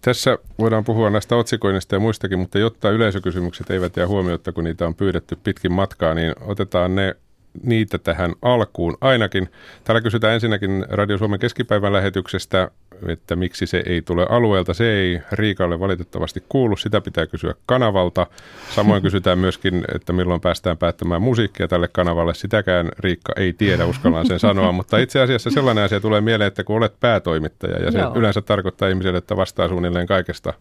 Tässä 0.00 0.38
voidaan 0.58 0.84
puhua 0.84 1.10
näistä 1.10 1.36
otsikoinnista 1.36 1.94
ja 1.94 2.00
muistakin, 2.00 2.38
mutta 2.38 2.58
jotta 2.58 2.90
yleisökysymykset 2.90 3.70
eivät 3.70 3.96
jää 3.96 4.06
huomiota, 4.06 4.52
kun 4.52 4.64
niitä 4.64 4.86
on 4.86 4.94
pyydetty 4.94 5.36
pitkin 5.44 5.72
matkaa, 5.72 6.14
niin 6.14 6.32
otetaan 6.40 6.94
ne 6.94 7.16
niitä 7.62 7.98
tähän 7.98 8.32
alkuun 8.42 8.96
ainakin. 9.00 9.48
Täällä 9.84 10.00
kysytään 10.00 10.34
ensinnäkin 10.34 10.86
Radio 10.88 11.18
Suomen 11.18 11.40
keskipäivän 11.40 11.92
lähetyksestä 11.92 12.70
että 13.08 13.36
miksi 13.36 13.66
se 13.66 13.82
ei 13.86 14.02
tule 14.02 14.26
alueelta. 14.30 14.74
Se 14.74 14.92
ei 14.92 15.20
Riikalle 15.32 15.80
valitettavasti 15.80 16.44
kuulu, 16.48 16.76
sitä 16.76 17.00
pitää 17.00 17.26
kysyä 17.26 17.54
kanavalta. 17.66 18.26
Samoin 18.74 19.02
kysytään 19.06 19.38
myöskin, 19.38 19.84
että 19.94 20.12
milloin 20.12 20.40
päästään 20.40 20.78
päättämään 20.78 21.22
musiikkia 21.22 21.68
tälle 21.68 21.88
kanavalle. 21.88 22.34
Sitäkään 22.34 22.88
Riikka 22.98 23.32
ei 23.36 23.52
tiedä, 23.52 23.86
uskallaan 23.86 24.26
sen 24.26 24.38
sanoa, 24.38 24.72
mutta 24.78 24.98
itse 24.98 25.20
asiassa 25.20 25.50
sellainen 25.50 25.84
asia 25.84 26.00
tulee 26.00 26.20
mieleen, 26.20 26.48
että 26.48 26.64
kun 26.64 26.76
olet 26.76 27.00
päätoimittaja 27.00 27.84
ja 27.84 27.92
se 27.92 27.98
Joo. 27.98 28.12
yleensä 28.14 28.42
tarkoittaa 28.42 28.88
ihmiselle, 28.88 29.18
että 29.18 29.36
vastaa 29.36 29.68
suunnilleen 29.68 30.06
kaikesta 30.06 30.52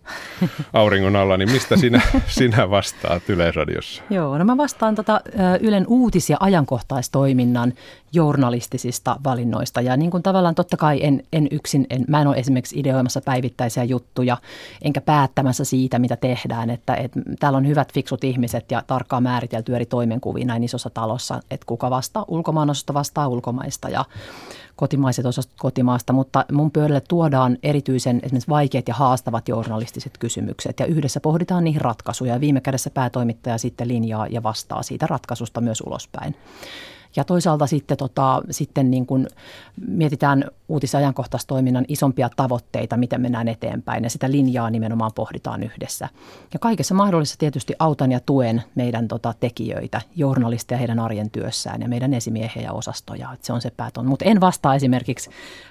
auringon 0.74 1.16
alla, 1.16 1.38
niin 1.38 1.52
mistä 1.52 1.78
sinä, 1.78 2.02
sinä 2.28 2.70
vastaat 2.70 3.30
Yleisradiossa? 3.30 4.04
Joo, 4.10 4.38
no 4.38 4.46
mä 4.46 4.58
vastaan 4.58 4.96
tota, 4.96 5.22
Ylen 5.62 5.86
uutis- 5.88 6.30
ja 6.30 6.38
ajankohtaistoiminnan 6.84 7.74
journalistisista 8.14 9.16
valinnoista 9.24 9.82
ja 9.82 9.97
niin 9.97 10.11
kuin 10.11 10.24
tavallaan 10.24 10.55
totta 10.55 10.78
kai 10.78 10.99
en, 11.03 11.24
en 11.34 11.47
yksin, 11.51 11.88
en, 11.89 12.05
mä 12.07 12.22
en 12.22 12.28
ole 12.28 12.38
esimerkiksi 12.38 12.80
ideoimassa 12.80 13.22
päivittäisiä 13.22 13.84
juttuja, 13.84 14.38
enkä 14.82 15.01
päättämässä 15.01 15.64
siitä, 15.64 15.99
mitä 15.99 16.16
tehdään. 16.16 16.70
Että, 16.70 16.95
että 16.95 17.20
täällä 17.39 17.57
on 17.57 17.68
hyvät, 17.68 17.93
fiksut 17.93 18.24
ihmiset 18.24 18.72
ja 18.72 18.84
tarkkaan 18.88 19.24
määritelty 19.24 19.76
eri 19.76 19.86
toimenkuvia 19.86 20.45
näin 20.45 20.64
isossa 20.64 20.89
talossa, 20.89 21.39
että 21.51 21.66
kuka 21.66 21.89
vastaa 21.89 22.26
ulkomaanososta 22.28 22.93
vastaa 22.93 23.28
ulkomaista 23.28 23.89
ja 23.89 24.05
kotimaiset 24.76 25.26
osat 25.26 25.49
kotimaasta, 25.57 26.14
mutta 26.14 26.45
mun 26.51 26.72
pöydälle 26.72 27.01
tuodaan 27.01 27.57
erityisen 27.64 28.20
esimerkiksi 28.24 28.49
vaikeat 28.49 28.88
ja 28.88 28.93
haastavat 28.93 29.47
journalistiset 29.47 30.18
kysymykset 30.18 30.80
ja 30.80 30.86
yhdessä 30.86 31.20
pohditaan 31.20 31.64
niihin 31.64 31.82
ratkaisuja 31.82 32.34
ja 32.34 32.39
viime 32.39 32.61
kädessä 32.61 32.89
päätoimittaja 32.89 33.57
sitten 33.57 33.88
linjaa 33.88 34.28
ja 34.28 34.43
vastaa 34.43 34.84
siitä 34.84 35.07
ratkaisusta 35.07 35.61
myös 35.61 35.82
ulospäin. 35.82 36.36
Ja 37.16 37.24
toisaalta 37.24 37.68
sitten, 37.68 37.97
tota, 37.97 38.41
sitten 38.51 38.91
niin 38.91 39.05
kuin 39.05 39.28
mietitään 39.88 40.45
uutisajankohtaistoiminnan 40.68 41.86
isompia 41.88 42.30
tavoitteita, 42.36 42.97
miten 42.97 43.22
mennään 43.22 43.47
eteenpäin 43.47 44.03
ja 44.03 44.09
sitä 44.09 44.32
linjaa 44.32 44.70
nimenomaan 44.70 45.11
pohditaan 45.16 45.64
yhdessä. 45.64 46.09
Ja 46.53 46.59
kaikessa 46.59 46.95
mahdollisessa 46.95 47.39
tietysti 47.39 47.74
autan 47.80 48.11
ja 48.11 48.20
tuen 48.26 48.64
meidän 48.76 49.07
tota, 49.07 49.34
tekijöitä, 49.39 50.01
journalisteja 50.16 50.78
heidän 50.78 50.99
arjen 50.99 51.30
työssään 51.30 51.82
ja 51.82 51.88
meidän 51.88 52.14
esimiehiä 52.14 52.64
ja 52.64 52.74
osastoja. 52.74 53.34
Että 53.34 53.45
se 53.45 53.53
on 53.53 53.61
se 53.61 53.72
päätön. 53.78 54.05
Mutta 54.05 54.26
en 54.26 54.41
vastaa 54.41 54.76
esimerkiksi 54.76 55.30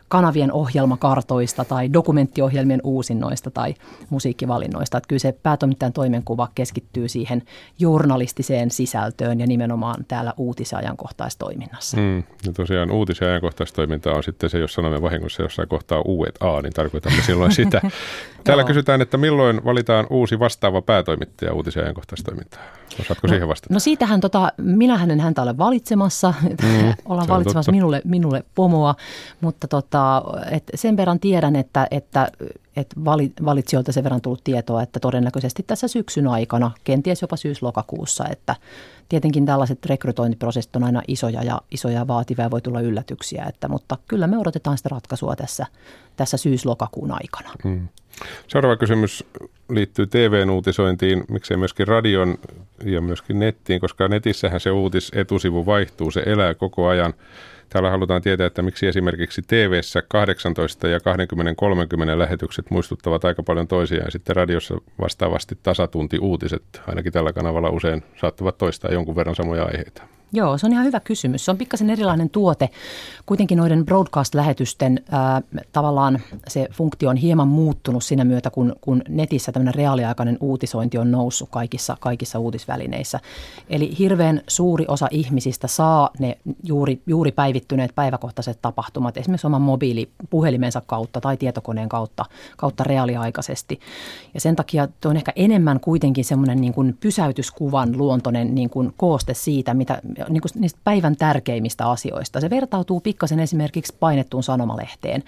kanavien 0.09 0.53
ohjelmakartoista 0.53 1.65
tai 1.65 1.93
dokumenttiohjelmien 1.93 2.81
uusinnoista 2.85 3.51
tai 3.51 3.75
musiikkivalinnoista. 4.11 4.99
Että 4.99 5.09
kyllä 5.09 5.21
se 5.21 5.33
päätoimittajan 5.43 5.93
toimenkuva 5.93 6.49
keskittyy 6.55 7.09
siihen 7.09 7.43
journalistiseen 7.79 8.71
sisältöön 8.71 9.41
ja 9.41 9.47
nimenomaan 9.47 10.05
täällä 10.09 10.35
uutisajankohtaistoiminnassa. 10.37 11.97
Mm, 11.97 12.17
ja 12.17 12.53
tosiaan 12.57 12.91
uutisajankohtaistoiminta 12.91 14.13
on 14.13 14.23
sitten 14.23 14.51
se, 14.51 14.59
jos 14.59 14.75
sanomme 14.93 15.03
vahingossa 15.03 15.43
jossain 15.43 15.69
kohtaa 15.69 16.03
uudet 16.05 16.35
A, 16.41 16.63
niin 16.63 16.73
tarkoitamme 16.73 17.23
silloin 17.23 17.53
sitä. 17.53 17.81
Täällä 18.45 18.65
kysytään, 18.65 19.01
että 19.01 19.17
milloin 19.17 19.65
valitaan 19.65 20.07
uusi 20.11 20.39
vastaava 20.39 20.83
päätoimittaja 20.83 21.53
uutisajankohtaistoimintaa? 21.53 22.61
Osaatko 23.01 23.27
no, 23.27 23.33
siihen 23.33 23.49
vastata? 23.49 23.75
No 23.75 23.81
siitähän, 23.81 24.21
tota, 24.21 24.53
minähän 24.59 25.11
en 25.11 25.21
häntä 25.21 25.43
ole 25.43 25.59
valitsemassa. 25.59 26.35
Mm, 26.63 26.95
Ollaan 27.05 27.29
valitsemassa 27.29 27.73
minulle, 27.73 28.03
minulle 28.05 28.45
pomoa, 28.55 28.95
mutta 29.41 29.69
tota, 29.69 30.23
et 30.51 30.63
sen 30.75 30.97
verran 30.97 31.21
tiedän, 31.21 31.57
että, 31.57 31.87
että 31.91 32.29
että 32.77 32.97
valitsijoilta 33.45 33.93
sen 33.93 34.05
verran 34.05 34.21
tullut 34.21 34.45
tietoa, 34.45 34.83
että 34.83 35.01
todennäköisesti 35.01 35.63
tässä 35.63 35.89
syksyn 35.89 36.29
aikana, 36.29 36.71
kenties 36.85 37.23
jopa 37.23 37.37
syys-lokakuussa, 37.37 38.25
että 38.31 38.57
tietenkin 39.13 39.47
tällaiset 39.47 39.87
rekrytointiprosessit 39.87 40.77
on 40.77 40.85
aina 40.85 41.03
isoja 41.09 41.43
ja 41.43 41.61
isoja 41.71 41.99
ja 41.99 42.09
vaativia 42.09 42.51
voi 42.51 42.61
tulla 42.61 42.81
yllätyksiä, 42.81 43.45
että, 43.49 43.69
mutta 43.69 43.99
kyllä 44.09 44.27
me 44.27 44.39
odotetaan 44.39 44.77
sitä 44.77 44.89
ratkaisua 44.89 45.37
tässä, 45.37 45.67
tässä 46.17 46.37
syys-lokakuun 46.37 47.11
aikana. 47.11 47.51
Hmm. 47.65 47.89
Seuraava 48.49 48.77
kysymys 48.77 49.25
liittyy 49.71 50.07
TV-uutisointiin, 50.07 51.25
miksei 51.29 51.57
myöskin 51.57 51.89
radion 51.89 52.39
ja 52.85 53.01
myöskin 53.01 53.39
nettiin, 53.39 53.81
koska 53.81 54.09
netissähän 54.09 54.61
se 54.61 54.71
etusivu 55.13 55.67
vaihtuu, 55.67 56.11
se 56.11 56.23
elää 56.27 56.55
koko 56.55 56.87
ajan. 56.89 57.15
Täällä 57.73 57.91
halutaan 57.91 58.23
tietää, 58.23 58.47
että 58.47 58.63
miksi 58.63 58.87
esimerkiksi 58.87 59.43
tv 59.47 59.81
18 60.09 60.89
ja 60.89 60.99
20-30 60.99 61.03
lähetykset 62.19 62.71
muistuttavat 62.71 63.25
aika 63.25 63.43
paljon 63.43 63.69
toisiaan. 63.69 64.13
Sitten 64.13 64.37
radiossa 64.37 64.75
vastaavasti 65.01 65.59
tasatunti 65.63 66.19
uutiset, 66.19 66.63
ainakin 66.87 67.13
tällä 67.13 67.33
kanavalla 67.33 67.71
usein 67.71 68.03
saattavat 68.21 68.59
toistaa 68.59 68.93
jonkun 68.93 69.17
verran 69.17 69.35
samoja 69.37 69.65
aiheita. 69.65 70.03
Joo, 70.35 70.59
se 70.59 70.67
on 70.67 70.73
ihan 70.73 70.85
hyvä 70.85 71.01
kysymys. 71.01 71.45
Se 71.45 71.51
on 71.51 71.59
pikkasen 71.59 71.91
erilainen 71.91 72.31
tuote. 72.31 72.71
Kuitenkin 73.27 73.59
noiden 73.59 73.85
broadcast-lähetysten 73.85 75.01
ää, 75.11 75.43
tavallaan 75.73 76.21
se 76.49 76.69
funktio 76.73 77.11
on 77.11 77.17
hieman 77.17 77.49
muuttunut 77.49 78.05
siinä 78.05 78.25
myötä, 78.25 78.51
kun, 78.51 78.77
kun 78.81 79.03
netissä 79.09 79.53
tämmöinen 79.53 79.75
reaaliaikainen 79.75 80.37
uutisointi 80.41 80.99
on 80.99 81.11
noussut 81.11 81.49
kaikissa, 81.51 81.97
kaikissa 82.01 82.39
uutisvälineissä. 82.39 83.21
Eli 83.71 83.99
hirveän 83.99 84.41
suuri 84.49 84.85
osa 84.89 85.09
ihmisistä 85.11 85.67
saa 85.67 86.11
ne 86.19 86.39
juuri, 86.65 87.03
juuri 87.07 87.33
päivittyneet 87.33 87.95
päiväkohtaiset 87.95 88.59
tapahtumat 88.63 89.17
esimerkiksi 89.17 89.47
oman 89.47 89.63
mobiilipuhelimensa 89.63 90.83
kautta 90.87 91.21
tai 91.21 91.37
tietokoneen 91.37 91.89
kautta, 91.89 92.25
kautta 92.57 92.85
reaaliaikaisesti. 92.85 93.81
Ja 94.35 94.41
sen 94.41 94.57
takia 94.57 94.89
tuo 95.01 95.11
on 95.11 95.17
ehkä 95.17 95.33
enemmän 95.37 95.81
kuitenkin 95.81 96.25
semmoinen 96.25 96.61
niin 96.61 96.75
kuin 96.75 96.97
pysäytyskuvan 97.01 97.99
luontoinen 97.99 98.55
niin 98.55 98.71
kuin 98.71 98.95
kooste 98.97 99.35
siitä, 99.35 99.75
mitä 99.75 100.03
niin 100.29 100.41
kuin 100.41 100.51
niistä 100.55 100.81
päivän 100.85 101.17
tärkeimmistä 101.17 101.91
asioista. 101.91 102.41
Se 102.41 102.51
vertautuu 102.51 103.01
pikkasen 103.01 103.41
esimerkiksi 103.41 103.97
painettuun 104.01 104.43
sanomalehteen. 104.43 105.25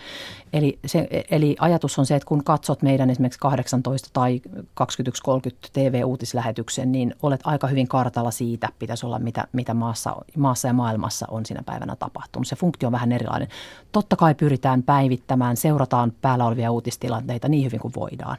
Eli, 0.52 0.78
se, 0.86 1.08
eli 1.30 1.56
ajatus 1.58 1.98
on 1.98 2.06
se, 2.06 2.16
että 2.16 2.26
kun 2.26 2.44
katsot 2.44 2.82
meidän 2.82 3.10
esimerkiksi 3.10 3.40
18 3.40 4.08
tai 4.12 4.40
21.30 4.80 5.70
TV-uutislähetyksen, 5.72 6.92
niin 6.92 7.14
olet 7.22 7.40
aika 7.44 7.66
hyvin 7.66 7.88
kartalla 7.88 8.30
siitä, 8.30 8.68
pitäisi 8.78 9.06
olla 9.06 9.18
mitä, 9.18 9.44
mitä 9.52 9.74
maassa, 9.74 10.16
maassa 10.36 10.68
ja 10.68 10.74
maailmassa 10.74 11.26
on 11.30 11.46
siinä 11.46 11.62
päivänä 11.66 11.96
tapahtunut. 11.96 12.48
Se 12.48 12.56
funktio 12.56 12.86
on 12.86 12.92
vähän 12.92 13.12
erilainen. 13.12 13.48
Totta 13.92 14.16
kai 14.16 14.34
pyritään 14.34 14.82
päivittämään, 14.82 15.56
seurataan 15.56 16.12
päällä 16.22 16.46
olevia 16.46 16.70
uutistilanteita 16.70 17.48
niin 17.48 17.64
hyvin 17.64 17.80
kuin 17.80 17.94
voidaan. 17.96 18.36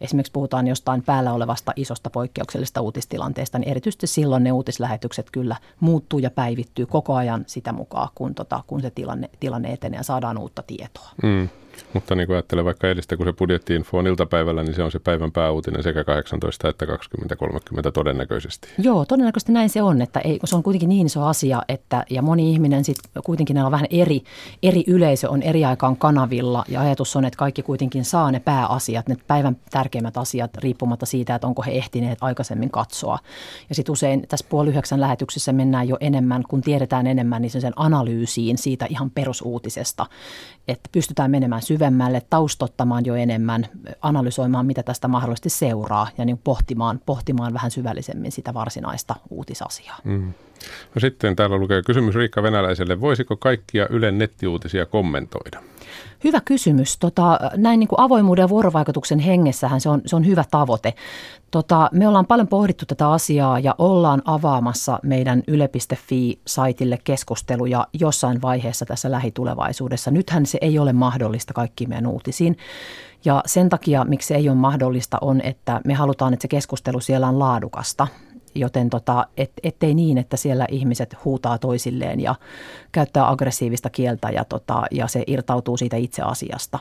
Esimerkiksi 0.00 0.32
puhutaan 0.32 0.66
jostain 0.66 1.02
päällä 1.02 1.32
olevasta 1.32 1.72
isosta 1.76 2.10
poikkeuksellisesta 2.10 2.80
uutistilanteesta, 2.80 3.58
niin 3.58 3.68
erityisesti 3.70 4.06
silloin 4.06 4.44
ne 4.44 4.52
uutislähetykset 4.52 5.30
kyllä 5.30 5.56
muuttuu 5.98 6.18
ja 6.18 6.30
päivittyy 6.30 6.86
koko 6.86 7.14
ajan 7.14 7.44
sitä 7.46 7.72
mukaan, 7.72 8.08
kun, 8.14 8.34
tota, 8.34 8.62
kun 8.66 8.80
se 8.80 8.90
tilanne, 8.90 9.30
tilanne 9.40 9.72
etenee 9.72 9.98
ja 9.98 10.02
saadaan 10.02 10.38
uutta 10.38 10.62
tietoa. 10.62 11.10
Mm. 11.22 11.48
Mutta 11.92 12.14
niin 12.14 12.26
kuin 12.26 12.34
ajattelen 12.36 12.64
vaikka 12.64 12.88
eilistä, 12.88 13.16
kun 13.16 13.26
se 13.26 13.32
budjetti-info 13.32 13.98
on 13.98 14.06
iltapäivällä, 14.06 14.62
niin 14.62 14.74
se 14.74 14.82
on 14.82 14.92
se 14.92 14.98
päivän 14.98 15.32
pääuutinen 15.32 15.82
sekä 15.82 16.04
18 16.04 16.68
että 16.68 16.84
20-30 16.84 17.90
todennäköisesti. 17.92 18.68
Joo, 18.78 19.04
todennäköisesti 19.04 19.52
näin 19.52 19.70
se 19.70 19.82
on, 19.82 20.02
että 20.02 20.20
ei, 20.20 20.38
se 20.44 20.56
on 20.56 20.62
kuitenkin 20.62 20.88
niin 20.88 21.06
iso 21.06 21.24
asia, 21.24 21.62
että 21.68 22.04
ja 22.10 22.22
moni 22.22 22.52
ihminen 22.52 22.84
sitten 22.84 23.22
kuitenkin 23.22 23.54
näillä 23.54 23.66
on 23.66 23.72
vähän 23.72 23.86
eri, 23.90 24.22
eri 24.62 24.84
yleisö 24.86 25.30
on 25.30 25.42
eri 25.42 25.64
aikaan 25.64 25.96
kanavilla 25.96 26.64
ja 26.68 26.80
ajatus 26.80 27.16
on, 27.16 27.24
että 27.24 27.36
kaikki 27.36 27.62
kuitenkin 27.62 28.04
saa 28.04 28.32
ne 28.32 28.40
pääasiat, 28.40 29.08
ne 29.08 29.16
päivän 29.26 29.56
tärkeimmät 29.70 30.16
asiat 30.16 30.56
riippumatta 30.56 31.06
siitä, 31.06 31.34
että 31.34 31.46
onko 31.46 31.62
he 31.62 31.72
ehtineet 31.72 32.18
aikaisemmin 32.20 32.70
katsoa. 32.70 33.18
Ja 33.68 33.74
sitten 33.74 33.92
usein 33.92 34.28
tässä 34.28 34.46
puoli 34.48 34.68
yhdeksän 34.68 35.00
lähetyksessä 35.00 35.52
mennään 35.52 35.88
jo 35.88 35.96
enemmän, 36.00 36.42
kun 36.48 36.60
tiedetään 36.60 37.06
enemmän, 37.06 37.42
niin 37.42 37.50
sen 37.50 37.72
analyysiin 37.76 38.58
siitä 38.58 38.86
ihan 38.90 39.10
perusuutisesta, 39.10 40.06
että 40.68 40.88
pystytään 40.92 41.30
menemään 41.30 41.62
syvemmälle, 41.68 42.22
taustottamaan 42.30 43.06
jo 43.06 43.14
enemmän, 43.14 43.66
analysoimaan, 44.02 44.66
mitä 44.66 44.82
tästä 44.82 45.08
mahdollisesti 45.08 45.50
seuraa 45.50 46.08
ja 46.18 46.24
niin 46.24 46.38
pohtimaan, 46.38 47.00
pohtimaan 47.06 47.54
vähän 47.54 47.70
syvällisemmin 47.70 48.32
sitä 48.32 48.54
varsinaista 48.54 49.14
uutisasiaa. 49.30 49.98
Mm. 50.04 50.32
No 50.94 51.00
sitten 51.00 51.36
täällä 51.36 51.56
lukee 51.56 51.82
kysymys 51.82 52.14
Riikka 52.14 52.42
Venäläiselle. 52.42 53.00
Voisiko 53.00 53.36
kaikkia 53.36 53.86
Ylen 53.90 54.18
nettiuutisia 54.18 54.86
kommentoida? 54.86 55.62
Hyvä 56.24 56.40
kysymys. 56.40 56.98
Tota, 56.98 57.38
näin 57.56 57.80
niin 57.80 57.88
kuin 57.88 58.00
avoimuuden 58.00 58.42
ja 58.42 58.48
vuorovaikutuksen 58.48 59.18
hengessähän 59.18 59.80
se 59.80 59.88
on, 59.88 60.02
se 60.06 60.16
on 60.16 60.26
hyvä 60.26 60.44
tavoite. 60.50 60.94
Tota, 61.50 61.90
me 61.92 62.08
ollaan 62.08 62.26
paljon 62.26 62.48
pohdittu 62.48 62.86
tätä 62.86 63.10
asiaa 63.10 63.58
ja 63.58 63.74
ollaan 63.78 64.22
avaamassa 64.24 64.98
meidän 65.02 65.42
yle.fi-saitille 65.46 66.98
keskusteluja 67.04 67.86
jossain 67.92 68.42
vaiheessa 68.42 68.86
tässä 68.86 69.10
lähitulevaisuudessa. 69.10 70.10
Nythän 70.10 70.46
se 70.46 70.58
ei 70.60 70.78
ole 70.78 70.92
mahdollista 70.92 71.54
kaikkiin 71.54 71.88
meidän 71.88 72.06
uutisiin. 72.06 72.56
Ja 73.24 73.42
sen 73.46 73.68
takia, 73.68 74.04
miksi 74.04 74.28
se 74.28 74.34
ei 74.34 74.48
ole 74.48 74.56
mahdollista, 74.56 75.18
on, 75.20 75.40
että 75.40 75.80
me 75.84 75.94
halutaan, 75.94 76.32
että 76.32 76.42
se 76.42 76.48
keskustelu 76.48 77.00
siellä 77.00 77.28
on 77.28 77.38
laadukasta 77.38 78.06
joten 78.54 78.90
tota, 78.90 79.26
et, 79.36 79.52
ettei 79.62 79.94
niin, 79.94 80.18
että 80.18 80.36
siellä 80.36 80.66
ihmiset 80.70 81.16
huutaa 81.24 81.58
toisilleen 81.58 82.20
ja 82.20 82.34
käyttää 82.92 83.28
aggressiivista 83.28 83.90
kieltä 83.90 84.30
ja, 84.30 84.44
tota, 84.44 84.82
ja 84.90 85.08
se 85.08 85.24
irtautuu 85.26 85.76
siitä 85.76 85.96
itse 85.96 86.22
asiasta. 86.22 86.78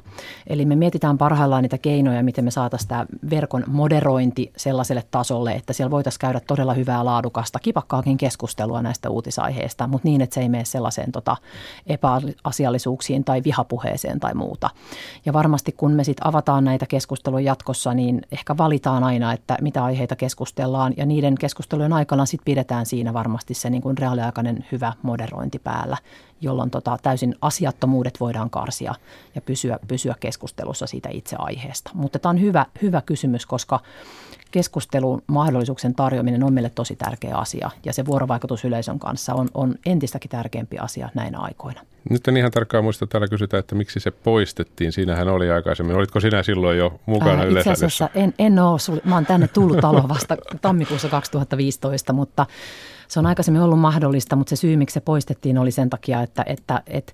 Eli 0.48 0.66
me 0.66 0.76
mietitään 0.76 1.18
parhaillaan 1.18 1.64
niitä 1.64 1.78
keinoja, 1.78 2.24
miten 2.24 2.46
me 2.46 2.52
saataisiin 2.52 2.90
tämä 2.90 3.06
verkon 3.30 3.64
moderointi 3.68 4.52
sellaiselle 4.58 5.04
tasolle, 5.12 5.52
että 5.52 5.74
siellä 5.74 5.92
voitaisiin 5.92 6.20
käydä 6.20 6.40
todella 6.40 6.74
hyvää 6.74 7.06
laadukasta, 7.06 7.60
kipakkaakin 7.60 8.18
keskustelua 8.18 8.82
näistä 8.82 9.10
uutisaiheista, 9.10 9.88
mutta 9.88 10.08
niin, 10.08 10.22
että 10.22 10.34
se 10.34 10.42
ei 10.42 10.50
mene 10.50 10.66
sellaiseen 10.66 11.12
tota, 11.12 11.38
epäasiallisuuksiin 11.88 13.24
tai 13.24 13.42
vihapuheeseen 13.44 14.20
tai 14.20 14.34
muuta. 14.34 14.70
Ja 15.26 15.34
varmasti 15.34 15.72
kun 15.72 15.92
me 15.92 16.04
sitten 16.04 16.28
avataan 16.28 16.64
näitä 16.64 16.86
keskusteluja 16.86 17.46
jatkossa, 17.46 17.94
niin 17.94 18.22
ehkä 18.32 18.58
valitaan 18.58 19.04
aina, 19.04 19.34
että 19.34 19.58
mitä 19.62 19.84
aiheita 19.84 20.16
keskustellaan 20.16 20.94
ja 20.98 21.06
niiden 21.06 21.36
keskustelujen 21.36 21.57
aikana 21.94 22.26
sitten 22.26 22.46
pidetään 22.46 22.86
siinä 22.86 23.14
varmasti 23.14 23.54
se 23.54 23.70
niin 23.70 23.82
kuin 23.82 23.98
reaaliaikainen 23.98 24.66
hyvä 24.72 24.94
moderointi 25.02 25.60
päällä, 25.60 25.98
jolloin 26.42 26.70
tota, 26.70 26.98
täysin 27.04 27.36
asiattomuudet 27.42 28.20
voidaan 28.20 28.50
karsia 28.50 28.96
ja 29.36 29.42
pysyä, 29.42 29.80
pysyä 29.88 30.16
keskustelussa 30.20 30.88
siitä 30.88 31.10
itse 31.12 31.36
aiheesta. 31.40 31.92
Mutta 31.94 32.20
tämä 32.20 32.30
on 32.30 32.42
hyvä, 32.42 32.66
hyvä 32.82 33.02
kysymys, 33.02 33.46
koska 33.46 33.80
keskustelun 34.52 35.22
mahdollisuuksien 35.28 35.96
tarjoaminen 35.96 36.44
on 36.44 36.54
meille 36.54 36.70
tosi 36.70 36.96
tärkeä 36.96 37.38
asia 37.38 37.72
ja 37.86 37.94
se 37.94 38.06
vuorovaikutus 38.06 38.66
yleisön 38.66 39.00
kanssa 39.00 39.34
on, 39.34 39.48
on 39.54 39.76
entistäkin 39.86 40.32
tärkeämpi 40.32 40.78
asia 40.78 41.10
näinä 41.14 41.40
aikoina. 41.40 41.82
Nyt 42.10 42.28
en 42.28 42.38
ihan 42.38 42.52
tarkkaan 42.52 42.84
muista, 42.84 43.08
täällä 43.08 43.28
kysytään, 43.28 43.60
että 43.60 43.76
miksi 43.76 44.00
se 44.00 44.12
poistettiin. 44.12 44.92
Siinähän 44.92 45.28
oli 45.28 45.52
aikaisemmin. 45.52 45.96
Olitko 45.96 46.20
sinä 46.20 46.44
silloin 46.44 46.78
jo 46.78 47.00
mukana 47.06 47.42
Ää, 47.42 47.48
Itse 47.48 47.72
asiassa 47.72 48.10
en, 48.16 48.34
en 48.40 48.60
ole. 48.60 49.02
Mä 49.04 49.16
oon 49.16 49.26
tänne 49.26 49.48
tullut 49.48 49.78
taloon 49.78 50.10
vasta 50.16 50.38
tammikuussa 50.62 51.10
2015, 51.10 52.14
mutta 52.14 52.46
se 53.08 53.20
on 53.20 53.26
aikaisemmin 53.26 53.62
ollut 53.62 53.80
mahdollista, 53.80 54.36
mutta 54.36 54.50
se 54.50 54.56
syy, 54.56 54.78
miksi 54.78 54.94
se 54.94 55.00
poistettiin, 55.00 55.58
oli 55.58 55.72
sen 55.72 55.90
takia, 55.90 56.22
että, 56.22 56.44
että, 56.48 56.82
että 56.88 57.14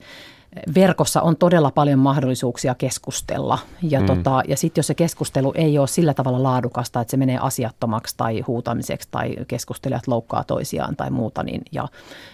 verkossa 0.76 1.22
on 1.22 1.38
todella 1.38 1.72
paljon 1.72 2.00
mahdollisuuksia 2.00 2.76
keskustella. 2.76 3.60
Ja, 3.82 4.00
mm. 4.00 4.06
tota, 4.06 4.42
ja 4.48 4.58
sitten 4.58 4.80
jos 4.80 4.88
se 4.88 4.96
keskustelu 4.96 5.54
ei 5.56 5.78
ole 5.78 5.88
sillä 5.88 6.14
tavalla 6.14 6.44
laadukasta, 6.44 7.02
että 7.02 7.12
se 7.12 7.18
menee 7.18 7.38
asiattomaksi 7.38 8.18
tai 8.18 8.42
huutamiseksi 8.42 9.08
tai 9.12 9.36
keskustelijat 9.48 10.08
loukkaa 10.08 10.44
toisiaan 10.44 10.96
tai 10.96 11.10
muuta, 11.10 11.44
niin, 11.44 11.62
ja 11.72 11.88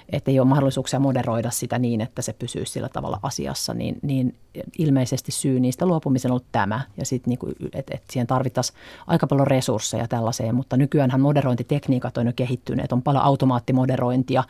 että 0.10 0.32
ei 0.32 0.40
ole 0.40 0.48
mahdollisuuksia 0.48 1.00
moderoida 1.00 1.52
sitä 1.52 1.80
niin, 1.80 2.02
että 2.02 2.22
se 2.22 2.34
pysyy 2.34 2.66
sillä 2.66 2.90
tavalla 2.90 3.20
asiassa, 3.24 3.74
niin, 3.74 4.00
niin 4.02 4.36
ilmeisesti 4.78 5.32
syy 5.32 5.60
niistä 5.60 5.86
luopumisen 5.86 6.32
on 6.32 6.34
ollut 6.34 6.46
tämä. 6.52 6.82
Ja 6.98 7.06
sitten 7.06 7.30
niinku, 7.32 7.52
että 7.74 7.96
et 7.96 8.04
siihen 8.10 8.28
tarvittaisiin 8.28 8.78
aika 9.08 9.28
paljon 9.28 9.48
resursseja 9.48 10.08
tällaiseen, 10.08 10.56
mutta 10.56 10.78
nykyäänhän 10.78 11.22
moderointitekniikat 11.22 12.18
on 12.18 12.26
jo 12.26 12.34
kehittyneet. 12.36 12.92
On 12.92 13.02
paljon 13.02 13.24
automaattimoderointia 13.24 14.44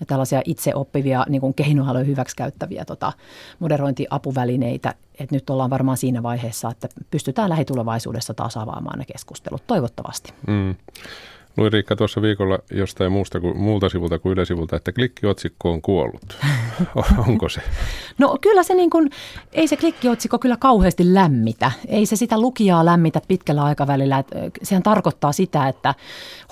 ja 0.00 0.06
tällaisia 0.06 0.42
itseoppivia 0.44 1.26
niin 1.28 1.54
keinoaloja 1.54 2.04
hyväksikäyttäviä 2.04 2.84
tota, 2.84 3.09
moderointiapuvälineitä. 3.58 4.94
Et 5.18 5.30
nyt 5.30 5.50
ollaan 5.50 5.70
varmaan 5.70 5.96
siinä 5.96 6.22
vaiheessa, 6.22 6.70
että 6.70 6.88
pystytään 7.10 7.50
lähitulevaisuudessa 7.50 8.34
taas 8.34 8.56
avaamaan 8.56 8.98
ne 8.98 9.04
keskustelut, 9.04 9.62
toivottavasti. 9.66 10.34
Mm. 10.46 10.74
Luin 11.56 11.72
Riikka 11.72 11.96
tuossa 11.96 12.22
viikolla 12.22 12.58
jostain 12.70 13.12
muusta 13.12 13.40
kuin, 13.40 13.56
muulta 13.56 13.88
sivulta 13.88 14.18
kuin 14.18 14.32
yleisivulta, 14.32 14.76
että 14.76 14.92
klikkiotsikko 14.92 15.70
on 15.70 15.82
kuollut. 15.82 16.36
Onko 17.28 17.48
se? 17.48 17.60
No 18.18 18.38
kyllä 18.40 18.62
se 18.62 18.74
niin 18.74 18.90
kuin, 18.90 19.10
ei 19.52 19.68
se 19.68 19.76
klikkiotsikko 19.76 20.38
kyllä 20.38 20.56
kauheasti 20.56 21.14
lämmitä. 21.14 21.72
Ei 21.88 22.06
se 22.06 22.16
sitä 22.16 22.40
lukijaa 22.40 22.84
lämmitä 22.84 23.20
pitkällä 23.28 23.62
aikavälillä. 23.62 24.24
Sehän 24.62 24.82
tarkoittaa 24.82 25.32
sitä, 25.32 25.68
että 25.68 25.94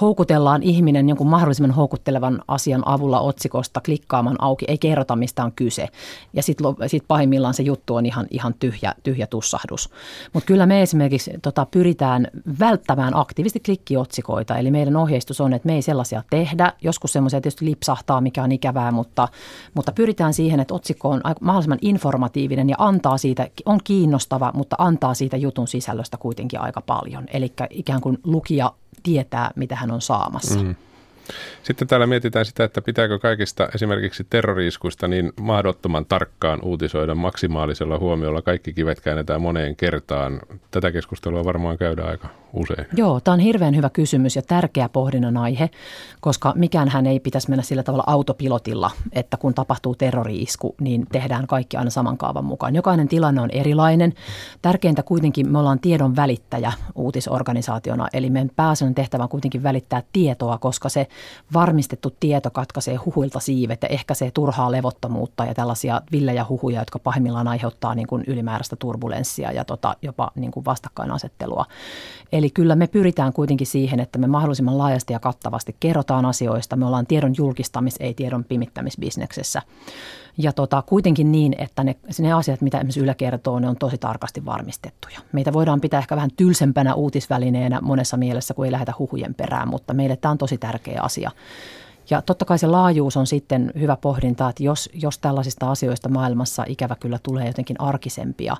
houkutellaan 0.00 0.62
ihminen 0.62 1.08
jonkun 1.08 1.26
mahdollisimman 1.26 1.70
houkuttelevan 1.70 2.42
asian 2.48 2.82
avulla 2.86 3.20
otsikosta 3.20 3.80
klikkaamaan 3.80 4.36
auki. 4.38 4.64
Ei 4.68 4.78
kerrota, 4.78 5.16
mistä 5.16 5.44
on 5.44 5.52
kyse. 5.52 5.88
Ja 6.32 6.42
sitten 6.42 6.66
sit 6.86 7.04
pahimmillaan 7.08 7.54
se 7.54 7.62
juttu 7.62 7.94
on 7.94 8.06
ihan, 8.06 8.26
ihan 8.30 8.54
tyhjä, 8.58 8.94
tyhjä 9.02 9.26
tussahdus. 9.26 9.90
Mutta 10.32 10.46
kyllä 10.46 10.66
me 10.66 10.82
esimerkiksi 10.82 11.30
tota, 11.42 11.66
pyritään 11.70 12.28
välttämään 12.60 13.16
aktiivisesti 13.16 13.60
klikkiotsikoita. 13.60 14.58
Eli 14.58 14.70
meidän 14.70 14.87
ohjeistus 14.96 15.40
on, 15.40 15.52
että 15.52 15.66
me 15.66 15.74
ei 15.74 15.82
sellaisia 15.82 16.22
tehdä. 16.30 16.72
Joskus 16.82 17.12
semmoisia 17.12 17.40
tietysti 17.40 17.64
lipsahtaa, 17.64 18.20
mikä 18.20 18.42
on 18.42 18.52
ikävää, 18.52 18.90
mutta, 18.90 19.28
mutta 19.74 19.92
pyritään 19.92 20.34
siihen, 20.34 20.60
että 20.60 20.74
otsikko 20.74 21.08
on 21.10 21.20
mahdollisimman 21.40 21.78
informatiivinen 21.82 22.70
ja 22.70 22.76
antaa 22.78 23.18
siitä, 23.18 23.48
on 23.66 23.80
kiinnostava, 23.84 24.52
mutta 24.54 24.76
antaa 24.78 25.14
siitä 25.14 25.36
jutun 25.36 25.68
sisällöstä 25.68 26.16
kuitenkin 26.16 26.60
aika 26.60 26.80
paljon. 26.80 27.24
Eli 27.32 27.52
ikään 27.70 28.00
kuin 28.00 28.18
lukija 28.24 28.72
tietää, 29.02 29.50
mitä 29.56 29.76
hän 29.76 29.90
on 29.90 30.00
saamassa. 30.00 30.60
Mm. 30.60 30.74
Sitten 31.62 31.88
täällä 31.88 32.06
mietitään 32.06 32.44
sitä, 32.44 32.64
että 32.64 32.82
pitääkö 32.82 33.18
kaikista 33.18 33.68
esimerkiksi 33.74 34.26
terroriiskuista 34.30 35.08
niin 35.08 35.32
mahdottoman 35.40 36.06
tarkkaan 36.06 36.58
uutisoida 36.62 37.14
maksimaalisella 37.14 37.98
huomiolla. 37.98 38.42
Kaikki 38.42 38.72
kivet 38.72 39.00
käännetään 39.00 39.42
moneen 39.42 39.76
kertaan. 39.76 40.40
Tätä 40.70 40.92
keskustelua 40.92 41.44
varmaan 41.44 41.78
käydään 41.78 42.08
aika 42.08 42.28
usein. 42.52 42.86
Joo, 42.96 43.20
tämä 43.20 43.32
on 43.32 43.40
hirveän 43.40 43.76
hyvä 43.76 43.90
kysymys 43.90 44.36
ja 44.36 44.42
tärkeä 44.42 44.88
pohdinnan 44.88 45.36
aihe, 45.36 45.70
koska 46.20 46.52
mikään 46.56 46.88
hän 46.88 47.06
ei 47.06 47.20
pitäisi 47.20 47.48
mennä 47.48 47.62
sillä 47.62 47.82
tavalla 47.82 48.04
autopilotilla, 48.06 48.90
että 49.12 49.36
kun 49.36 49.54
tapahtuu 49.54 49.94
terroriisku, 49.94 50.74
niin 50.80 51.06
tehdään 51.12 51.46
kaikki 51.46 51.76
aina 51.76 51.90
saman 51.90 52.18
kaavan 52.18 52.44
mukaan. 52.44 52.74
Jokainen 52.74 53.08
tilanne 53.08 53.40
on 53.40 53.50
erilainen. 53.50 54.14
Tärkeintä 54.62 55.02
kuitenkin, 55.02 55.52
me 55.52 55.58
ollaan 55.58 55.80
tiedon 55.80 56.16
välittäjä 56.16 56.72
uutisorganisaationa, 56.94 58.08
eli 58.12 58.30
meidän 58.30 58.50
pääsyn 58.56 58.94
tehtävä 58.94 59.22
on 59.22 59.28
kuitenkin 59.28 59.62
välittää 59.62 60.02
tietoa, 60.12 60.58
koska 60.58 60.88
se 60.88 61.06
varmistettu 61.54 62.14
tieto 62.20 62.50
katkaisee 62.50 62.96
huhuilta 62.96 63.40
siivet 63.40 63.82
ja 63.82 63.88
ehkäisee 63.88 64.30
turhaa 64.30 64.72
levottomuutta 64.72 65.44
ja 65.44 65.54
tällaisia 65.54 66.02
villejä 66.12 66.46
huhuja, 66.48 66.80
jotka 66.80 66.98
pahimmillaan 66.98 67.48
aiheuttaa 67.48 67.94
niin 67.94 68.06
kuin 68.06 68.24
ylimääräistä 68.26 68.76
turbulenssia 68.76 69.52
ja 69.52 69.64
tota, 69.64 69.96
jopa 70.02 70.30
niin 70.34 70.50
kuin 70.50 70.64
vastakkainasettelua. 70.64 71.66
Eli 72.32 72.50
kyllä 72.50 72.76
me 72.76 72.86
pyritään 72.86 73.32
kuitenkin 73.32 73.66
siihen, 73.66 74.00
että 74.00 74.18
me 74.18 74.26
mahdollisimman 74.26 74.78
laajasti 74.78 75.12
ja 75.12 75.18
kattavasti 75.18 75.76
kerrotaan 75.80 76.24
asioista. 76.24 76.76
Me 76.76 76.86
ollaan 76.86 77.06
tiedon 77.06 77.34
julkistamis, 77.36 77.96
ei 78.00 78.14
tiedon 78.14 78.44
pimittämisbisneksessä. 78.44 79.62
Ja 80.38 80.52
tota, 80.52 80.82
kuitenkin 80.82 81.32
niin, 81.32 81.54
että 81.58 81.84
ne, 81.84 81.96
ne 82.18 82.32
asiat, 82.32 82.60
mitä 82.60 82.78
esimerkiksi 82.78 83.00
Yle 83.00 83.14
kertoo, 83.14 83.58
ne 83.58 83.68
on 83.68 83.76
tosi 83.76 83.98
tarkasti 83.98 84.44
varmistettuja. 84.44 85.20
Meitä 85.32 85.52
voidaan 85.52 85.80
pitää 85.80 85.98
ehkä 85.98 86.16
vähän 86.16 86.30
tylsempänä 86.36 86.94
uutisvälineenä 86.94 87.80
monessa 87.80 88.16
mielessä, 88.16 88.54
kun 88.54 88.64
ei 88.64 88.72
lähdetä 88.72 88.94
huhujen 88.98 89.34
perään, 89.34 89.68
mutta 89.68 89.94
meille 89.94 90.16
tämä 90.16 90.32
on 90.32 90.38
tosi 90.38 90.58
tärkeä 90.58 91.00
asia. 91.02 91.30
Ja 92.10 92.22
totta 92.22 92.44
kai 92.44 92.58
se 92.58 92.66
laajuus 92.66 93.16
on 93.16 93.26
sitten 93.26 93.72
hyvä 93.80 93.96
pohdinta, 93.96 94.48
että 94.48 94.62
jos, 94.62 94.90
jos 94.94 95.18
tällaisista 95.18 95.70
asioista 95.70 96.08
maailmassa 96.08 96.64
ikävä 96.66 96.96
kyllä 97.00 97.18
tulee 97.22 97.46
jotenkin 97.46 97.80
arkisempia, 97.80 98.56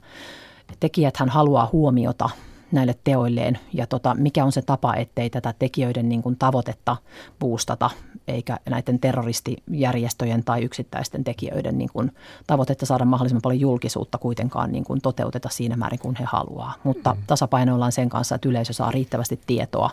tekijäthän 0.81 1.29
haluaa 1.29 1.69
huomiota 1.73 2.31
näille 2.73 2.95
teoilleen 3.05 3.59
ja 3.73 3.87
tota, 3.87 4.14
mikä 4.14 4.45
on 4.45 4.53
se 4.53 4.62
tapa, 4.62 4.95
ettei 4.95 5.31
tätä 5.31 5.55
tekijöiden 5.59 6.09
niin 6.09 6.23
kuin 6.23 6.37
tavoitetta 6.39 6.97
boostata 7.39 7.91
eikä 8.29 8.59
näiden 8.71 8.99
terroristijärjestöjen 8.99 10.45
tai 10.45 10.62
yksittäisten 10.62 11.25
tekijöiden 11.25 11.79
niin 11.79 11.91
kuin 11.93 12.12
tavoitetta 12.47 12.87
saada 12.87 13.05
mahdollisimman 13.05 13.43
paljon 13.43 13.61
julkisuutta 13.61 14.19
kuitenkaan 14.19 14.73
niin 14.73 14.85
kuin 14.85 15.01
toteuteta 15.01 15.49
siinä 15.49 15.77
määrin 15.77 15.99
kuin 15.99 16.16
he 16.16 16.25
haluaa. 16.25 16.75
Mutta 16.85 17.14
mm. 17.14 17.23
tasapainoillaan 17.27 17.93
sen 17.93 18.09
kanssa, 18.09 18.35
että 18.35 18.49
yleisö 18.49 18.73
saa 18.73 18.91
riittävästi 18.91 19.41
tietoa 19.47 19.91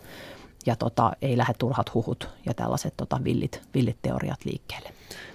ja 0.66 0.76
tota, 0.76 1.12
ei 1.22 1.38
lähde 1.38 1.54
turhat 1.60 1.94
huhut 1.94 2.30
ja 2.46 2.54
tällaiset 2.54 2.94
tota, 2.98 3.20
villit, 3.24 3.62
villit 3.74 3.98
teoriat 4.02 4.46
liikkeelle. 4.46 4.90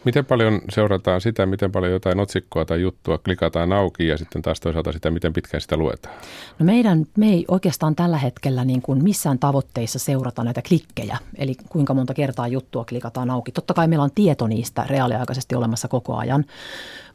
Miten 0.05 0.25
paljon 0.25 0.61
seurataan 0.71 1.21
sitä, 1.21 1.47
miten 1.47 1.73
paljon 1.73 1.93
jotain 1.93 2.21
otsikkoa 2.21 2.65
tai 2.65 2.81
juttua 2.81 3.19
klikataan 3.19 3.73
auki 3.73 4.07
ja 4.07 4.19
sitten 4.19 4.43
taas 4.43 4.61
toisaalta 4.61 4.93
sitä, 4.93 5.11
miten 5.11 5.33
pitkään 5.33 5.61
sitä 5.61 5.77
luetaan? 5.77 6.15
No 6.59 6.67
meidän, 6.67 7.07
me 7.17 7.29
ei 7.29 7.45
oikeastaan 7.49 7.97
tällä 7.97 8.19
hetkellä 8.19 8.65
niin 8.65 8.83
kuin 8.83 9.05
missään 9.05 9.39
tavoitteissa 9.39 9.99
seurata 9.99 10.45
näitä 10.45 10.63
klikkejä, 10.69 11.19
eli 11.35 11.55
kuinka 11.69 11.95
monta 11.95 12.15
kertaa 12.15 12.49
juttua 12.49 12.85
klikataan 12.85 13.31
auki. 13.31 13.53
Totta 13.53 13.75
kai 13.75 13.89
meillä 13.89 14.05
on 14.05 14.11
tieto 14.15 14.47
niistä 14.47 14.85
reaaliaikaisesti 14.89 15.55
olemassa 15.55 15.89
koko 15.89 16.17
ajan, 16.17 16.45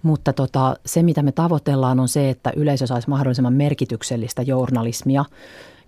mutta 0.04 0.34
tota, 0.34 0.76
se 0.86 1.04
mitä 1.04 1.24
me 1.24 1.32
tavoitellaan 1.32 2.00
on 2.00 2.08
se, 2.08 2.30
että 2.30 2.54
yleisö 2.56 2.88
saisi 2.88 3.10
mahdollisimman 3.10 3.54
merkityksellistä 3.54 4.42
journalismia, 4.42 5.26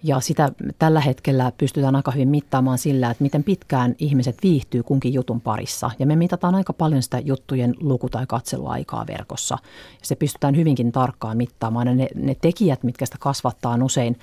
ja 0.03 0.19
sitä 0.19 0.51
tällä 0.79 0.99
hetkellä 0.99 1.51
pystytään 1.57 1.95
aika 1.95 2.11
hyvin 2.11 2.27
mittaamaan 2.27 2.77
sillä, 2.77 3.11
että 3.11 3.23
miten 3.23 3.43
pitkään 3.43 3.95
ihmiset 3.99 4.37
viihtyy 4.43 4.83
kunkin 4.83 5.13
jutun 5.13 5.41
parissa. 5.41 5.91
Ja 5.99 6.05
me 6.05 6.15
mitataan 6.15 6.55
aika 6.55 6.73
paljon 6.73 7.03
sitä 7.03 7.19
juttujen 7.19 7.75
luku- 7.79 8.09
tai 8.09 8.25
katseluaikaa 8.27 9.07
verkossa. 9.07 9.57
Ja 9.99 10.05
se 10.05 10.15
pystytään 10.15 10.55
hyvinkin 10.55 10.91
tarkkaan 10.91 11.37
mittaamaan. 11.37 11.87
Ja 11.87 11.95
ne, 11.95 12.07
ne 12.15 12.35
tekijät, 12.41 12.83
mitkä 12.83 13.05
sitä 13.05 13.17
kasvattaa, 13.19 13.71
on 13.73 13.83
usein 13.83 14.17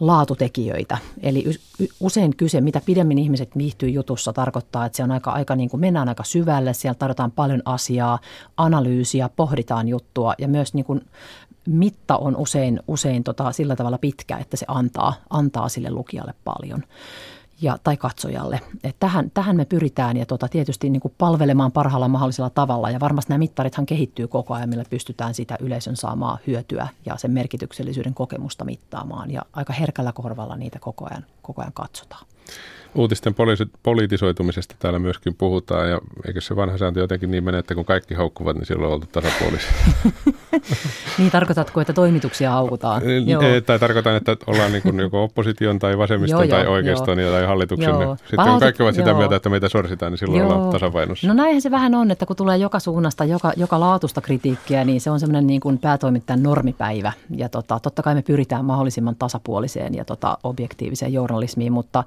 laatutekijöitä. 0.00 0.98
Eli 1.22 1.44
usein 2.00 2.36
kyse, 2.36 2.60
mitä 2.60 2.80
pidemmin 2.86 3.18
ihmiset 3.18 3.50
viihtyy 3.58 3.88
jutussa, 3.88 4.32
tarkoittaa, 4.32 4.86
että 4.86 4.96
se 4.96 5.02
on 5.02 5.10
aika, 5.10 5.30
aika 5.30 5.56
niin 5.56 5.70
kuin 5.70 5.80
mennään 5.80 6.08
aika 6.08 6.24
syvälle, 6.24 6.74
siellä 6.74 6.98
tarvitaan 6.98 7.30
paljon 7.30 7.62
asiaa, 7.64 8.18
analyysiä, 8.56 9.28
pohditaan 9.36 9.88
juttua 9.88 10.34
ja 10.38 10.48
myös 10.48 10.74
niin 10.74 10.84
kuin 10.84 11.00
mitta 11.68 12.16
on 12.16 12.36
usein, 12.36 12.80
usein 12.88 13.24
tota, 13.24 13.52
sillä 13.52 13.76
tavalla 13.76 13.98
pitkä, 13.98 14.38
että 14.38 14.56
se 14.56 14.66
antaa, 14.68 15.14
antaa 15.30 15.68
sille 15.68 15.90
lukijalle 15.90 16.34
paljon. 16.44 16.82
ja, 17.60 17.78
tai 17.84 17.96
katsojalle. 17.96 18.60
Et 18.84 18.96
tähän, 19.00 19.30
tähän 19.30 19.56
me 19.56 19.64
pyritään 19.64 20.16
ja 20.16 20.26
tota, 20.26 20.48
tietysti 20.48 20.90
niin 20.90 21.00
kuin 21.00 21.14
palvelemaan 21.18 21.72
parhaalla 21.72 22.08
mahdollisella 22.08 22.50
tavalla 22.50 22.90
ja 22.90 23.00
varmasti 23.00 23.30
nämä 23.30 23.38
mittarithan 23.38 23.86
kehittyy 23.86 24.28
koko 24.28 24.54
ajan, 24.54 24.68
millä 24.68 24.84
pystytään 24.90 25.34
sitä 25.34 25.56
yleisön 25.60 25.96
saamaa 25.96 26.38
hyötyä 26.46 26.88
ja 27.06 27.16
sen 27.16 27.30
merkityksellisyyden 27.30 28.14
kokemusta 28.14 28.64
mittaamaan 28.64 29.30
ja 29.30 29.42
aika 29.52 29.72
herkällä 29.72 30.12
korvalla 30.12 30.56
niitä 30.56 30.78
koko 30.78 31.06
ajan, 31.10 31.26
koko 31.42 31.62
ajan 31.62 31.72
katsotaan. 31.72 32.26
Uutisten 32.94 33.34
poli- 33.34 33.78
politisoitumisesta 33.82 34.74
täällä 34.78 34.98
myöskin 34.98 35.34
puhutaan 35.34 35.90
ja 35.90 36.00
eikö 36.26 36.40
se 36.40 36.56
vanha 36.56 36.78
sääntö 36.78 37.00
jotenkin 37.00 37.30
niin 37.30 37.44
mene, 37.44 37.58
että 37.58 37.74
kun 37.74 37.84
kaikki 37.84 38.14
haukkuvat, 38.14 38.56
niin 38.56 38.66
silloin 38.66 38.86
on 38.86 38.94
oltu 38.94 39.06
tasapuolisia. 39.12 39.70
niin 41.18 41.30
tarkoitatko, 41.30 41.80
että 41.80 41.92
toimituksia 41.92 42.50
haukutaan? 42.50 43.02
Joo. 43.26 43.42
Tai 43.66 43.78
tarkoitan, 43.78 44.16
että 44.16 44.36
ollaan 44.46 44.72
niin 44.72 44.82
kuin 44.82 44.98
joko 44.98 45.24
opposition 45.24 45.78
tai 45.78 45.98
vasemmiston 45.98 46.48
joo, 46.48 46.58
tai 46.58 46.66
oikeiston 46.66 47.18
joo. 47.18 47.32
tai 47.32 47.46
hallituksen. 47.46 47.88
Joo. 47.88 48.16
Sitten 48.16 48.36
Palautet, 48.36 48.54
kun 48.54 48.60
kaikki 48.60 48.82
ovat 48.82 48.94
sitä 48.94 49.10
joo. 49.10 49.18
mieltä, 49.18 49.36
että 49.36 49.48
meitä 49.48 49.68
sorsitaan, 49.68 50.12
niin 50.12 50.18
silloin 50.18 50.40
joo. 50.40 50.52
ollaan 50.52 50.72
tasapainossa. 50.72 51.26
No 51.26 51.34
näinhän 51.34 51.62
se 51.62 51.70
vähän 51.70 51.94
on, 51.94 52.10
että 52.10 52.26
kun 52.26 52.36
tulee 52.36 52.56
joka 52.56 52.78
suunnasta, 52.78 53.24
joka, 53.24 53.52
joka 53.56 53.80
laatusta 53.80 54.20
kritiikkiä, 54.20 54.84
niin 54.84 55.00
se 55.00 55.10
on 55.10 55.20
semmoinen 55.20 55.46
niin 55.46 55.60
kuin 55.60 55.78
päätoimittajan 55.78 56.42
normipäivä. 56.42 57.12
Ja 57.36 57.48
tota, 57.48 57.80
totta 57.80 58.02
kai 58.02 58.14
me 58.14 58.22
pyritään 58.22 58.64
mahdollisimman 58.64 59.16
tasapuoliseen 59.16 59.94
ja 59.94 60.04
tota, 60.04 60.38
objektiiviseen 60.42 61.12
journalismiin, 61.12 61.72
mutta, 61.72 62.04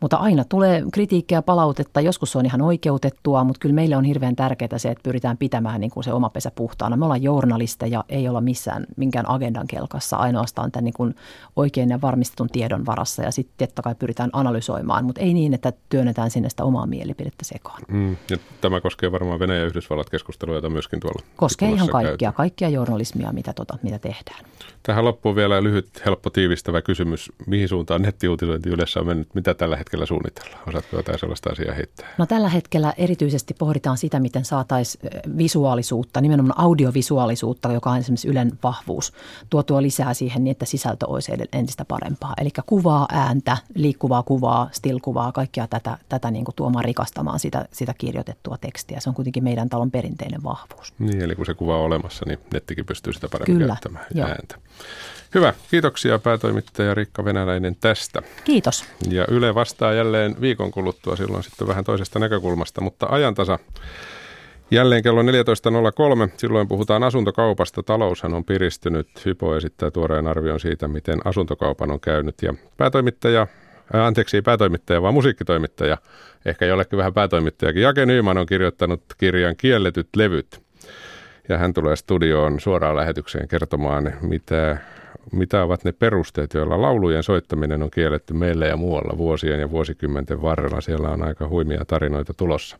mutta 0.00 0.17
aina 0.18 0.44
tulee 0.44 0.82
kritiikkiä 0.92 1.38
ja 1.38 1.42
palautetta. 1.42 2.00
Joskus 2.00 2.32
se 2.32 2.38
on 2.38 2.46
ihan 2.46 2.62
oikeutettua, 2.62 3.44
mutta 3.44 3.60
kyllä 3.60 3.74
meille 3.74 3.96
on 3.96 4.04
hirveän 4.04 4.36
tärkeää 4.36 4.78
se, 4.78 4.88
että 4.88 5.02
pyritään 5.02 5.38
pitämään 5.38 5.80
niin 5.80 5.90
kuin 5.90 6.04
se 6.04 6.12
oma 6.12 6.30
pesä 6.30 6.50
puhtaana. 6.54 6.96
Me 6.96 7.04
ollaan 7.04 7.22
journalisteja, 7.22 8.04
ei 8.08 8.28
olla 8.28 8.40
missään 8.40 8.86
minkään 8.96 9.28
agendan 9.28 9.66
kelkassa, 9.66 10.16
ainoastaan 10.16 10.72
tämän 10.72 10.84
niin 10.84 10.94
kuin 10.94 11.14
oikein 11.56 11.90
ja 11.90 12.00
varmistetun 12.00 12.48
tiedon 12.48 12.86
varassa. 12.86 13.22
Ja 13.22 13.30
sitten 13.30 13.68
totta 13.68 13.82
kai 13.82 13.94
pyritään 13.94 14.30
analysoimaan, 14.32 15.04
mutta 15.04 15.20
ei 15.20 15.34
niin, 15.34 15.54
että 15.54 15.72
työnnetään 15.88 16.30
sinne 16.30 16.48
sitä 16.48 16.64
omaa 16.64 16.86
mielipidettä 16.86 17.44
sekaan. 17.44 17.82
Mm, 17.88 18.16
ja 18.30 18.36
tämä 18.60 18.80
koskee 18.80 19.12
varmaan 19.12 19.40
Venäjä 19.40 19.60
ja 19.60 19.66
Yhdysvallat 19.66 20.10
keskustelua, 20.10 20.54
jota 20.54 20.70
myöskin 20.70 21.00
tuolla 21.00 21.22
Koskee 21.36 21.70
ihan 21.70 21.88
kaikkia, 21.88 22.16
käyty. 22.16 22.36
kaikkia 22.36 22.68
journalismia, 22.68 23.32
mitä, 23.32 23.52
tota, 23.52 23.78
mitä 23.82 23.98
tehdään. 23.98 24.44
Tähän 24.82 25.04
loppuun 25.04 25.36
vielä 25.36 25.62
lyhyt, 25.62 26.02
helppo, 26.06 26.30
tiivistävä 26.30 26.82
kysymys. 26.82 27.32
Mihin 27.46 27.68
suuntaan 27.68 28.02
nettiuutisointi 28.02 28.68
yleensä 28.68 29.00
on 29.00 29.06
mennyt? 29.06 29.34
Mitä 29.34 29.54
tällä 29.54 29.76
hetkellä 29.76 30.06
suunnitellaan? 30.08 30.68
Osaatko 30.68 30.96
jotain 30.96 31.18
sellaista 31.18 31.50
asiaa 31.50 31.74
heittää? 31.74 32.08
No 32.18 32.26
tällä 32.26 32.48
hetkellä 32.48 32.94
erityisesti 32.96 33.54
pohditaan 33.54 33.98
sitä, 33.98 34.20
miten 34.20 34.44
saataisiin 34.44 35.10
visuaalisuutta, 35.36 36.20
nimenomaan 36.20 36.60
audiovisuaalisuutta, 36.60 37.72
joka 37.72 37.90
on 37.90 37.98
esimerkiksi 37.98 38.28
Ylen 38.28 38.52
vahvuus, 38.62 39.12
tuotua 39.50 39.82
lisää 39.82 40.14
siihen 40.14 40.44
niin, 40.44 40.52
että 40.52 40.64
sisältö 40.64 41.06
olisi 41.06 41.32
entistä 41.52 41.84
parempaa. 41.84 42.34
Eli 42.40 42.50
kuvaa, 42.66 43.06
ääntä, 43.12 43.56
liikkuvaa 43.74 44.22
kuvaa, 44.22 44.70
still-kuvaa, 44.72 45.32
kaikkia 45.32 45.66
tätä, 45.66 45.98
tätä 46.08 46.30
niin 46.30 46.44
kuin 46.44 46.54
tuomaan 46.54 46.84
rikastamaan 46.84 47.38
sitä, 47.38 47.68
sitä 47.72 47.94
kirjoitettua 47.98 48.58
tekstiä. 48.60 49.00
Se 49.00 49.08
on 49.08 49.14
kuitenkin 49.14 49.44
meidän 49.44 49.68
talon 49.68 49.90
perinteinen 49.90 50.42
vahvuus. 50.42 50.94
Niin, 50.98 51.22
eli 51.22 51.34
kun 51.34 51.46
se 51.46 51.54
kuva 51.54 51.76
on 51.78 51.84
olemassa, 51.84 52.24
niin 52.26 52.38
nettikin 52.52 52.86
pystyy 52.86 53.12
sitä 53.12 53.28
paremmin 53.28 53.58
Kyllä, 53.58 53.72
käyttämään 53.72 54.06
ja 54.14 54.26
ääntä. 54.26 54.58
Hyvä. 55.34 55.54
Kiitoksia 55.70 56.18
päätoimittaja 56.18 56.94
Rikka 56.94 57.24
Venäläinen 57.24 57.76
tästä. 57.80 58.22
Kiitos. 58.44 58.84
Ja 59.10 59.24
Yle 59.28 59.54
vastaa 59.54 59.92
jälleen 59.92 60.36
viikon 60.40 60.70
kuluttua 60.70 61.16
silloin 61.16 61.42
sitten 61.42 61.68
vähän 61.68 61.84
toisesta 61.84 62.18
näkökulmasta, 62.18 62.80
mutta 62.80 63.06
ajantasa 63.10 63.58
Jälleen 64.70 65.02
kello 65.02 65.22
14.03. 65.22 65.28
Silloin 66.36 66.68
puhutaan 66.68 67.02
asuntokaupasta. 67.02 67.82
Taloushan 67.82 68.34
on 68.34 68.44
piristynyt. 68.44 69.08
Hypo 69.24 69.56
esittää 69.56 69.90
tuoreen 69.90 70.26
arvion 70.26 70.60
siitä, 70.60 70.88
miten 70.88 71.18
asuntokaupan 71.24 71.90
on 71.90 72.00
käynyt. 72.00 72.34
Ja 72.42 72.54
päätoimittaja, 72.76 73.46
ää, 73.92 74.06
anteeksi 74.06 74.36
ei 74.36 74.42
päätoimittaja, 74.42 75.02
vaan 75.02 75.14
musiikkitoimittaja, 75.14 75.98
ehkä 76.44 76.66
jollekin 76.66 76.96
vähän 76.96 77.14
päätoimittajakin, 77.14 77.82
Jake 77.82 78.06
Nyman 78.06 78.38
on 78.38 78.46
kirjoittanut 78.46 79.02
kirjan 79.18 79.56
Kielletyt 79.56 80.08
levyt. 80.16 80.60
Ja 81.48 81.58
hän 81.58 81.74
tulee 81.74 81.96
studioon 81.96 82.60
suoraan 82.60 82.96
lähetykseen 82.96 83.48
kertomaan, 83.48 84.12
mitä 84.20 84.78
mitä 85.32 85.62
ovat 85.62 85.84
ne 85.84 85.92
perusteet, 85.92 86.54
joilla 86.54 86.82
laulujen 86.82 87.22
soittaminen 87.22 87.82
on 87.82 87.90
kielletty 87.90 88.34
meillä 88.34 88.66
ja 88.66 88.76
muualla 88.76 89.18
vuosien 89.18 89.60
ja 89.60 89.70
vuosikymmenten 89.70 90.42
varrella. 90.42 90.80
Siellä 90.80 91.08
on 91.08 91.22
aika 91.22 91.48
huimia 91.48 91.84
tarinoita 91.84 92.34
tulossa. 92.34 92.78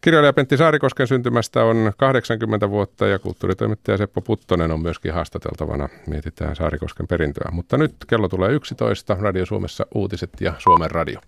Kirjailija 0.00 0.32
Pentti 0.32 0.56
Saarikosken 0.56 1.06
syntymästä 1.06 1.64
on 1.64 1.92
80 1.96 2.70
vuotta 2.70 3.06
ja 3.06 3.18
kulttuuritoimittaja 3.18 3.96
Seppo 3.96 4.20
Puttonen 4.20 4.70
on 4.70 4.82
myöskin 4.82 5.12
haastateltavana. 5.12 5.88
Mietitään 6.06 6.56
Saarikosken 6.56 7.06
perintöä. 7.06 7.48
Mutta 7.52 7.78
nyt 7.78 7.94
kello 8.06 8.28
tulee 8.28 8.52
11. 8.52 9.16
Radio 9.20 9.46
Suomessa 9.46 9.86
uutiset 9.94 10.30
ja 10.40 10.52
Suomen 10.58 10.90
radio. 10.90 11.20